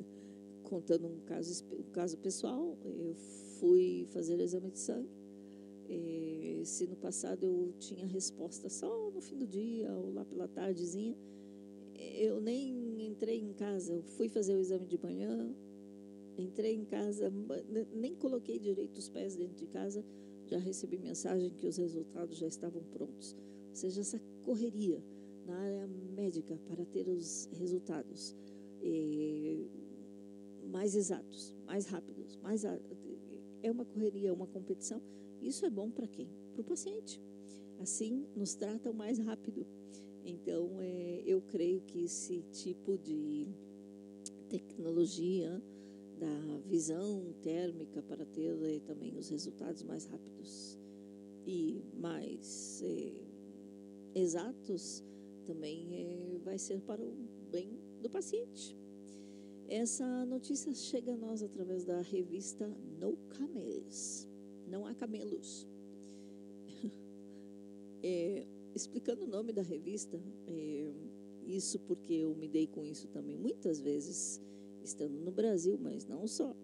contando 0.63 1.07
um 1.07 1.19
caso, 1.21 1.63
um 1.71 1.91
caso 1.91 2.17
pessoal, 2.17 2.77
eu 2.83 3.15
fui 3.59 4.05
fazer 4.11 4.39
exame 4.39 4.69
de 4.71 4.79
sangue. 4.79 5.09
É, 5.87 6.61
se 6.65 6.85
no 6.87 6.95
passado 6.95 7.45
eu 7.45 7.73
tinha 7.79 8.05
resposta 8.07 8.69
só 8.69 9.11
no 9.11 9.21
fim 9.21 9.37
do 9.37 9.47
dia 9.47 9.93
ou 9.93 10.11
lá 10.11 10.25
pela 10.25 10.47
tardezinha, 10.47 11.15
eu 11.97 12.41
nem 12.41 13.05
entrei 13.05 13.39
em 13.39 13.53
casa, 13.53 13.93
eu 13.93 14.01
fui 14.01 14.27
fazer 14.27 14.55
o 14.55 14.59
exame 14.59 14.85
de 14.85 14.97
manhã, 15.01 15.55
Entrei 16.37 16.75
em 16.75 16.85
casa, 16.85 17.31
nem 17.93 18.15
coloquei 18.15 18.59
direito 18.59 18.97
os 18.97 19.09
pés 19.09 19.35
dentro 19.35 19.55
de 19.55 19.67
casa, 19.67 20.03
já 20.47 20.57
recebi 20.57 20.97
mensagem 20.97 21.49
que 21.51 21.67
os 21.67 21.77
resultados 21.77 22.37
já 22.37 22.47
estavam 22.47 22.83
prontos. 22.83 23.35
Ou 23.69 23.75
seja, 23.75 24.01
essa 24.01 24.19
correria 24.43 25.01
na 25.45 25.57
área 25.57 25.87
médica 25.87 26.57
para 26.67 26.85
ter 26.85 27.07
os 27.07 27.47
resultados 27.53 28.35
eh, 28.81 29.65
mais 30.71 30.95
exatos, 30.95 31.55
mais 31.65 31.85
rápidos, 31.85 32.37
mais 32.37 32.63
é 33.61 33.71
uma 33.71 33.85
correria, 33.85 34.33
uma 34.33 34.47
competição. 34.47 35.01
Isso 35.41 35.65
é 35.65 35.69
bom 35.69 35.89
para 35.89 36.07
quem? 36.07 36.27
Para 36.53 36.61
o 36.61 36.63
paciente. 36.63 37.21
Assim, 37.79 38.25
nos 38.35 38.55
tratam 38.55 38.93
mais 38.93 39.19
rápido. 39.19 39.65
Então, 40.23 40.81
eh, 40.81 41.23
eu 41.25 41.41
creio 41.41 41.81
que 41.81 42.03
esse 42.03 42.41
tipo 42.51 42.97
de 42.97 43.47
tecnologia 44.49 45.61
da 46.19 46.59
visão 46.65 47.33
térmica 47.41 48.01
para 48.01 48.25
ter 48.25 48.57
eh, 48.63 48.79
também 48.79 49.15
os 49.17 49.29
resultados 49.29 49.83
mais 49.83 50.05
rápidos 50.05 50.79
e 51.45 51.81
mais 51.97 52.81
eh, 52.83 53.13
exatos 54.15 55.03
também 55.45 55.87
eh, 55.93 56.39
vai 56.43 56.57
ser 56.57 56.81
para 56.81 57.01
o 57.01 57.13
bem 57.51 57.69
do 58.01 58.09
paciente. 58.09 58.75
Essa 59.67 60.25
notícia 60.25 60.73
chega 60.73 61.13
a 61.13 61.17
nós 61.17 61.41
através 61.41 61.85
da 61.85 62.01
revista 62.01 62.67
No 62.99 63.17
Camels. 63.29 64.27
Não 64.67 64.85
há 64.85 64.93
camelos. 64.93 65.67
É, 68.07 68.45
explicando 68.75 69.23
o 69.23 69.27
nome 69.27 69.51
da 69.51 69.63
revista, 69.63 70.21
é, 70.45 70.93
isso 71.47 71.79
porque 71.79 72.13
eu 72.13 72.35
me 72.35 72.47
dei 72.47 72.67
com 72.67 72.85
isso 72.85 73.07
também 73.07 73.35
muitas 73.35 73.79
vezes, 73.79 74.39
estando 74.85 75.13
no 75.19 75.31
Brasil, 75.31 75.77
mas 75.81 76.05
não 76.07 76.27
só. 76.27 76.55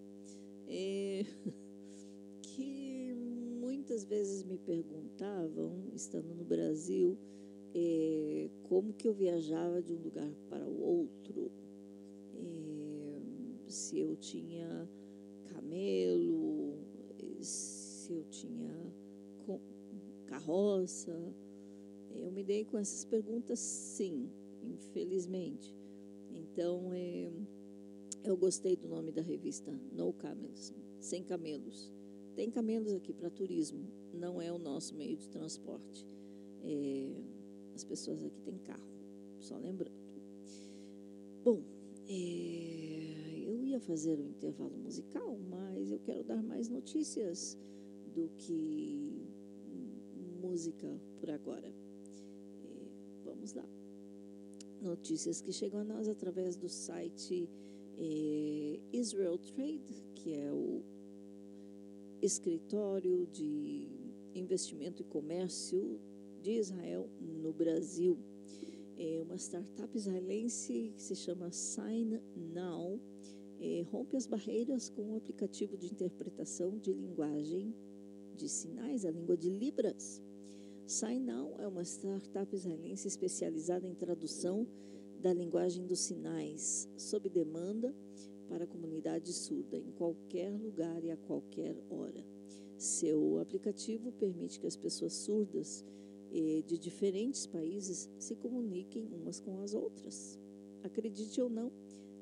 É, 0.68 1.26
que 2.42 3.14
muitas 3.60 4.06
vezes 4.06 4.44
me 4.44 4.58
perguntavam, 4.58 5.84
estando 5.94 6.34
no 6.34 6.44
Brasil, 6.44 7.18
é, 7.74 8.50
como 8.64 8.94
que 8.94 9.08
eu 9.08 9.14
viajava 9.14 9.82
de 9.82 9.94
um 9.94 10.02
lugar 10.02 10.32
para 10.50 10.66
o 10.66 10.82
outro. 10.82 11.52
É, 12.36 13.22
se 13.68 14.00
eu 14.00 14.16
tinha 14.16 14.90
camelo, 15.54 16.78
se 17.40 18.14
eu 18.14 18.24
tinha 18.30 18.92
carroça. 20.32 21.14
Eu 22.16 22.32
me 22.32 22.44
dei 22.44 22.64
com 22.66 22.78
essas 22.78 23.06
perguntas, 23.06 23.60
sim, 23.60 24.30
infelizmente. 24.64 25.76
Então, 26.34 26.94
eh, 26.94 27.30
eu 28.24 28.38
gostei 28.38 28.76
do 28.76 28.88
nome 28.88 29.12
da 29.12 29.22
revista, 29.22 29.72
No 29.92 30.14
Camels, 30.14 30.74
sem 31.00 31.24
camelos. 31.24 31.92
Tem 32.36 32.50
camelos 32.50 32.94
aqui 32.94 33.14
para 33.14 33.30
turismo, 33.30 33.88
não 34.14 34.42
é 34.42 34.52
o 34.52 34.58
nosso 34.58 34.96
meio 34.96 35.18
de 35.18 35.28
transporte. 35.30 36.08
Eh, 36.64 37.24
as 37.76 37.84
pessoas 37.84 38.24
aqui 38.24 38.40
têm 38.42 38.58
carro, 38.60 38.88
só 39.40 39.58
lembrando. 39.58 40.00
Bom, 41.44 41.62
eh, 42.08 43.44
eu 43.48 43.64
ia 43.64 43.80
fazer 43.80 44.20
o 44.20 44.28
intervalo 44.28 44.78
musical, 44.78 45.38
mas 45.50 45.92
eu 45.92 46.00
quero 46.00 46.24
dar 46.24 46.42
mais 46.42 46.70
notícias 46.70 47.58
do 48.14 48.30
que 48.38 49.28
música 50.42 50.88
por 51.20 51.30
agora. 51.30 51.68
Eh, 51.68 52.92
vamos 53.26 53.54
lá. 53.54 53.66
Notícias 54.82 55.42
que 55.42 55.52
chegam 55.52 55.82
a 55.82 55.84
nós 55.84 56.08
através 56.08 56.56
do 56.56 56.70
site 56.70 57.50
eh, 58.02 58.80
Israel 58.92 59.38
Trade, 59.38 60.04
que 60.16 60.34
é 60.34 60.52
o 60.52 60.82
escritório 62.22 63.28
de 63.28 63.88
investimento 64.34 65.02
e 65.02 65.06
comércio 65.06 66.00
de 66.42 66.52
Israel 66.52 67.08
no 67.22 67.54
Brasil. 67.54 68.18
É 68.98 69.22
uma 69.24 69.38
startup 69.38 69.96
israelense 69.96 70.94
que 70.96 71.02
se 71.02 71.16
chama 71.16 71.52
Sign 71.52 72.20
Now 72.36 73.00
eh, 73.60 73.86
rompe 73.92 74.18
as 74.18 74.26
barreiras 74.26 74.90
com 74.90 75.04
um 75.04 75.16
aplicativo 75.16 75.78
de 75.78 75.86
interpretação 75.86 76.80
de 76.80 76.92
linguagem 76.92 77.74
de 78.36 78.50
sinais, 78.50 79.06
a 79.06 79.12
língua 79.12 79.38
de 79.38 79.50
Libras. 79.50 80.20
SignNow 80.88 81.56
é 81.60 81.68
uma 81.68 81.84
startup 81.84 82.54
israelense 82.54 83.08
especializada 83.08 83.88
em 83.88 83.94
tradução 83.94 84.68
da 85.22 85.34
linguagem 85.34 85.86
dos 85.86 86.00
sinais, 86.00 86.90
sob 86.98 87.30
demanda, 87.30 87.96
para 88.50 88.64
a 88.66 88.68
comunidade 88.68 89.32
surda, 89.32 89.78
em 89.78 89.92
qualquer 89.92 90.52
lugar 90.52 91.04
e 91.04 91.12
a 91.12 91.16
qualquer 91.16 91.78
hora. 91.90 92.26
Seu 92.78 93.40
aplicativo 93.40 94.12
permite 94.12 94.60
que 94.60 94.68
as 94.68 94.76
pessoas 94.76 95.14
surdas 95.14 95.86
eh, 96.34 96.64
de 96.66 96.78
diferentes 96.78 97.46
países 97.46 98.10
se 98.18 98.36
comuniquem 98.36 99.08
umas 99.14 99.40
com 99.40 99.62
as 99.62 99.74
outras. 99.74 100.40
Acredite 100.84 101.40
ou 101.40 101.50
não, 101.50 101.72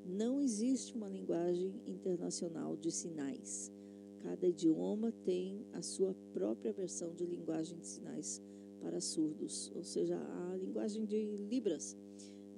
não 0.05 0.41
existe 0.41 0.93
uma 0.93 1.07
linguagem 1.07 1.81
internacional 1.87 2.75
de 2.75 2.91
sinais. 2.91 3.71
Cada 4.19 4.45
idioma 4.45 5.13
tem 5.23 5.65
a 5.71 5.81
sua 5.81 6.13
própria 6.33 6.73
versão 6.73 7.13
de 7.15 7.25
linguagem 7.25 7.79
de 7.79 7.87
sinais 7.87 8.41
para 8.81 8.99
surdos, 8.99 9.71
ou 9.73 9.83
seja, 9.83 10.17
a 10.17 10.57
linguagem 10.57 11.05
de 11.05 11.37
Libras. 11.37 11.95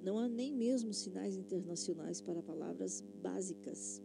Não 0.02 0.18
há 0.18 0.28
nem 0.28 0.52
mesmo 0.52 0.92
sinais 0.92 1.36
internacionais 1.36 2.20
para 2.20 2.42
palavras 2.42 3.04
básicas. 3.22 4.02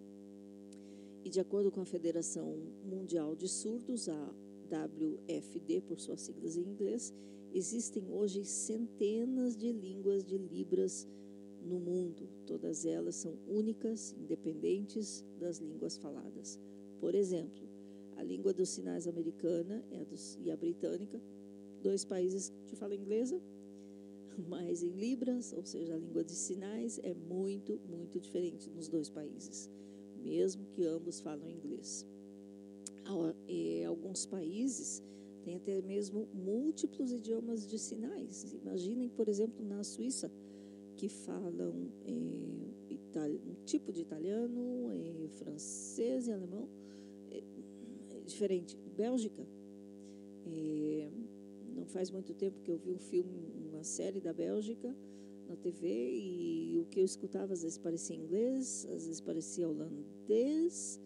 E 1.24 1.30
de 1.30 1.39
acordo 1.39 1.72
com 1.72 1.82
a 1.82 1.86
Federação 1.86 2.56
Mundial 2.86 3.36
de 3.36 3.48
Surdos, 3.48 4.08
a 4.08 4.36
WFD, 4.70 5.82
por 5.82 6.00
suas 6.00 6.22
siglas 6.22 6.56
em 6.56 6.62
inglês, 6.62 7.12
existem 7.52 8.12
hoje 8.12 8.45
centenas 8.45 9.58
de 9.58 9.72
línguas 9.72 10.24
de 10.24 10.38
Libras 10.38 11.08
no 11.64 11.80
mundo. 11.80 12.30
Todas 12.45 12.86
elas 12.86 13.16
são 13.16 13.34
únicas, 13.48 14.14
independentes 14.20 15.26
das 15.39 15.58
línguas 15.58 15.98
faladas. 15.98 16.60
Por 17.00 17.16
exemplo, 17.16 17.68
a 18.18 18.24
língua 18.24 18.54
dos 18.54 18.70
sinais 18.70 19.08
americana 19.08 19.84
é 19.89 20.00
a 20.00 20.04
dos, 20.04 20.38
e 20.43 20.52
a 20.52 20.58
britânica, 20.58 21.20
dois 21.82 22.06
países 22.06 22.54
de 22.68 22.76
fala 22.76 22.95
inglesa, 22.95 23.41
mas 24.38 24.84
em 24.84 24.92
Libras, 24.92 25.54
ou 25.54 25.66
seja, 25.66 25.96
a 25.96 25.98
língua 25.98 26.24
de 26.24 26.34
sinais, 26.34 27.00
é 27.04 27.14
muito, 27.14 27.80
muito 27.90 28.20
diferente 28.20 28.70
nos 28.70 28.88
dois 28.88 29.10
países, 29.10 29.70
mesmo 30.24 30.66
que 30.74 30.84
ambos 30.86 31.20
falam 31.20 31.50
inglês. 31.50 32.06
Alguns 33.88 34.26
países 34.26 35.02
têm 35.44 35.56
até 35.56 35.82
mesmo 35.82 36.28
múltiplos 36.34 37.12
idiomas 37.12 37.66
de 37.66 37.80
sinais. 37.80 38.54
Imaginem, 38.54 39.10
por 39.10 39.28
exemplo, 39.30 39.64
na 39.66 39.84
Suíça, 39.84 40.30
que 40.98 41.08
falam 41.08 41.90
eh, 42.06 42.94
itali- 42.94 43.40
um 43.48 43.54
tipo 43.66 43.94
de 43.94 44.02
italiano, 44.02 44.92
eh, 44.92 45.28
francês 45.30 46.28
e 46.28 46.32
alemão. 46.32 46.68
É, 47.32 47.38
é 48.18 48.20
diferente. 48.26 48.78
Bélgica. 48.96 49.48
eh, 50.46 51.10
não 51.76 51.86
faz 51.86 52.10
muito 52.10 52.34
tempo 52.34 52.60
que 52.62 52.72
eu 52.72 52.78
vi 52.78 52.92
um 52.92 53.00
filme, 53.00 53.32
uma 53.78 53.84
série 53.84 54.20
da 54.20 54.34
Bélgica 54.34 54.94
na 55.48 55.56
TV 55.56 55.88
e 55.88 56.80
o 56.80 56.86
que 56.86 57.00
eu 57.00 57.06
escutava 57.06 57.54
às 57.54 57.62
vezes 57.62 57.78
parecia 57.78 58.16
inglês, 58.16 58.88
às 58.90 59.06
vezes 59.06 59.22
parecia 59.22 59.70
holandês, 59.70 61.00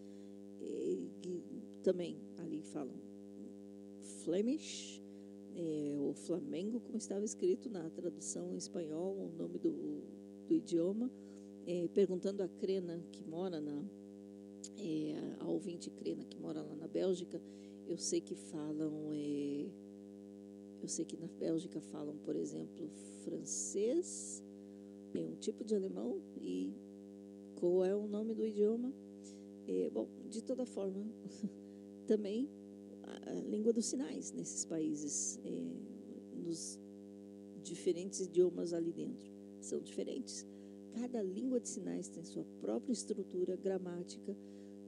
e, 0.58 1.10
e 1.22 1.42
também 1.82 2.16
ali 2.38 2.62
falam 2.62 2.94
Flemish, 4.24 5.02
é, 5.54 5.96
o 6.00 6.14
Flamengo, 6.14 6.80
como 6.80 6.96
estava 6.96 7.24
escrito 7.24 7.68
na 7.68 7.90
tradução 7.90 8.50
em 8.54 8.56
espanhol, 8.56 9.16
o 9.16 9.36
nome 9.36 9.58
do, 9.58 10.02
do 10.48 10.54
idioma, 10.54 11.10
é, 11.66 11.88
perguntando 11.88 12.42
a 12.42 12.48
Crena, 12.48 13.04
que 13.12 13.22
mora 13.24 13.60
na. 13.60 13.84
É, 14.78 15.36
a 15.40 15.46
ouvinte 15.46 15.90
Crena, 15.90 16.24
que 16.24 16.38
mora 16.38 16.62
lá 16.62 16.74
na 16.74 16.88
Bélgica, 16.88 17.40
eu 17.86 17.98
sei 17.98 18.20
que 18.20 18.34
falam. 18.34 19.12
Eu 20.82 20.88
sei 20.88 21.04
que 21.04 21.16
na 21.16 21.28
Bélgica 21.28 21.80
falam, 21.80 22.16
por 22.18 22.34
exemplo, 22.34 22.90
francês, 23.24 24.42
é 25.14 25.24
um 25.24 25.36
tipo 25.36 25.64
de 25.64 25.74
alemão, 25.76 26.20
e 26.40 26.74
qual 27.54 27.84
é 27.84 27.94
o 27.94 28.08
nome 28.08 28.34
do 28.34 28.44
idioma? 28.44 28.92
É, 29.68 29.88
bom, 29.90 30.08
de 30.28 30.42
toda 30.42 30.66
forma, 30.66 31.06
também 32.06 32.50
a, 33.04 33.30
a 33.30 33.34
língua 33.34 33.72
dos 33.72 33.86
sinais 33.86 34.32
nesses 34.32 34.64
países, 34.64 35.38
é, 35.44 35.62
nos 36.34 36.80
diferentes 37.62 38.20
idiomas 38.20 38.72
ali 38.72 38.92
dentro, 38.92 39.30
são 39.60 39.80
diferentes. 39.80 40.44
Cada 40.92 41.22
língua 41.22 41.60
de 41.60 41.68
sinais 41.68 42.08
tem 42.08 42.24
sua 42.24 42.44
própria 42.60 42.92
estrutura 42.92 43.56
gramática 43.56 44.36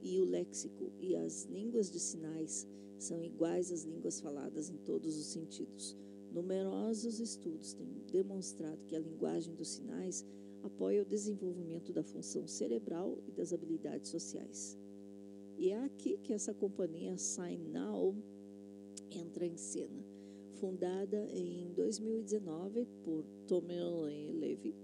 e 0.02 0.18
o 0.20 0.24
léxico, 0.24 0.92
e 1.00 1.14
as 1.14 1.44
línguas 1.44 1.88
de 1.88 2.00
sinais 2.00 2.66
são 2.98 3.22
iguais 3.22 3.70
às 3.70 3.84
línguas 3.84 4.20
faladas 4.20 4.70
em 4.70 4.76
todos 4.78 5.16
os 5.16 5.26
sentidos. 5.26 5.96
Numerosos 6.32 7.20
estudos 7.20 7.72
têm 7.74 8.02
demonstrado 8.10 8.84
que 8.86 8.96
a 8.96 9.00
linguagem 9.00 9.54
dos 9.54 9.68
sinais 9.68 10.24
apoia 10.62 11.02
o 11.02 11.06
desenvolvimento 11.06 11.92
da 11.92 12.02
função 12.02 12.46
cerebral 12.46 13.18
e 13.26 13.32
das 13.32 13.52
habilidades 13.52 14.10
sociais. 14.10 14.78
E 15.56 15.70
é 15.70 15.84
aqui 15.84 16.18
que 16.18 16.32
essa 16.32 16.52
companhia 16.52 17.16
Sign 17.16 17.68
Now 17.68 18.14
entra 19.10 19.46
em 19.46 19.56
cena. 19.56 20.04
Fundada 20.54 21.28
em 21.30 21.72
2019 21.74 22.86
por 23.02 23.24
Tomer 23.46 23.84
Levy, 24.32 24.74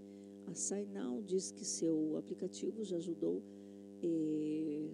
a 0.46 0.54
SignNow 0.54 1.22
diz 1.22 1.52
que 1.52 1.64
seu 1.64 2.16
aplicativo 2.16 2.82
já 2.84 2.96
ajudou 2.96 3.40
eh, 4.02 4.90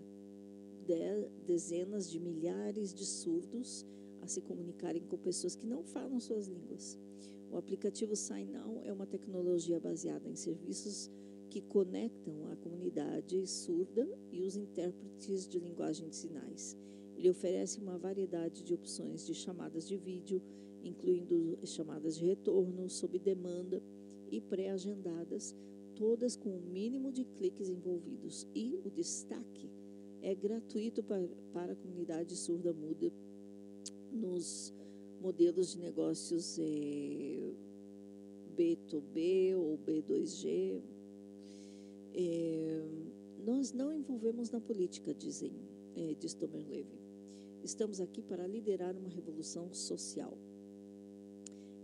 de- 0.86 1.28
dezenas 1.44 2.10
de 2.10 2.20
milhares 2.20 2.94
de 2.94 3.04
surdos 3.04 3.84
a 4.20 4.26
se 4.26 4.40
comunicarem 4.40 5.02
com 5.02 5.18
pessoas 5.18 5.54
que 5.54 5.66
não 5.66 5.82
falam 5.82 6.18
suas 6.20 6.46
línguas. 6.46 6.98
O 7.50 7.56
aplicativo 7.56 8.16
SignNow 8.16 8.80
é 8.84 8.92
uma 8.92 9.06
tecnologia 9.06 9.78
baseada 9.78 10.28
em 10.28 10.34
serviços 10.34 11.10
que 11.50 11.60
conectam 11.60 12.46
a 12.50 12.56
comunidade 12.56 13.46
surda 13.46 14.06
e 14.32 14.42
os 14.42 14.56
intérpretes 14.56 15.46
de 15.46 15.58
linguagem 15.58 16.08
de 16.08 16.16
sinais. 16.16 16.76
Ele 17.16 17.30
oferece 17.30 17.78
uma 17.78 17.96
variedade 17.98 18.62
de 18.62 18.74
opções 18.74 19.24
de 19.24 19.32
chamadas 19.34 19.86
de 19.88 19.96
vídeo, 19.96 20.42
incluindo 20.82 21.58
chamadas 21.64 22.16
de 22.16 22.26
retorno, 22.26 22.88
sob 22.90 23.18
demanda 23.18 23.82
e 24.30 24.40
pré-agendadas, 24.40 25.54
todas 25.94 26.36
com 26.36 26.50
o 26.50 26.60
mínimo 26.60 27.10
de 27.10 27.24
cliques 27.24 27.68
envolvidos. 27.68 28.46
E 28.54 28.78
o 28.84 28.90
destaque 28.90 29.70
é 30.26 30.34
gratuito 30.34 31.04
para, 31.04 31.24
para 31.52 31.72
a 31.72 31.76
comunidade 31.76 32.34
surda 32.34 32.72
muda 32.72 33.12
nos 34.10 34.74
modelos 35.20 35.74
de 35.74 35.78
negócios 35.78 36.58
eh, 36.58 37.54
B2B 38.56 39.56
ou 39.56 39.78
B2G. 39.78 40.82
Eh, 42.12 42.84
nós 43.44 43.72
não 43.72 43.92
envolvemos 43.92 44.50
na 44.50 44.60
política, 44.60 45.14
dizem, 45.14 45.52
eh, 45.94 46.16
diz 46.18 46.34
Tomer 46.34 46.66
Levy. 46.66 46.98
Estamos 47.62 48.00
aqui 48.00 48.20
para 48.20 48.48
liderar 48.48 48.96
uma 48.96 49.08
revolução 49.08 49.72
social. 49.72 50.36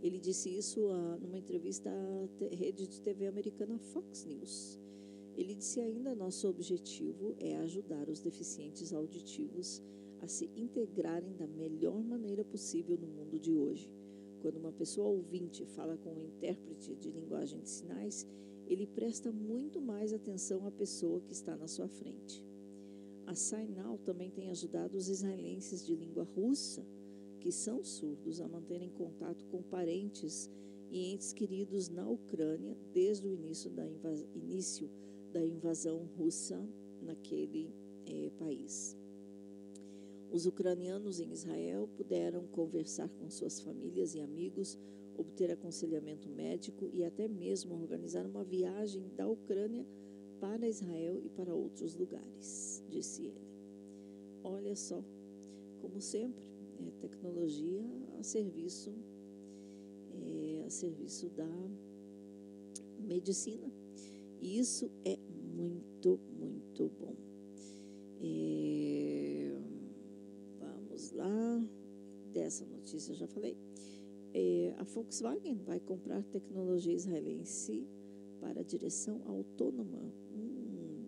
Ele 0.02 0.18
disse 0.18 0.50
isso 0.50 0.88
ah, 0.88 1.16
numa 1.22 1.38
entrevista 1.38 1.88
à 1.90 2.54
rede 2.56 2.88
de 2.88 3.00
TV 3.00 3.28
americana 3.28 3.78
Fox 3.78 4.24
News. 4.24 4.81
Ele 5.36 5.54
disse 5.54 5.80
ainda: 5.80 6.14
nosso 6.14 6.48
objetivo 6.48 7.34
é 7.38 7.56
ajudar 7.56 8.08
os 8.08 8.20
deficientes 8.20 8.92
auditivos 8.92 9.82
a 10.20 10.28
se 10.28 10.50
integrarem 10.56 11.34
da 11.34 11.46
melhor 11.46 12.02
maneira 12.02 12.44
possível 12.44 12.96
no 12.96 13.08
mundo 13.08 13.38
de 13.38 13.52
hoje. 13.52 13.90
Quando 14.40 14.56
uma 14.56 14.72
pessoa 14.72 15.08
ouvinte 15.08 15.64
fala 15.66 15.96
com 15.96 16.14
um 16.14 16.20
intérprete 16.20 16.94
de 16.96 17.10
linguagem 17.10 17.60
de 17.60 17.70
sinais, 17.70 18.26
ele 18.66 18.86
presta 18.86 19.32
muito 19.32 19.80
mais 19.80 20.12
atenção 20.12 20.66
à 20.66 20.70
pessoa 20.70 21.20
que 21.20 21.32
está 21.32 21.56
na 21.56 21.66
sua 21.66 21.88
frente. 21.88 22.44
A 23.26 23.34
SignNow 23.34 23.98
também 23.98 24.30
tem 24.30 24.50
ajudado 24.50 24.96
os 24.96 25.08
israelenses 25.08 25.84
de 25.84 25.94
língua 25.94 26.24
russa, 26.24 26.84
que 27.40 27.50
são 27.50 27.82
surdos, 27.82 28.40
a 28.40 28.48
manterem 28.48 28.90
contato 28.90 29.44
com 29.46 29.62
parentes 29.62 30.50
e 30.90 31.12
entes 31.12 31.32
queridos 31.32 31.88
na 31.88 32.08
Ucrânia 32.08 32.76
desde 32.92 33.26
o 33.26 33.32
início 33.32 33.70
da, 33.70 33.88
invas- 33.88 34.26
início 34.34 34.90
da 35.32 35.44
invasão 35.44 36.08
russa 36.16 36.60
naquele 37.00 37.74
eh, 38.06 38.30
país. 38.38 38.96
Os 40.30 40.46
ucranianos 40.46 41.20
em 41.20 41.30
Israel 41.30 41.88
puderam 41.96 42.46
conversar 42.46 43.08
com 43.08 43.28
suas 43.28 43.60
famílias 43.60 44.14
e 44.14 44.20
amigos, 44.20 44.78
obter 45.16 45.50
aconselhamento 45.50 46.28
médico 46.28 46.88
e 46.92 47.04
até 47.04 47.28
mesmo 47.28 47.74
organizar 47.74 48.24
uma 48.24 48.42
viagem 48.42 49.10
da 49.14 49.28
Ucrânia 49.28 49.86
para 50.40 50.66
Israel 50.66 51.20
e 51.22 51.28
para 51.28 51.54
outros 51.54 51.94
lugares, 51.94 52.82
disse 52.88 53.26
ele. 53.26 53.46
Olha 54.42 54.74
só, 54.74 55.04
como 55.80 56.00
sempre, 56.00 56.46
é 56.80 56.90
tecnologia 57.00 57.84
a 58.18 58.22
serviço, 58.22 58.92
é, 60.14 60.64
a 60.66 60.70
serviço 60.70 61.28
da 61.28 61.48
medicina. 62.98 63.81
E 64.42 64.58
isso 64.58 64.90
é 65.04 65.16
muito, 65.54 66.18
muito 66.36 66.90
bom. 66.98 67.14
É, 68.20 69.56
vamos 70.58 71.12
lá, 71.12 71.64
dessa 72.32 72.66
notícia 72.66 73.12
eu 73.12 73.16
já 73.16 73.28
falei. 73.28 73.56
É, 74.34 74.74
a 74.78 74.82
Volkswagen 74.82 75.58
vai 75.64 75.78
comprar 75.78 76.24
tecnologia 76.24 76.92
israelense 76.92 77.86
para 78.40 78.64
direção 78.64 79.22
autônoma. 79.26 80.12
Hum, 80.34 81.04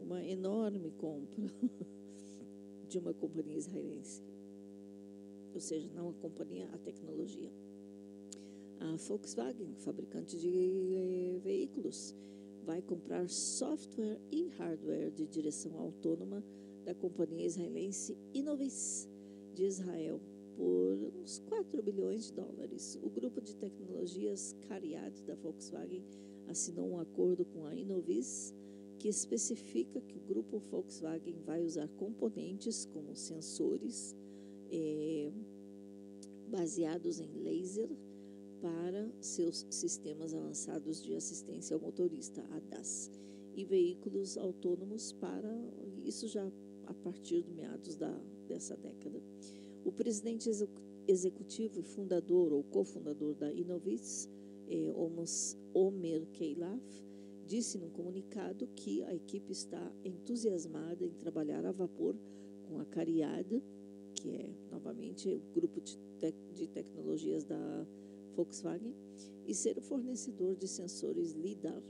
uma 0.00 0.24
enorme 0.24 0.90
compra 0.98 1.46
de 2.88 2.98
uma 2.98 3.14
companhia 3.14 3.56
israelense. 3.56 4.20
Ou 5.54 5.60
seja, 5.60 5.88
não 5.94 6.08
a 6.08 6.12
companhia, 6.14 6.68
a 6.72 6.78
tecnologia. 6.78 7.52
A 8.80 8.96
Volkswagen, 8.96 9.74
fabricante 9.76 10.36
de 10.36 10.48
eh, 10.48 11.38
veículos, 11.42 12.14
vai 12.68 12.82
comprar 12.82 13.26
software 13.30 14.20
e 14.30 14.48
hardware 14.58 15.10
de 15.10 15.26
direção 15.26 15.74
autônoma 15.78 16.44
da 16.84 16.94
companhia 16.94 17.46
israelense 17.46 18.14
Innovis 18.34 19.08
de 19.54 19.64
Israel 19.64 20.20
por 20.54 20.98
uns 21.18 21.38
4 21.48 21.82
bilhões 21.82 22.26
de 22.26 22.34
dólares. 22.34 22.98
O 23.02 23.08
grupo 23.08 23.40
de 23.40 23.56
tecnologias 23.56 24.54
Cariad 24.68 25.18
da 25.22 25.34
Volkswagen 25.34 26.04
assinou 26.46 26.90
um 26.90 27.00
acordo 27.00 27.42
com 27.46 27.64
a 27.64 27.74
Innovis 27.74 28.54
que 28.98 29.08
especifica 29.08 29.98
que 30.02 30.18
o 30.18 30.28
grupo 30.28 30.58
Volkswagen 30.58 31.40
vai 31.46 31.64
usar 31.64 31.88
componentes 31.96 32.84
como 32.84 33.16
sensores 33.16 34.14
eh, 34.70 35.32
baseados 36.50 37.18
em 37.18 37.32
laser 37.32 37.88
para 38.60 39.10
seus 39.20 39.66
sistemas 39.70 40.34
avançados 40.34 41.02
de 41.02 41.14
assistência 41.14 41.74
ao 41.74 41.80
motorista, 41.80 42.42
ADAS, 42.52 43.10
e 43.54 43.64
veículos 43.64 44.36
autônomos 44.38 45.12
para 45.12 45.52
isso 46.04 46.28
já 46.28 46.50
a 46.86 46.94
partir 46.94 47.42
do 47.42 47.52
meados 47.52 47.96
da, 47.96 48.10
dessa 48.46 48.76
década. 48.76 49.20
O 49.84 49.92
presidente 49.92 50.48
execu- 50.48 50.80
executivo 51.06 51.80
e 51.80 51.82
fundador 51.82 52.52
ou 52.52 52.62
cofundador 52.62 53.34
da 53.34 53.52
Innovis, 53.52 54.28
eh, 54.68 54.92
Omer 55.74 56.26
Keilaf, 56.32 56.82
disse 57.46 57.78
num 57.78 57.90
comunicado 57.90 58.66
que 58.76 59.02
a 59.04 59.14
equipe 59.14 59.52
está 59.52 59.92
entusiasmada 60.04 61.04
em 61.04 61.12
trabalhar 61.14 61.64
a 61.64 61.72
vapor 61.72 62.14
com 62.68 62.78
a 62.78 62.84
Cariada, 62.84 63.62
que 64.14 64.30
é 64.30 64.50
novamente 64.70 65.28
o 65.28 65.40
grupo 65.54 65.80
de, 65.80 65.96
tec- 66.18 66.52
de 66.54 66.66
tecnologias 66.68 67.44
da 67.44 67.86
Volkswagen, 68.38 68.94
e 69.48 69.52
ser 69.52 69.76
o 69.76 69.82
fornecedor 69.82 70.54
de 70.54 70.68
sensores 70.68 71.32
LIDAR 71.32 71.82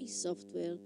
e 0.00 0.08
software 0.08 0.80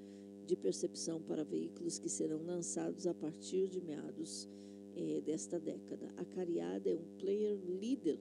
de 0.44 0.56
percepção 0.56 1.22
para 1.22 1.42
veículos 1.42 1.98
que 1.98 2.08
serão 2.08 2.42
lançados 2.44 3.06
a 3.06 3.14
partir 3.14 3.68
de 3.68 3.80
meados 3.80 4.46
eh, 4.94 5.22
desta 5.24 5.58
década. 5.58 6.08
A 6.18 6.24
Cariada 6.24 6.90
é 6.90 6.96
um 6.96 7.16
player 7.18 7.58
líder 7.64 8.20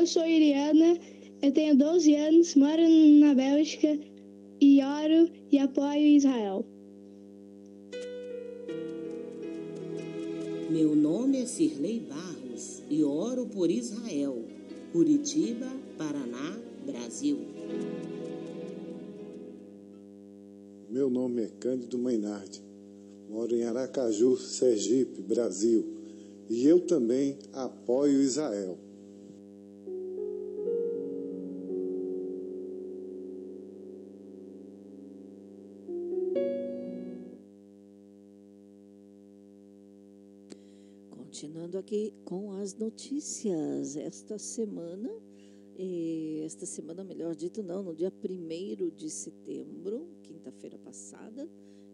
Eu 0.06 0.10
sou 0.10 0.24
Iriana, 0.24 1.00
eu 1.42 1.50
tenho 1.50 1.76
12 1.76 2.14
anos, 2.14 2.54
moro 2.54 2.80
na 3.18 3.34
Bélgica 3.34 3.98
e 4.60 4.80
oro 4.80 5.28
e 5.50 5.58
apoio 5.58 6.06
Israel. 6.06 6.64
Meu 10.70 10.94
nome 10.94 11.38
é 11.38 11.44
Cirlei 11.44 11.98
Barros 11.98 12.84
e 12.88 13.02
oro 13.02 13.46
por 13.46 13.68
Israel. 13.68 14.44
Curitiba, 14.92 15.66
Paraná, 15.98 16.56
Brasil. 16.86 17.38
Meu 20.88 21.10
nome 21.10 21.42
é 21.42 21.50
Cândido 21.58 21.98
Mainardi. 21.98 22.62
Moro 23.28 23.56
em 23.56 23.64
Aracaju, 23.64 24.36
Sergipe, 24.36 25.20
Brasil. 25.20 25.84
E 26.48 26.64
eu 26.64 26.86
também 26.86 27.36
apoio 27.52 28.22
Israel. 28.22 28.85
Continuando 41.66 41.78
aqui 41.78 42.14
com 42.24 42.52
as 42.52 42.76
notícias. 42.76 43.96
Esta 43.96 44.38
semana, 44.38 45.10
esta 46.44 46.64
semana, 46.64 47.02
melhor 47.02 47.34
dito, 47.34 47.60
não, 47.60 47.82
no 47.82 47.92
dia 47.92 48.12
1 48.12 48.90
de 48.94 49.10
setembro, 49.10 50.08
quinta-feira 50.22 50.78
passada, 50.78 51.48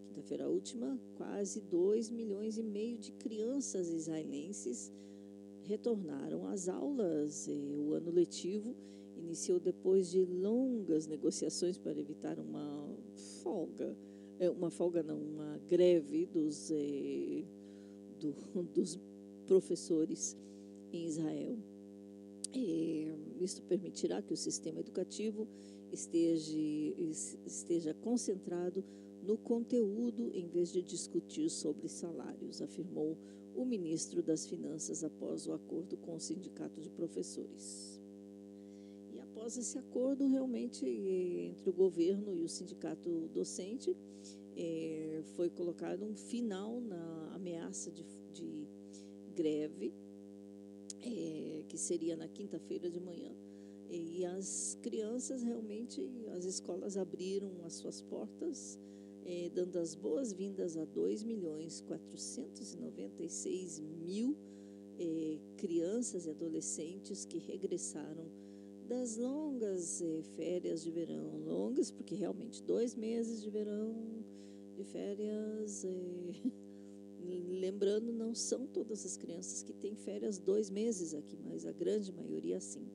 quinta-feira 0.09 0.47
última, 0.47 1.01
quase 1.17 1.63
2 1.63 2.11
milhões 2.11 2.59
e 2.59 2.63
meio 2.63 2.99
de 2.99 3.13
crianças 3.13 3.89
israelenses 3.89 4.93
retornaram 5.63 6.47
às 6.49 6.69
aulas. 6.69 7.49
O 7.49 7.95
ano 7.95 8.11
letivo 8.11 8.77
iniciou 9.17 9.59
depois 9.59 10.11
de 10.11 10.23
longas 10.23 11.07
negociações 11.07 11.79
para 11.79 11.99
evitar 11.99 12.39
uma 12.39 12.95
folga, 13.43 13.97
eh, 14.39 14.51
uma 14.51 14.71
folga 14.71 15.03
não, 15.03 15.19
uma 15.19 15.59
greve 15.67 16.27
dos, 16.27 16.71
eh, 16.71 17.45
do, 18.21 18.35
dos 18.75 18.99
professores 19.53 20.35
em 20.91 21.05
Israel. 21.05 21.59
É, 22.55 23.15
isto 23.39 23.63
permitirá 23.65 24.23
que 24.23 24.33
o 24.33 24.37
sistema 24.37 24.81
educativo 24.81 25.47
esteja, 25.93 26.57
esteja 27.45 27.93
concentrado 27.93 28.83
no 29.23 29.37
conteúdo 29.37 30.31
em 30.33 30.49
vez 30.49 30.73
de 30.73 30.81
discutir 30.81 31.51
sobre 31.51 31.87
salários, 31.87 32.63
afirmou 32.63 33.19
o 33.55 33.67
ministro 33.67 34.23
das 34.23 34.47
Finanças 34.47 35.05
após 35.05 35.47
o 35.47 35.53
acordo 35.53 35.99
com 35.99 36.15
o 36.15 36.21
sindicato 36.21 36.81
de 36.81 36.89
professores. 36.89 38.01
E 39.13 39.21
após 39.21 39.59
esse 39.59 39.77
acordo, 39.77 40.27
realmente, 40.27 40.87
entre 40.87 41.69
o 41.69 41.73
governo 41.75 42.35
e 42.35 42.43
o 42.43 42.49
sindicato 42.49 43.29
docente, 43.35 43.95
eh, 44.57 45.21
foi 45.37 45.51
colocado 45.51 46.05
um 46.07 46.17
final 46.17 46.81
na 46.81 47.35
ameaça 47.35 47.91
de 47.91 48.03
greve, 49.43 49.93
é, 51.05 51.65
que 51.69 51.77
seria 51.77 52.17
na 52.17 52.29
quinta-feira 52.29 52.89
de 52.89 53.01
manhã. 53.01 53.35
E 53.91 54.25
as 54.25 54.79
crianças 54.81 55.43
realmente, 55.43 56.01
as 56.37 56.45
escolas 56.45 56.97
abriram 56.97 57.51
as 57.65 57.73
suas 57.75 58.01
portas, 58.01 58.79
é, 59.25 59.51
dando 59.51 59.77
as 59.79 59.97
boas-vindas 59.97 60.77
a 60.77 60.85
2 60.85 61.25
milhões 61.25 61.81
496 61.83 63.81
mil 63.81 64.37
é, 64.99 65.39
crianças 65.57 66.27
e 66.27 66.31
adolescentes 66.31 67.25
que 67.25 67.39
regressaram 67.39 68.31
das 68.89 69.17
longas 69.17 70.01
é, 70.01 70.23
férias 70.37 70.83
de 70.83 70.91
verão. 70.91 71.39
Longas, 71.45 71.91
porque 71.91 72.15
realmente 72.15 72.63
dois 72.63 72.95
meses 72.95 73.43
de 73.43 73.51
verão, 73.51 74.25
de 74.77 74.85
férias. 74.85 75.85
É, 75.85 76.33
Lembrando, 77.61 78.13
não 78.13 78.35
são 78.35 78.67
todas 78.67 79.05
as 79.07 79.17
crianças 79.17 79.63
que 79.63 79.73
têm 79.73 79.95
férias 79.95 80.39
dois 80.39 80.69
meses 80.69 81.15
aqui, 81.15 81.39
mas 81.45 81.65
a 81.65 81.73
grande 81.73 82.13
maioria 82.13 82.61
sim. 82.61 82.87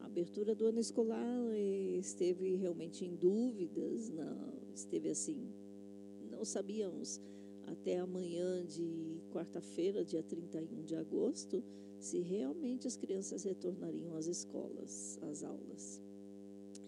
A 0.00 0.06
abertura 0.06 0.54
do 0.54 0.66
ano 0.66 0.80
escolar 0.80 1.56
esteve 1.98 2.56
realmente 2.56 3.04
em 3.04 3.14
dúvidas, 3.14 4.08
não, 4.08 4.52
esteve 4.74 5.10
assim, 5.10 5.52
não 6.30 6.44
sabíamos 6.44 7.20
até 7.66 7.98
amanhã 7.98 8.64
de 8.64 9.20
quarta-feira, 9.30 10.04
dia 10.04 10.22
31 10.22 10.82
de 10.82 10.96
agosto, 10.96 11.62
se 11.98 12.18
realmente 12.18 12.86
as 12.86 12.96
crianças 12.96 13.44
retornariam 13.44 14.16
às 14.16 14.26
escolas, 14.26 15.18
às 15.22 15.44
aulas. 15.44 16.02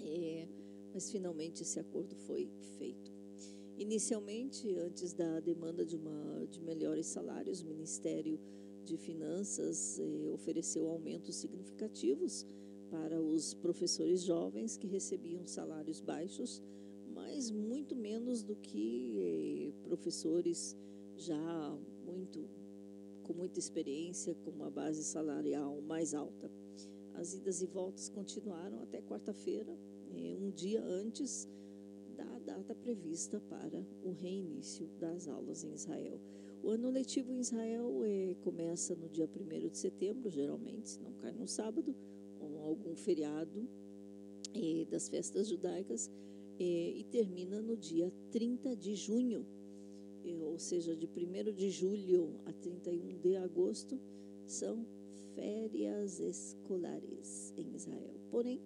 É, 0.00 0.48
mas 0.92 1.10
finalmente 1.10 1.62
esse 1.62 1.78
acordo 1.78 2.14
foi 2.16 2.50
feito. 2.78 3.11
Inicialmente, 3.82 4.72
antes 4.78 5.12
da 5.12 5.40
demanda 5.40 5.84
de, 5.84 5.96
uma, 5.96 6.46
de 6.46 6.60
melhores 6.60 7.04
salários, 7.04 7.62
o 7.62 7.66
Ministério 7.66 8.38
de 8.84 8.96
Finanças 8.96 9.98
eh, 9.98 10.30
ofereceu 10.32 10.88
aumentos 10.88 11.34
significativos 11.34 12.46
para 12.92 13.20
os 13.20 13.54
professores 13.54 14.22
jovens 14.22 14.76
que 14.76 14.86
recebiam 14.86 15.44
salários 15.48 16.00
baixos, 16.00 16.62
mas 17.12 17.50
muito 17.50 17.96
menos 17.96 18.44
do 18.44 18.54
que 18.54 19.16
eh, 19.18 19.72
professores 19.82 20.76
já 21.16 21.76
muito 22.06 22.48
com 23.24 23.32
muita 23.32 23.58
experiência, 23.58 24.32
com 24.44 24.50
uma 24.50 24.70
base 24.70 25.02
salarial 25.02 25.80
mais 25.82 26.14
alta. 26.14 26.48
As 27.14 27.34
idas 27.34 27.62
e 27.62 27.66
voltas 27.66 28.08
continuaram 28.08 28.80
até 28.80 29.02
quarta-feira, 29.02 29.76
eh, 30.14 30.36
um 30.40 30.52
dia 30.52 30.80
antes 30.84 31.48
data 32.42 32.74
prevista 32.74 33.40
para 33.40 33.86
o 34.04 34.10
reinício 34.10 34.86
das 34.98 35.28
aulas 35.28 35.64
em 35.64 35.72
Israel. 35.72 36.20
O 36.62 36.70
ano 36.70 36.90
letivo 36.90 37.32
em 37.32 37.40
Israel 37.40 38.02
é, 38.04 38.34
começa 38.42 38.94
no 38.94 39.08
dia 39.08 39.28
1 39.28 39.68
de 39.68 39.78
setembro, 39.78 40.30
geralmente, 40.30 40.90
se 40.90 41.00
não 41.00 41.12
cai 41.14 41.32
no 41.32 41.48
sábado, 41.48 41.94
ou 42.38 42.58
algum 42.60 42.94
feriado 42.94 43.68
é, 44.54 44.84
das 44.84 45.08
festas 45.08 45.48
judaicas, 45.48 46.10
é, 46.60 46.64
e 46.64 47.04
termina 47.10 47.60
no 47.60 47.76
dia 47.76 48.12
30 48.30 48.76
de 48.76 48.94
junho, 48.94 49.44
ou 50.42 50.58
seja, 50.58 50.94
de 50.94 51.06
1 51.06 51.52
de 51.52 51.70
julho 51.70 52.40
a 52.46 52.52
31 52.52 53.18
de 53.18 53.36
agosto, 53.36 53.98
são 54.46 54.86
férias 55.34 56.20
escolares 56.20 57.52
em 57.56 57.74
Israel. 57.74 58.14
Porém, 58.30 58.60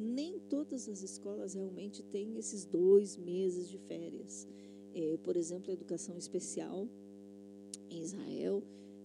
nem 0.00 0.38
todas 0.38 0.88
as 0.88 1.02
escolas 1.02 1.54
realmente 1.54 2.02
têm 2.02 2.38
esses 2.38 2.64
dois 2.64 3.16
meses 3.16 3.68
de 3.68 3.78
férias. 3.78 4.48
É, 4.94 5.18
por 5.18 5.36
exemplo, 5.36 5.70
a 5.70 5.74
educação 5.74 6.16
especial 6.16 6.88
em 7.90 8.00
Israel, 8.00 8.62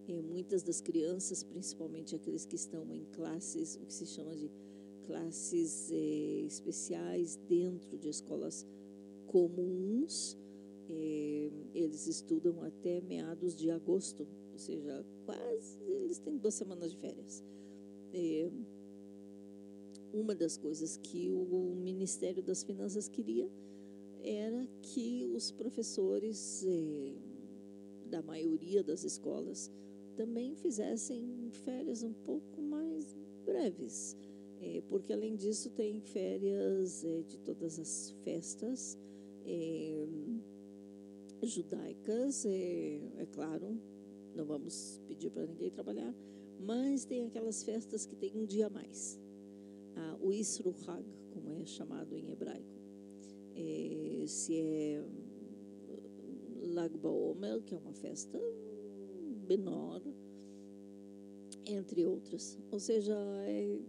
é, 0.07 0.21
muitas 0.21 0.63
das 0.63 0.79
crianças, 0.79 1.43
principalmente 1.43 2.15
aqueles 2.15 2.45
que 2.45 2.55
estão 2.55 2.93
em 2.93 3.03
classes, 3.11 3.75
o 3.75 3.85
que 3.85 3.93
se 3.93 4.05
chama 4.05 4.35
de 4.35 4.49
classes 5.03 5.91
é, 5.91 5.95
especiais 6.45 7.35
dentro 7.47 7.97
de 7.97 8.09
escolas 8.09 8.65
comuns, 9.27 10.37
é, 10.89 11.49
eles 11.73 12.07
estudam 12.07 12.61
até 12.63 13.01
meados 13.01 13.55
de 13.55 13.69
agosto, 13.69 14.27
ou 14.53 14.59
seja, 14.59 15.05
quase 15.25 15.77
eles 15.83 16.19
têm 16.19 16.37
duas 16.37 16.53
semanas 16.53 16.91
de 16.91 16.97
férias. 16.97 17.43
É, 18.13 18.49
uma 20.15 20.33
das 20.33 20.55
coisas 20.55 20.95
que 20.95 21.29
o 21.29 21.75
Ministério 21.75 22.41
das 22.41 22.63
Finanças 22.63 23.09
queria 23.09 23.49
era 24.23 24.65
que 24.81 25.29
os 25.35 25.51
professores 25.51 26.65
eh, 26.65 27.13
da 28.09 28.21
maioria 28.21 28.81
das 28.81 29.03
escolas 29.03 29.69
também 30.15 30.55
fizessem 30.55 31.49
férias 31.65 32.01
um 32.01 32.13
pouco 32.13 32.61
mais 32.61 33.13
breves, 33.45 34.15
eh, 34.61 34.81
porque 34.87 35.11
além 35.11 35.35
disso 35.35 35.69
tem 35.71 35.99
férias 35.99 37.03
eh, 37.03 37.23
de 37.27 37.37
todas 37.39 37.77
as 37.77 38.11
festas 38.23 38.97
judaicas, 41.43 42.45
é 42.47 43.27
claro, 43.31 43.79
não 44.33 44.43
vamos 44.43 44.99
pedir 45.07 45.29
para 45.29 45.45
ninguém 45.45 45.69
trabalhar, 45.69 46.15
mas 46.59 47.05
tem 47.05 47.27
aquelas 47.27 47.61
festas 47.61 48.07
que 48.07 48.15
tem 48.15 48.35
um 48.35 48.45
dia 48.45 48.65
a 48.65 48.69
mais 48.71 49.19
ah, 49.95 50.17
o 50.21 50.31
Isru 50.31 50.75
Hag, 50.87 51.05
como 51.31 51.51
é 51.51 51.65
chamado 51.65 52.15
em 52.15 52.31
hebraico. 52.31 52.75
É, 53.55 54.25
se 54.27 54.59
é 54.59 55.03
Lag 56.61 56.95
BaOmer, 56.97 57.61
que 57.63 57.73
é 57.73 57.77
uma 57.77 57.93
festa 57.93 58.39
menor, 59.47 60.01
entre 61.65 62.05
outras. 62.05 62.57
Ou 62.71 62.79
seja, 62.79 63.15
é, 63.47 63.79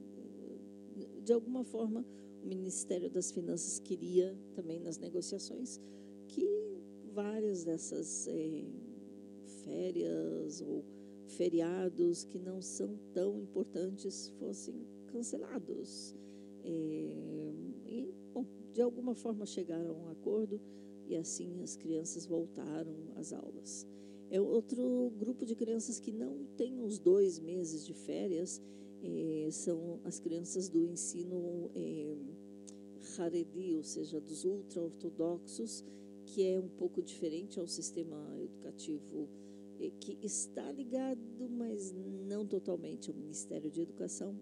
de 1.25 1.33
alguma 1.33 1.65
forma, 1.65 2.05
o 2.43 2.47
Ministério 2.47 3.11
das 3.11 3.33
Finanças 3.33 3.79
queria 3.81 4.37
também 4.55 4.79
nas 4.79 4.99
negociações 4.99 5.81
que 6.29 6.47
várias 7.13 7.65
dessas 7.65 8.29
é, 8.29 8.65
férias 9.65 10.61
ou 10.61 10.85
feriados 11.27 12.25
que 12.25 12.39
não 12.39 12.63
são 12.63 12.97
tão 13.13 13.41
importantes 13.41 14.29
fossem 14.39 14.87
cancelados. 15.17 16.15
É, 16.65 16.69
e, 17.87 18.15
bom, 18.33 18.45
de 18.73 18.83
alguma 18.83 19.15
forma 19.15 19.47
chegaram 19.47 19.91
a 19.91 19.95
um 19.95 20.09
acordo 20.11 20.61
e 21.09 21.17
assim 21.17 21.63
as 21.63 21.77
crianças 21.77 22.27
voltaram 22.27 22.95
às 23.15 23.33
aulas. 23.33 23.87
É 24.29 24.41
outro 24.41 25.13
grupo 25.17 25.47
de 25.47 25.55
crianças 25.55 26.01
que 26.01 26.13
não 26.13 26.45
tem 26.57 26.81
os 26.83 26.99
dois 26.99 27.39
meses 27.39 27.87
de 27.87 27.95
férias, 27.95 28.61
é, 29.03 29.49
são 29.51 30.01
as 30.05 30.19
crianças 30.19 30.69
do 30.69 30.85
ensino 30.85 31.71
é, 31.75 32.17
Haredi, 33.19 33.77
ou 33.77 33.85
seja, 33.85 34.21
dos 34.21 34.45
ultra-ortodoxos, 34.45 35.85
que 36.25 36.45
é 36.45 36.59
um 36.59 36.69
pouco 36.69 37.01
diferente 37.01 37.61
ao 37.61 37.69
sistema 37.69 38.19
educativo 38.41 39.29
é, 39.79 39.91
que 40.01 40.19
está 40.23 40.73
ligado, 40.73 41.21
mas 41.49 41.95
não 42.27 42.45
totalmente 42.45 43.11
ao 43.11 43.17
Ministério 43.17 43.71
de 43.71 43.81
Educação. 43.81 44.37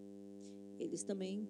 Eles 0.78 1.02
também 1.02 1.48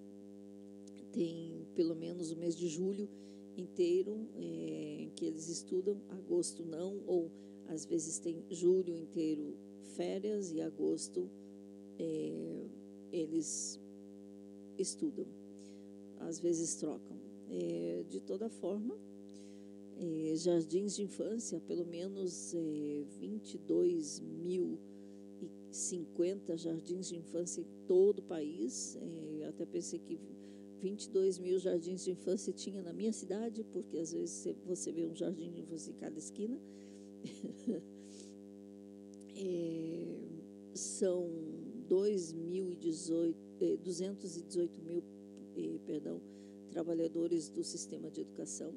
têm 1.13 1.67
pelo 1.75 1.95
menos 1.95 2.31
o 2.31 2.37
mês 2.37 2.57
de 2.57 2.69
julho 2.69 3.09
inteiro 3.57 4.29
é, 4.37 5.09
que 5.15 5.25
eles 5.25 5.49
estudam, 5.49 6.01
agosto 6.11 6.65
não, 6.65 7.01
ou 7.07 7.31
às 7.69 7.85
vezes 7.85 8.19
tem 8.19 8.45
julho 8.51 8.95
inteiro 8.95 9.57
férias 9.97 10.53
e 10.53 10.61
agosto 10.61 11.31
é, 11.99 12.67
eles 13.13 13.81
estudam. 14.79 15.27
Às 16.19 16.39
vezes 16.39 16.75
trocam. 16.77 17.17
É, 17.51 18.05
de 18.09 18.21
toda 18.21 18.49
forma, 18.49 18.97
é, 19.97 20.35
jardins 20.37 20.97
de 20.97 21.03
infância, 21.03 21.61
pelo 21.61 21.87
menos 21.87 22.55
é, 22.55 23.05
22 23.21 24.21
mil 24.21 24.79
e 24.93 24.94
50 25.75 26.57
jardins 26.57 27.09
de 27.09 27.17
infância 27.17 27.61
em 27.61 27.67
todo 27.87 28.21
o 28.21 28.23
país. 28.23 28.97
É, 29.01 29.47
até 29.49 29.67
pensei 29.67 29.99
que 29.99 30.19
22 30.81 31.39
mil 31.39 31.59
jardins 31.59 32.05
de 32.05 32.11
infância 32.11 32.53
tinha 32.53 32.83
na 32.83 32.93
minha 32.93 33.13
cidade, 33.13 33.65
porque 33.73 33.97
às 33.99 34.13
vezes 34.13 34.47
você 34.67 34.93
vê 34.93 35.07
um 35.07 35.15
jardim 35.15 35.51
de 35.51 35.61
infância 35.61 35.91
em 35.91 35.95
cada 35.95 36.19
esquina. 36.19 36.61
é, 39.37 40.19
são 40.75 41.31
2.018, 41.89 43.35
é, 43.61 43.77
218 43.79 44.83
mil 44.83 45.03
é, 45.57 45.79
perdão, 45.87 46.21
trabalhadores 46.71 47.49
do 47.49 47.65
sistema 47.65 48.11
de 48.11 48.21
educação. 48.21 48.75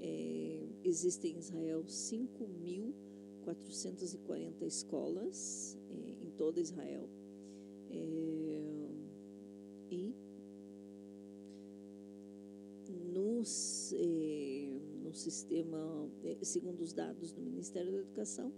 É, 0.00 0.66
existem 0.84 1.34
em 1.34 1.38
Israel 1.38 1.84
5.440 1.84 4.66
escolas 4.66 5.76
é, 6.36 6.38
toda 6.38 6.60
Israel. 6.60 7.08
É, 7.90 8.90
e 9.90 10.14
nos, 13.12 13.92
eh, 13.94 14.78
no 15.02 15.12
sistema, 15.14 16.10
eh, 16.24 16.36
segundo 16.42 16.80
os 16.82 16.92
dados 16.92 17.32
do 17.32 17.40
Ministério 17.40 17.92
da 17.92 17.98
Educação, 17.98 18.52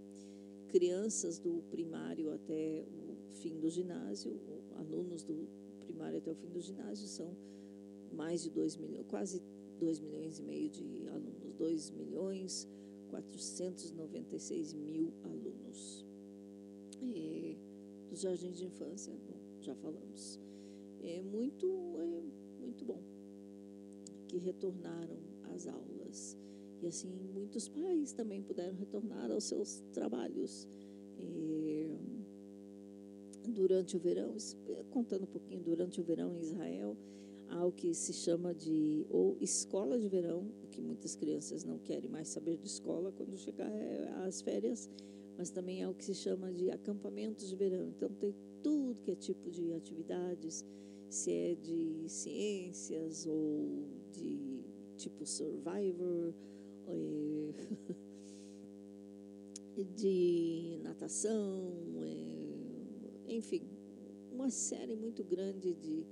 crianças 0.67 1.39
do 1.39 1.63
primário 1.71 2.31
até 2.31 2.85
o 2.99 3.33
fim 3.33 3.59
do 3.59 3.69
ginásio, 3.69 4.39
alunos 4.75 5.23
do 5.23 5.47
primário 5.79 6.17
até 6.17 6.31
o 6.31 6.35
fim 6.35 6.49
do 6.49 6.59
ginásio 6.59 7.07
são 7.07 7.35
mais 8.11 8.43
de 8.43 8.49
2 8.49 8.75
milhões, 8.77 9.05
quase 9.07 9.41
2 9.79 9.99
milhões 9.99 10.39
e 10.39 10.43
meio 10.43 10.69
de 10.69 11.07
alunos, 11.07 11.53
2 11.57 11.91
milhões 11.91 12.67
496 13.09 14.73
mil 14.73 15.13
alunos. 15.23 16.08
Dos 18.19 18.23
jardins 18.23 18.57
de 18.57 18.65
infância, 18.65 19.13
bom, 19.29 19.39
já 19.61 19.73
falamos. 19.75 20.37
É 21.01 21.21
muito, 21.21 21.65
é 22.01 22.61
muito 22.61 22.83
bom 22.83 23.01
que 24.27 24.37
retornaram 24.37 25.17
às 25.53 25.65
aulas. 25.65 26.37
E 26.81 26.87
assim, 26.87 27.07
muitos 27.33 27.69
pais 27.69 28.11
também 28.11 28.43
puderam 28.43 28.75
retornar 28.75 29.31
aos 29.31 29.45
seus 29.45 29.81
trabalhos. 29.93 30.67
É, 31.17 31.97
durante 33.47 33.95
o 33.95 33.99
verão, 33.99 34.35
contando 34.89 35.23
um 35.23 35.31
pouquinho, 35.31 35.63
durante 35.63 36.01
o 36.01 36.03
verão 36.03 36.35
em 36.35 36.41
Israel, 36.41 36.97
há 37.47 37.65
o 37.65 37.71
que 37.71 37.93
se 37.93 38.11
chama 38.11 38.53
de 38.53 39.05
ou 39.09 39.37
escola 39.39 39.97
de 39.97 40.09
verão, 40.09 40.51
que 40.71 40.81
muitas 40.81 41.15
crianças 41.15 41.63
não 41.63 41.79
querem 41.79 42.09
mais 42.09 42.27
saber 42.27 42.57
de 42.57 42.67
escola 42.67 43.13
quando 43.13 43.37
chegar 43.37 43.71
as 44.27 44.41
férias, 44.41 44.89
mas 45.39 45.49
também 45.49 45.81
há 45.81 45.89
o 45.89 45.93
que 45.93 46.03
se 46.03 46.13
chama 46.13 46.51
de 46.51 46.69
acampamentos 46.69 47.47
de 47.47 47.55
verão. 47.55 47.87
Então 47.95 48.09
tem 48.09 48.35
tudo 48.61 49.01
que 49.01 49.11
é 49.11 49.15
tipo 49.15 49.49
de 49.49 49.73
atividades, 49.73 50.65
se 51.09 51.31
é 51.31 51.55
de 51.55 52.09
ciências 52.09 53.25
ou 53.25 53.87
de 54.11 54.65
tipo 54.97 55.25
Survivor, 55.25 56.33
é, 56.87 57.53
de 59.95 60.77
natação, 60.83 61.73
é, 62.03 63.33
enfim, 63.33 63.61
uma 64.33 64.49
série 64.49 64.97
muito 64.97 65.23
grande 65.23 65.73
de 65.73 66.05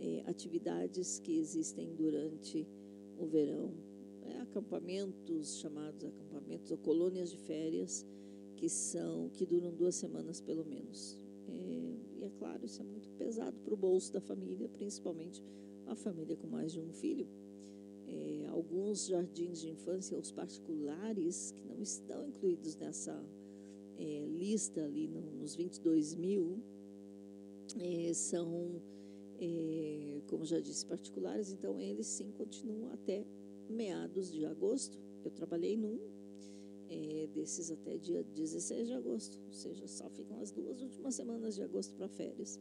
é, 0.00 0.24
atividades 0.26 1.20
que 1.20 1.38
existem 1.38 1.94
durante 1.94 2.66
o 3.16 3.26
verão. 3.26 3.72
É, 4.22 4.40
acampamentos 4.40 5.60
chamados 5.60 6.04
acampamentos 6.04 6.72
ou 6.72 6.78
colônias 6.78 7.30
de 7.30 7.38
férias 7.38 8.04
que 8.56 8.68
são 8.68 9.28
que 9.28 9.44
duram 9.44 9.72
duas 9.72 9.94
semanas 9.94 10.40
pelo 10.40 10.64
menos. 10.64 11.20
É, 11.48 11.52
e 12.18 12.24
é 12.24 12.30
claro, 12.38 12.64
isso 12.64 12.80
é 12.80 12.84
muito 12.84 13.08
pesado 13.10 13.58
para 13.60 13.74
o 13.74 13.76
bolso 13.76 14.12
da 14.12 14.20
família, 14.20 14.68
principalmente 14.68 15.42
a 15.86 15.94
família 15.94 16.36
com 16.36 16.46
mais 16.46 16.72
de 16.72 16.80
um 16.80 16.92
filho. 16.92 17.28
É, 18.08 18.46
alguns 18.50 19.06
jardins 19.06 19.60
de 19.60 19.70
infância, 19.70 20.18
os 20.18 20.32
particulares, 20.32 21.52
que 21.52 21.64
não 21.64 21.80
estão 21.82 22.26
incluídos 22.26 22.76
nessa 22.76 23.24
é, 23.98 24.26
lista 24.26 24.84
ali 24.84 25.08
no, 25.08 25.20
nos 25.32 25.54
22 25.54 26.14
mil, 26.14 26.58
é, 27.78 28.12
são, 28.14 28.80
é, 29.40 30.20
como 30.28 30.44
já 30.44 30.60
disse, 30.60 30.86
particulares, 30.86 31.52
então 31.52 31.80
eles 31.80 32.06
sim 32.06 32.30
continuam 32.32 32.92
até 32.92 33.26
meados 33.68 34.32
de 34.32 34.44
agosto. 34.46 34.98
Eu 35.24 35.30
trabalhei 35.30 35.76
num 35.76 35.98
é, 36.88 37.26
desses 37.34 37.70
até 37.70 37.96
dia 37.98 38.22
16 38.22 38.88
de 38.88 38.94
agosto, 38.94 39.38
ou 39.46 39.52
seja, 39.52 39.86
só 39.86 40.08
ficam 40.10 40.40
as 40.40 40.50
duas 40.50 40.80
últimas 40.80 41.14
semanas 41.14 41.54
de 41.54 41.62
agosto 41.62 41.94
para 41.94 42.08
férias, 42.08 42.58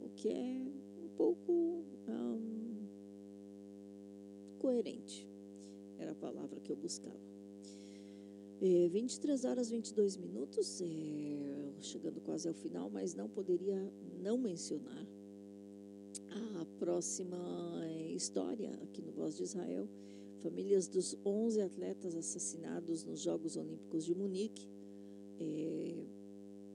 o 0.00 0.08
que 0.10 0.28
é 0.28 0.66
um 1.02 1.08
pouco 1.16 1.84
coerente, 4.66 5.24
era 5.96 6.10
a 6.10 6.14
palavra 6.16 6.58
que 6.58 6.72
eu 6.72 6.76
buscava. 6.76 7.20
É, 8.60 8.88
23 8.88 9.44
horas 9.44 9.70
22 9.70 10.16
minutos, 10.16 10.80
é, 10.80 11.74
chegando 11.78 12.20
quase 12.20 12.48
ao 12.48 12.54
final, 12.54 12.90
mas 12.90 13.14
não 13.14 13.28
poderia 13.28 13.80
não 14.20 14.36
mencionar 14.36 15.06
a 16.60 16.64
próxima 16.80 17.38
história 18.14 18.72
aqui 18.82 19.00
no 19.02 19.12
Voz 19.12 19.36
de 19.36 19.44
Israel 19.44 19.88
famílias 20.36 20.86
dos 20.88 21.16
11 21.24 21.60
atletas 21.60 22.14
assassinados 22.14 23.04
nos 23.04 23.20
Jogos 23.20 23.56
Olímpicos 23.56 24.04
de 24.04 24.14
Munique 24.14 24.68
é, 25.38 26.04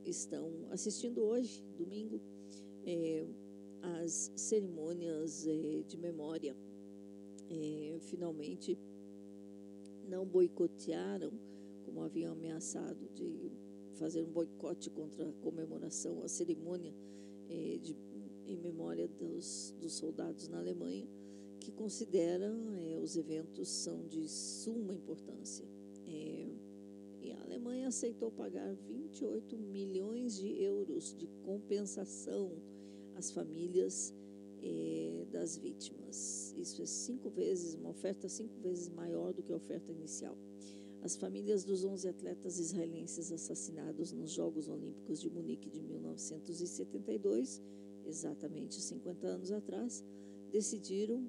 estão 0.06 0.52
assistindo 0.72 1.22
hoje, 1.22 1.64
domingo, 1.78 2.20
é, 2.86 3.26
as 4.00 4.32
cerimônias 4.36 5.48
é, 5.48 5.84
de 5.88 5.98
memória. 5.98 6.56
finalmente, 8.02 8.78
não 10.08 10.26
boicotearam, 10.26 11.32
como 11.86 12.02
haviam 12.02 12.32
ameaçado 12.32 13.10
de 13.14 13.52
fazer 13.96 14.22
um 14.22 14.32
boicote 14.32 14.90
contra 14.90 15.28
a 15.28 15.34
comemoração, 15.34 16.24
a 16.24 16.30
cerimônia 16.30 16.94
de, 17.50 17.96
em 18.48 18.58
memória 18.58 19.08
dos, 19.08 19.76
dos 19.82 19.94
soldados 19.94 20.48
na 20.48 20.60
Alemanha 20.60 21.06
que 21.62 21.72
considera 21.72 22.52
é, 22.80 22.98
os 22.98 23.16
eventos 23.16 23.70
são 23.70 24.06
de 24.08 24.28
suma 24.28 24.94
importância. 24.94 25.64
É, 26.08 26.48
e 27.22 27.32
a 27.32 27.42
Alemanha 27.44 27.88
aceitou 27.88 28.32
pagar 28.32 28.74
28 28.74 29.56
milhões 29.58 30.38
de 30.38 30.62
euros 30.62 31.16
de 31.16 31.28
compensação 31.46 32.52
às 33.16 33.30
famílias 33.30 34.12
é, 34.64 35.26
das 35.32 35.56
vítimas. 35.56 36.54
Isso 36.58 36.82
é 36.82 36.86
cinco 36.88 37.30
vezes, 37.30 37.76
uma 37.76 37.92
oferta 37.92 38.28
cinco 38.28 38.60
vezes 38.60 38.90
maior 38.90 39.32
do 39.32 39.44
que 39.44 39.54
a 39.54 39.56
oferta 39.56 39.92
inicial. 39.92 40.36
As 41.04 41.16
famílias 41.16 41.64
dos 41.64 41.84
11 41.84 42.08
atletas 42.10 42.60
israelenses 42.60 43.32
assassinados 43.32 44.12
nos 44.12 44.32
Jogos 44.32 44.68
Olímpicos 44.68 45.20
de 45.20 45.30
Munique 45.30 45.70
de 45.70 45.82
1972, 45.82 47.62
exatamente 48.06 48.82
50 48.82 49.28
anos 49.28 49.52
atrás, 49.52 50.04
decidiram 50.52 51.28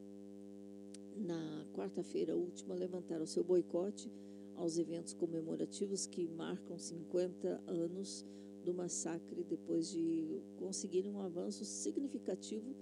na 1.22 1.66
quarta-feira 1.72 2.36
última, 2.36 2.74
levantaram 2.74 3.24
seu 3.26 3.44
boicote 3.44 4.10
aos 4.56 4.78
eventos 4.78 5.12
comemorativos 5.14 6.06
que 6.06 6.28
marcam 6.28 6.78
50 6.78 7.62
anos 7.66 8.24
do 8.64 8.74
massacre, 8.74 9.44
depois 9.44 9.90
de 9.90 10.40
conseguir 10.56 11.06
um 11.08 11.20
avanço 11.20 11.64
significativo 11.64 12.74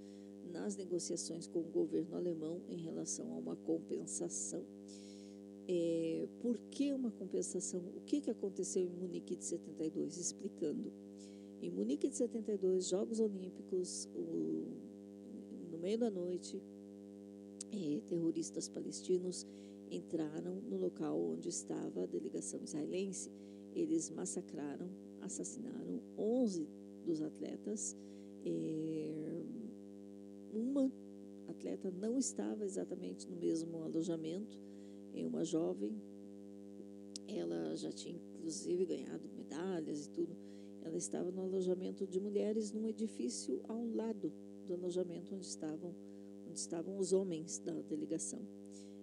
nas 0.52 0.76
negociações 0.76 1.46
com 1.46 1.60
o 1.60 1.70
governo 1.70 2.16
alemão 2.16 2.60
em 2.68 2.76
relação 2.76 3.32
a 3.32 3.38
uma 3.38 3.56
compensação. 3.56 4.64
É, 5.68 6.28
por 6.40 6.58
que 6.70 6.92
uma 6.92 7.10
compensação? 7.12 7.80
O 7.96 8.00
que, 8.00 8.20
que 8.20 8.30
aconteceu 8.30 8.82
em 8.82 8.90
Munique 8.90 9.36
de 9.36 9.44
72? 9.44 10.16
Explicando. 10.16 10.92
Em 11.62 11.70
Munique 11.70 12.08
de 12.08 12.16
72, 12.16 12.88
Jogos 12.88 13.20
Olímpicos, 13.20 14.08
o, 14.14 14.66
no 15.70 15.78
meio 15.78 15.98
da 15.98 16.10
noite, 16.10 16.60
é, 17.72 18.00
terroristas 18.06 18.68
palestinos 18.68 19.46
entraram 19.90 20.60
no 20.62 20.76
local 20.76 21.20
onde 21.20 21.48
estava 21.48 22.02
a 22.02 22.06
delegação 22.06 22.62
israelense. 22.62 23.30
Eles 23.74 24.10
massacraram, 24.10 24.88
assassinaram 25.20 26.02
11 26.16 26.68
dos 27.04 27.22
atletas. 27.22 27.96
É, 28.44 29.42
uma 30.52 30.90
atleta 31.48 31.90
não 31.90 32.18
estava 32.18 32.64
exatamente 32.64 33.28
no 33.28 33.36
mesmo 33.36 33.82
alojamento, 33.82 34.58
é 35.14 35.26
uma 35.26 35.44
jovem. 35.44 36.00
Ela 37.28 37.76
já 37.76 37.92
tinha 37.92 38.20
inclusive 38.40 38.86
ganhado 38.86 39.28
medalhas 39.36 40.06
e 40.06 40.10
tudo. 40.10 40.36
Ela 40.82 40.96
estava 40.96 41.30
no 41.30 41.42
alojamento 41.42 42.06
de 42.06 42.18
mulheres 42.18 42.72
num 42.72 42.88
edifício 42.88 43.60
ao 43.68 43.84
lado 43.86 44.32
do 44.66 44.74
alojamento 44.74 45.34
onde 45.34 45.46
estavam 45.46 45.94
onde 46.50 46.58
estavam 46.58 46.98
os 46.98 47.12
homens 47.12 47.58
da 47.58 47.80
delegação. 47.82 48.40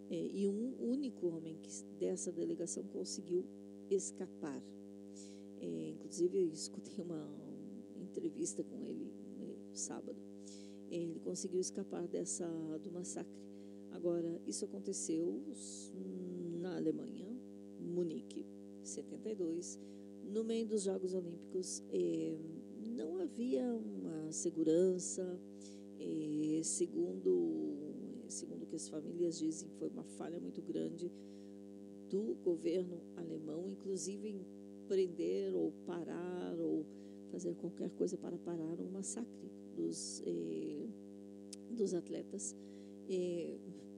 É, 0.09 0.15
e 0.15 0.47
um 0.47 0.75
único 0.79 1.27
homem 1.27 1.57
que, 1.61 1.69
dessa 1.99 2.31
delegação 2.31 2.83
conseguiu 2.83 3.45
escapar. 3.89 4.61
É, 5.59 5.89
inclusive, 5.89 6.37
eu 6.37 6.51
escutei 6.51 7.03
uma, 7.03 7.25
uma 7.95 8.03
entrevista 8.03 8.63
com 8.63 8.83
ele 8.83 9.11
sábado. 9.77 10.17
É, 10.89 10.95
ele 10.95 11.19
conseguiu 11.19 11.59
escapar 11.59 12.07
dessa 12.07 12.47
do 12.83 12.91
massacre. 12.91 13.41
Agora, 13.91 14.41
isso 14.45 14.65
aconteceu 14.65 15.41
na 16.59 16.75
Alemanha, 16.75 17.27
Munique, 17.79 18.45
72, 18.83 19.79
no 20.23 20.43
meio 20.43 20.67
dos 20.67 20.83
Jogos 20.83 21.13
Olímpicos. 21.13 21.83
É, 21.89 22.37
não 22.95 23.19
havia 23.19 23.63
uma 23.63 24.31
segurança, 24.31 25.39
segundo 26.63 27.77
segundo 28.29 28.65
que 28.65 28.75
as 28.75 28.87
famílias 28.89 29.39
dizem, 29.39 29.69
foi 29.79 29.87
uma 29.89 30.03
falha 30.03 30.39
muito 30.39 30.61
grande 30.61 31.11
do 32.09 32.35
governo 32.43 33.01
alemão, 33.15 33.69
inclusive 33.69 34.29
em 34.29 34.45
prender 34.87 35.53
ou 35.53 35.71
parar 35.85 36.57
ou 36.59 36.85
fazer 37.31 37.53
qualquer 37.55 37.89
coisa 37.91 38.17
para 38.17 38.37
parar 38.37 38.79
um 38.79 38.89
massacre 38.89 39.51
dos, 39.75 40.21
eh, 40.25 40.87
dos 41.71 41.93
atletas. 41.93 42.55
Eh, 43.09 43.57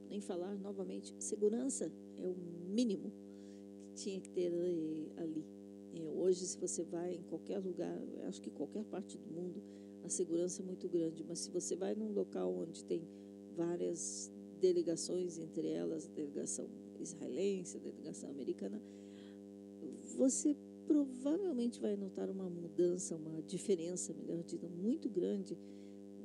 nem 0.09 0.19
falar 0.21 0.55
novamente, 0.57 1.13
segurança 1.19 1.91
é 2.17 2.27
o 2.27 2.35
mínimo 2.67 3.11
que 3.85 3.93
tinha 3.93 4.19
que 4.19 4.29
ter 4.29 4.51
eh, 4.51 5.21
ali. 5.21 5.45
hoje, 6.15 6.45
se 6.45 6.57
você 6.57 6.83
vai 6.83 7.15
em 7.15 7.23
qualquer 7.23 7.59
lugar, 7.59 8.01
acho 8.27 8.41
que 8.41 8.49
qualquer 8.49 8.83
parte 8.85 9.17
do 9.17 9.31
mundo, 9.31 9.61
a 10.03 10.09
segurança 10.09 10.61
é 10.61 10.65
muito 10.65 10.87
grande, 10.87 11.23
mas 11.27 11.39
se 11.39 11.51
você 11.51 11.75
vai 11.75 11.95
num 11.95 12.11
local 12.11 12.53
onde 12.53 12.83
tem 12.83 13.07
várias 13.55 14.31
delegações, 14.59 15.37
entre 15.37 15.67
elas 15.67 16.07
a 16.07 16.11
delegação 16.11 16.67
israelense, 16.99 17.77
a 17.77 17.79
delegação 17.79 18.29
americana, 18.29 18.81
você 20.17 20.55
provavelmente 20.85 21.79
vai 21.79 21.95
notar 21.95 22.29
uma 22.29 22.49
mudança, 22.49 23.15
uma 23.15 23.41
diferença, 23.43 24.13
melhor 24.13 24.43
dito, 24.43 24.67
muito 24.67 25.07
grande 25.07 25.57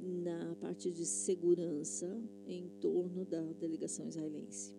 na 0.01 0.55
parte 0.57 0.91
de 0.91 1.05
segurança 1.05 2.21
em 2.47 2.69
torno 2.81 3.25
da 3.25 3.43
delegação 3.53 4.07
israelense. 4.09 4.75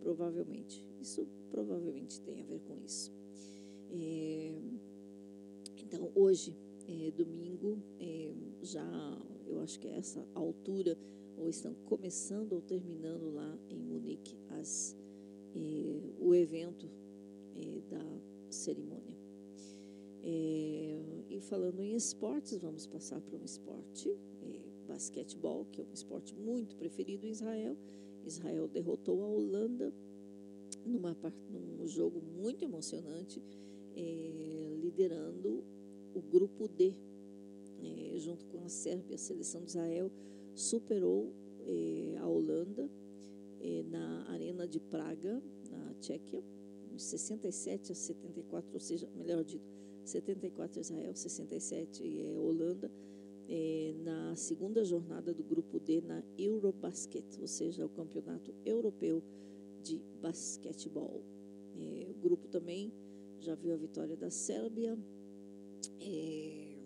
Provavelmente. 0.00 0.84
Isso 1.00 1.26
provavelmente 1.50 2.20
tem 2.22 2.40
a 2.40 2.44
ver 2.44 2.60
com 2.60 2.76
isso. 2.84 3.12
É, 3.90 4.54
então, 5.78 6.10
hoje, 6.14 6.56
é, 6.88 7.10
domingo, 7.10 7.82
é, 8.00 8.32
já 8.62 8.84
eu 9.46 9.60
acho 9.60 9.78
que 9.78 9.88
é 9.88 9.96
essa 9.96 10.26
altura 10.34 10.96
ou 11.36 11.48
estão 11.48 11.74
começando 11.86 12.52
ou 12.52 12.60
terminando 12.60 13.32
lá 13.32 13.58
em 13.68 13.78
Munique 13.78 14.36
as, 14.60 14.96
eh, 15.54 16.00
o 16.18 16.34
evento 16.34 16.88
eh, 17.56 17.80
da 17.90 18.20
cerimônia. 18.50 19.16
Eh, 20.22 21.24
e 21.30 21.40
falando 21.40 21.82
em 21.82 21.94
esportes, 21.94 22.58
vamos 22.58 22.86
passar 22.86 23.20
para 23.20 23.36
um 23.36 23.44
esporte, 23.44 24.14
basquetebol, 24.86 25.66
que 25.72 25.80
é 25.80 25.84
um 25.84 25.92
esporte 25.92 26.34
muito 26.34 26.76
preferido 26.76 27.26
em 27.26 27.30
Israel. 27.30 27.76
Israel 28.24 28.68
derrotou 28.68 29.22
a 29.22 29.26
Holanda 29.26 29.92
numa, 30.84 31.16
num 31.50 31.86
jogo 31.86 32.20
muito 32.20 32.64
emocionante, 32.64 33.42
liderando 34.80 35.64
o 36.14 36.20
grupo 36.20 36.68
D, 36.68 36.94
junto 38.18 38.44
com 38.46 38.64
a 38.64 38.68
Sérvia, 38.68 39.16
a 39.16 39.18
seleção 39.18 39.62
de 39.62 39.70
Israel 39.70 40.10
superou 40.54 41.32
eh, 41.66 42.16
a 42.18 42.26
Holanda 42.26 42.88
eh, 43.60 43.82
na 43.84 44.28
Arena 44.30 44.66
de 44.66 44.80
Praga, 44.80 45.42
na 45.70 45.94
Tchequia, 46.00 46.42
de 46.90 47.02
67 47.02 47.92
a 47.92 47.94
74, 47.94 48.70
ou 48.72 48.80
seja, 48.80 49.08
melhor 49.16 49.44
dito, 49.44 49.64
74 50.04 50.80
Israel, 50.80 51.14
67 51.14 52.20
é 52.20 52.38
Holanda, 52.38 52.90
eh, 53.48 53.94
na 54.04 54.36
segunda 54.36 54.84
jornada 54.84 55.32
do 55.32 55.42
grupo 55.42 55.80
D 55.80 56.00
na 56.00 56.22
Eurobasket, 56.38 57.40
ou 57.40 57.46
seja, 57.46 57.84
o 57.84 57.88
campeonato 57.88 58.54
europeu 58.64 59.22
de 59.82 60.00
basquetebol. 60.20 61.22
O 62.08 62.14
grupo 62.22 62.46
também 62.48 62.92
já 63.40 63.54
viu 63.54 63.72
a 63.72 63.76
vitória 63.76 64.16
da 64.16 64.30
Sérvia, 64.30 64.96
eh, 66.00 66.76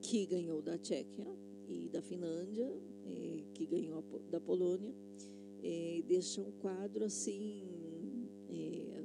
que 0.00 0.26
ganhou 0.26 0.62
da 0.62 0.78
Tchequia, 0.78 1.26
e 1.68 1.88
da 1.90 2.00
Finlândia, 2.00 2.72
é, 3.04 3.44
que 3.52 3.66
ganhou 3.66 4.02
da 4.30 4.40
Polônia, 4.40 4.92
é, 5.62 6.02
deixa 6.06 6.40
um 6.40 6.50
quadro 6.52 7.04
assim 7.04 7.62
é, 8.48 9.04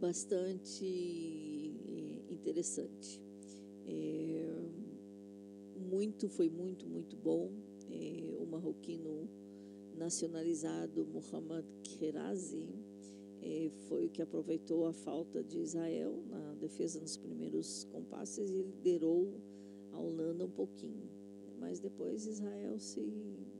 bastante 0.00 0.86
é, 1.88 2.32
interessante. 2.32 3.20
É, 3.86 4.44
muito, 5.76 6.28
foi 6.28 6.48
muito, 6.48 6.86
muito 6.86 7.16
bom. 7.16 7.50
É, 7.90 8.36
o 8.40 8.46
marroquino 8.46 9.28
nacionalizado 9.96 11.04
Muhammad 11.04 11.64
Kerazi 11.82 12.68
foi 13.88 14.06
o 14.06 14.08
que 14.08 14.22
aproveitou 14.22 14.86
a 14.86 14.92
falta 14.92 15.42
de 15.42 15.58
Israel 15.58 16.22
na 16.28 16.54
defesa 16.54 17.00
nos 17.00 17.16
primeiros 17.16 17.84
compasses 17.84 18.50
e 18.50 18.62
liderou 18.62 19.34
a 19.92 19.98
Holanda 19.98 20.44
um 20.44 20.50
pouquinho. 20.50 21.08
Mas 21.58 21.78
depois 21.78 22.26
Israel 22.26 22.78
se 22.78 23.00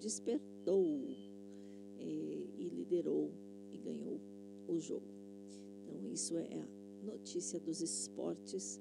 despertou 0.00 0.84
é, 1.98 2.04
e 2.04 2.70
liderou 2.72 3.30
e 3.70 3.78
ganhou 3.78 4.20
o 4.68 4.78
jogo. 4.78 5.06
Então, 5.82 6.12
isso 6.12 6.36
é 6.36 6.48
a 6.54 6.68
notícia 7.04 7.60
dos 7.60 7.80
esportes. 7.80 8.80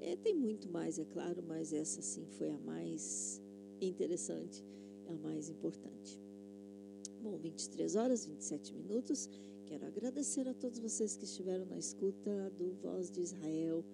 É, 0.00 0.16
tem 0.16 0.34
muito 0.34 0.68
mais, 0.68 0.98
é 0.98 1.04
claro, 1.04 1.42
mas 1.42 1.72
essa 1.72 2.00
sim 2.00 2.26
foi 2.30 2.50
a 2.50 2.58
mais 2.58 3.42
interessante, 3.80 4.64
a 5.08 5.14
mais 5.14 5.48
importante. 5.48 6.20
Bom, 7.22 7.36
23 7.38 7.96
horas, 7.96 8.26
27 8.26 8.74
minutos. 8.74 9.28
Quero 9.66 9.84
agradecer 9.84 10.48
a 10.48 10.54
todos 10.54 10.78
vocês 10.78 11.16
que 11.16 11.24
estiveram 11.24 11.66
na 11.66 11.76
escuta 11.76 12.52
do 12.56 12.70
Voz 12.74 13.10
de 13.10 13.20
Israel 13.20 13.84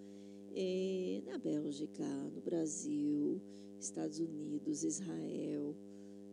é, 0.54 1.22
na 1.24 1.38
Bélgica, 1.38 2.04
no 2.04 2.42
Brasil, 2.42 3.40
Estados 3.80 4.18
Unidos, 4.18 4.84
Israel 4.84 5.74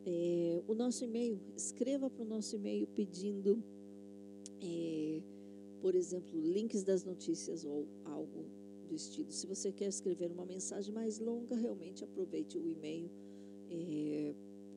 É, 0.06 0.62
o 0.68 0.74
nosso 0.74 1.04
e-mail, 1.04 1.40
escreva 1.56 2.10
para 2.10 2.24
o 2.24 2.28
nosso 2.28 2.56
e-mail 2.56 2.88
pedindo 2.88 3.64
é, 4.62 5.22
por 5.82 5.96
exemplo, 5.96 6.40
links 6.40 6.84
das 6.84 7.04
notícias 7.04 7.66
ou 7.66 7.88
algo 8.06 8.46
do 8.88 8.96
estilo. 8.96 9.32
Se 9.32 9.48
você 9.48 9.72
quer 9.72 9.88
escrever 9.88 10.32
uma 10.32 10.46
mensagem 10.46 10.94
mais 10.94 11.20
longa, 11.20 11.56
realmente 11.56 12.04
aproveite 12.04 12.58
o 12.58 12.68
e-mail 12.68 13.10
é, 13.70 14.34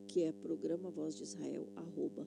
que 0.07 0.23
é 0.23 0.33
programa 0.33 0.91
voz 0.91 1.17
de 1.17 1.23
Israel 1.25 1.67
arroba. 1.77 2.27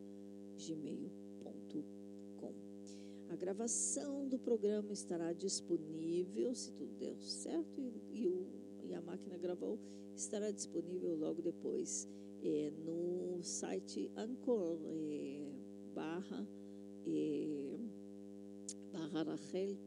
A 3.30 3.36
gravação 3.36 4.28
do 4.28 4.40
programa 4.40 4.92
estará 4.92 5.32
disponível, 5.34 6.54
se 6.56 6.72
tudo 6.74 6.92
der 6.98 7.16
certo, 7.22 7.80
e, 7.80 8.24
e, 8.24 8.28
o, 8.28 8.48
e 8.84 8.94
a 8.94 9.02
máquina 9.02 9.38
gravou, 9.38 9.80
estará 10.16 10.52
disponível 10.52 11.16
logo 11.16 11.42
depois 11.42 12.08
é, 12.44 12.72
no 12.86 13.44
site 13.44 14.12
Anchor 14.16 14.80
é, 14.86 15.52
barra 15.94 16.48
é, 17.08 17.78
barra 18.92 19.24
Rachel 19.24 19.78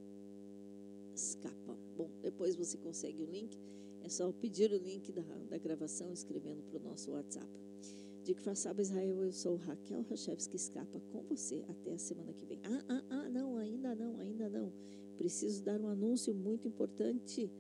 Escapa. 1.15 1.77
Bom, 1.97 2.11
depois 2.23 2.57
você 2.57 2.77
consegue 2.79 3.23
o 3.23 3.27
link. 3.27 3.59
É 4.03 4.09
só 4.09 4.31
pedir 4.33 4.73
o 4.73 4.79
link 4.79 5.13
da, 5.13 5.23
da 5.23 5.59
gravação 5.59 6.13
escrevendo 6.13 6.63
para 6.65 6.79
o 6.79 6.83
nosso 6.83 7.13
WhatsApp. 7.13 7.49
De 8.25 8.35
que 8.35 8.43
façaba 8.43 8.81
Israel, 8.81 9.23
eu 9.23 9.33
sou 9.33 9.57
Raquel 9.57 10.03
Rachevski 10.09 10.57
Escapa 10.57 11.01
com 11.13 11.23
você 11.23 11.65
até 11.69 11.93
a 11.93 11.99
semana 11.99 12.33
que 12.33 12.47
vem. 12.47 12.61
Ah, 12.65 12.85
ah, 12.89 13.05
ah, 13.11 13.29
não, 13.29 13.57
ainda 13.57 13.95
não, 13.95 14.19
ainda 14.21 14.49
não. 14.49 14.73
Preciso 15.17 15.63
dar 15.63 15.81
um 15.81 15.89
anúncio 15.89 16.33
muito 16.33 16.67
importante. 16.67 17.51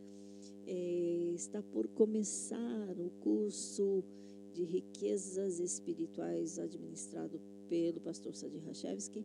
É, 0.66 1.32
está 1.34 1.62
por 1.62 1.88
começar 1.88 2.96
o 2.98 3.10
curso 3.20 4.04
de 4.52 4.64
riquezas 4.64 5.58
espirituais 5.58 6.58
administrado 6.58 7.40
pelo 7.68 8.00
pastor 8.00 8.34
Sadi 8.34 8.58
Rachevski. 8.58 9.24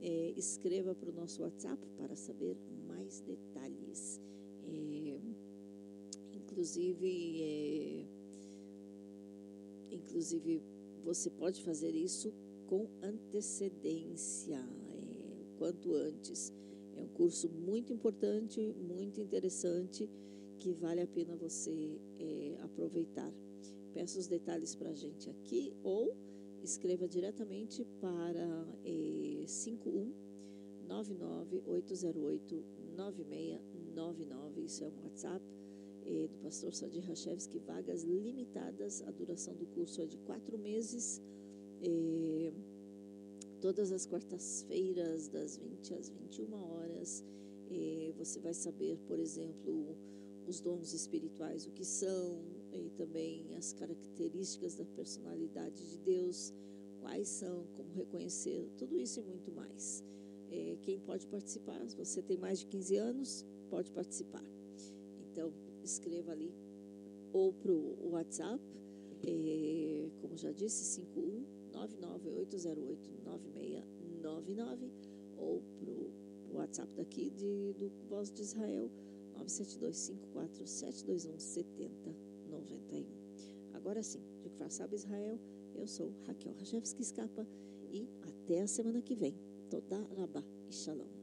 É, 0.00 0.34
escreva 0.36 0.94
para 0.94 1.10
o 1.10 1.12
nosso 1.12 1.42
WhatsApp 1.42 1.84
para 1.96 2.14
saber 2.14 2.56
mais 2.86 3.20
detalhes. 3.20 4.20
É, 4.64 5.18
inclusive, 6.34 7.42
é, 7.42 8.04
inclusive 9.90 10.62
você 11.02 11.30
pode 11.30 11.62
fazer 11.62 11.90
isso 11.90 12.32
com 12.66 12.88
antecedência, 13.02 14.56
é, 14.56 15.44
quanto 15.58 15.94
antes. 15.94 16.52
É 16.96 17.02
um 17.02 17.08
curso 17.08 17.48
muito 17.48 17.92
importante, 17.92 18.74
muito 18.74 19.20
interessante, 19.20 20.08
que 20.58 20.72
vale 20.72 21.00
a 21.00 21.06
pena 21.06 21.36
você 21.36 22.00
é, 22.18 22.58
aproveitar. 22.62 23.32
Peça 23.96 24.18
os 24.18 24.26
detalhes 24.26 24.74
para 24.74 24.90
a 24.90 24.94
gente 24.94 25.30
aqui 25.30 25.72
ou 25.82 26.14
escreva 26.62 27.08
diretamente 27.08 27.82
para 27.98 28.68
é, 28.84 29.46
51 29.46 30.12
99808 30.86 32.62
9699. 32.94 34.60
Isso 34.60 34.84
é 34.84 34.88
um 34.88 35.02
WhatsApp 35.02 35.42
é, 36.04 36.28
do 36.28 36.38
pastor 36.40 36.74
Sadi 36.74 37.00
Rachevski. 37.00 37.58
Vagas 37.60 38.02
limitadas. 38.02 39.00
A 39.00 39.10
duração 39.12 39.54
do 39.54 39.64
curso 39.64 40.02
é 40.02 40.06
de 40.06 40.18
quatro 40.18 40.58
meses. 40.58 41.22
É, 41.80 42.52
todas 43.62 43.92
as 43.92 44.04
quartas-feiras, 44.04 45.28
das 45.28 45.56
20 45.56 45.94
às 45.94 46.10
21 46.10 46.52
horas. 46.52 47.24
É, 47.70 48.12
você 48.18 48.40
vai 48.40 48.52
saber, 48.52 48.98
por 49.08 49.18
exemplo, 49.18 49.96
os 50.46 50.60
dons 50.60 50.92
espirituais, 50.92 51.66
o 51.66 51.70
que 51.70 51.84
são, 51.84 52.55
também 52.96 53.54
as 53.56 53.72
características 53.72 54.74
da 54.74 54.84
personalidade 54.84 55.90
de 55.90 55.98
Deus, 55.98 56.52
quais 57.00 57.28
são, 57.28 57.66
como 57.76 57.92
reconhecer, 57.92 58.68
tudo 58.76 58.98
isso 58.98 59.20
e 59.20 59.22
muito 59.22 59.52
mais. 59.52 60.02
É, 60.50 60.76
quem 60.82 60.98
pode 61.00 61.26
participar, 61.26 61.88
se 61.88 61.96
você 61.96 62.22
tem 62.22 62.36
mais 62.36 62.60
de 62.60 62.66
15 62.66 62.96
anos, 62.96 63.44
pode 63.68 63.90
participar. 63.90 64.44
Então, 65.30 65.52
escreva 65.82 66.30
ali 66.32 66.54
ou 67.32 67.52
para 67.52 67.72
o 67.72 68.10
WhatsApp, 68.10 68.62
é, 69.22 70.08
como 70.20 70.36
já 70.36 70.52
disse, 70.52 70.84
51 70.96 71.44
99808 71.72 73.10
9699 73.24 74.90
ou 75.36 75.62
para 75.78 75.90
o 75.90 76.12
WhatsApp 76.54 76.92
daqui 76.94 77.30
de, 77.30 77.72
do 77.74 77.90
Voz 78.08 78.32
de 78.32 78.42
Israel, 78.42 78.90
97254 79.34 82.25
721 82.66 83.06
7091. 83.72 83.76
Agora 83.76 84.02
sim, 84.02 84.20
de 84.42 84.50
que 84.50 84.70
sabe 84.70 84.96
Israel, 84.96 85.38
eu 85.74 85.86
sou 85.86 86.12
Raquel 86.26 86.54
Rajevski 86.54 87.02
Escapa 87.02 87.46
e 87.90 88.08
até 88.22 88.62
a 88.62 88.66
semana 88.66 89.00
que 89.02 89.14
vem. 89.14 89.34
Toda 89.70 90.02
Rabá 90.16 90.42
e 90.68 90.72
Shalom. 90.72 91.15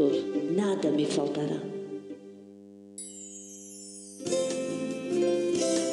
Senhor 0.00 0.52
nada 0.52 0.90
me 0.90 1.04
faltará. 1.04 1.69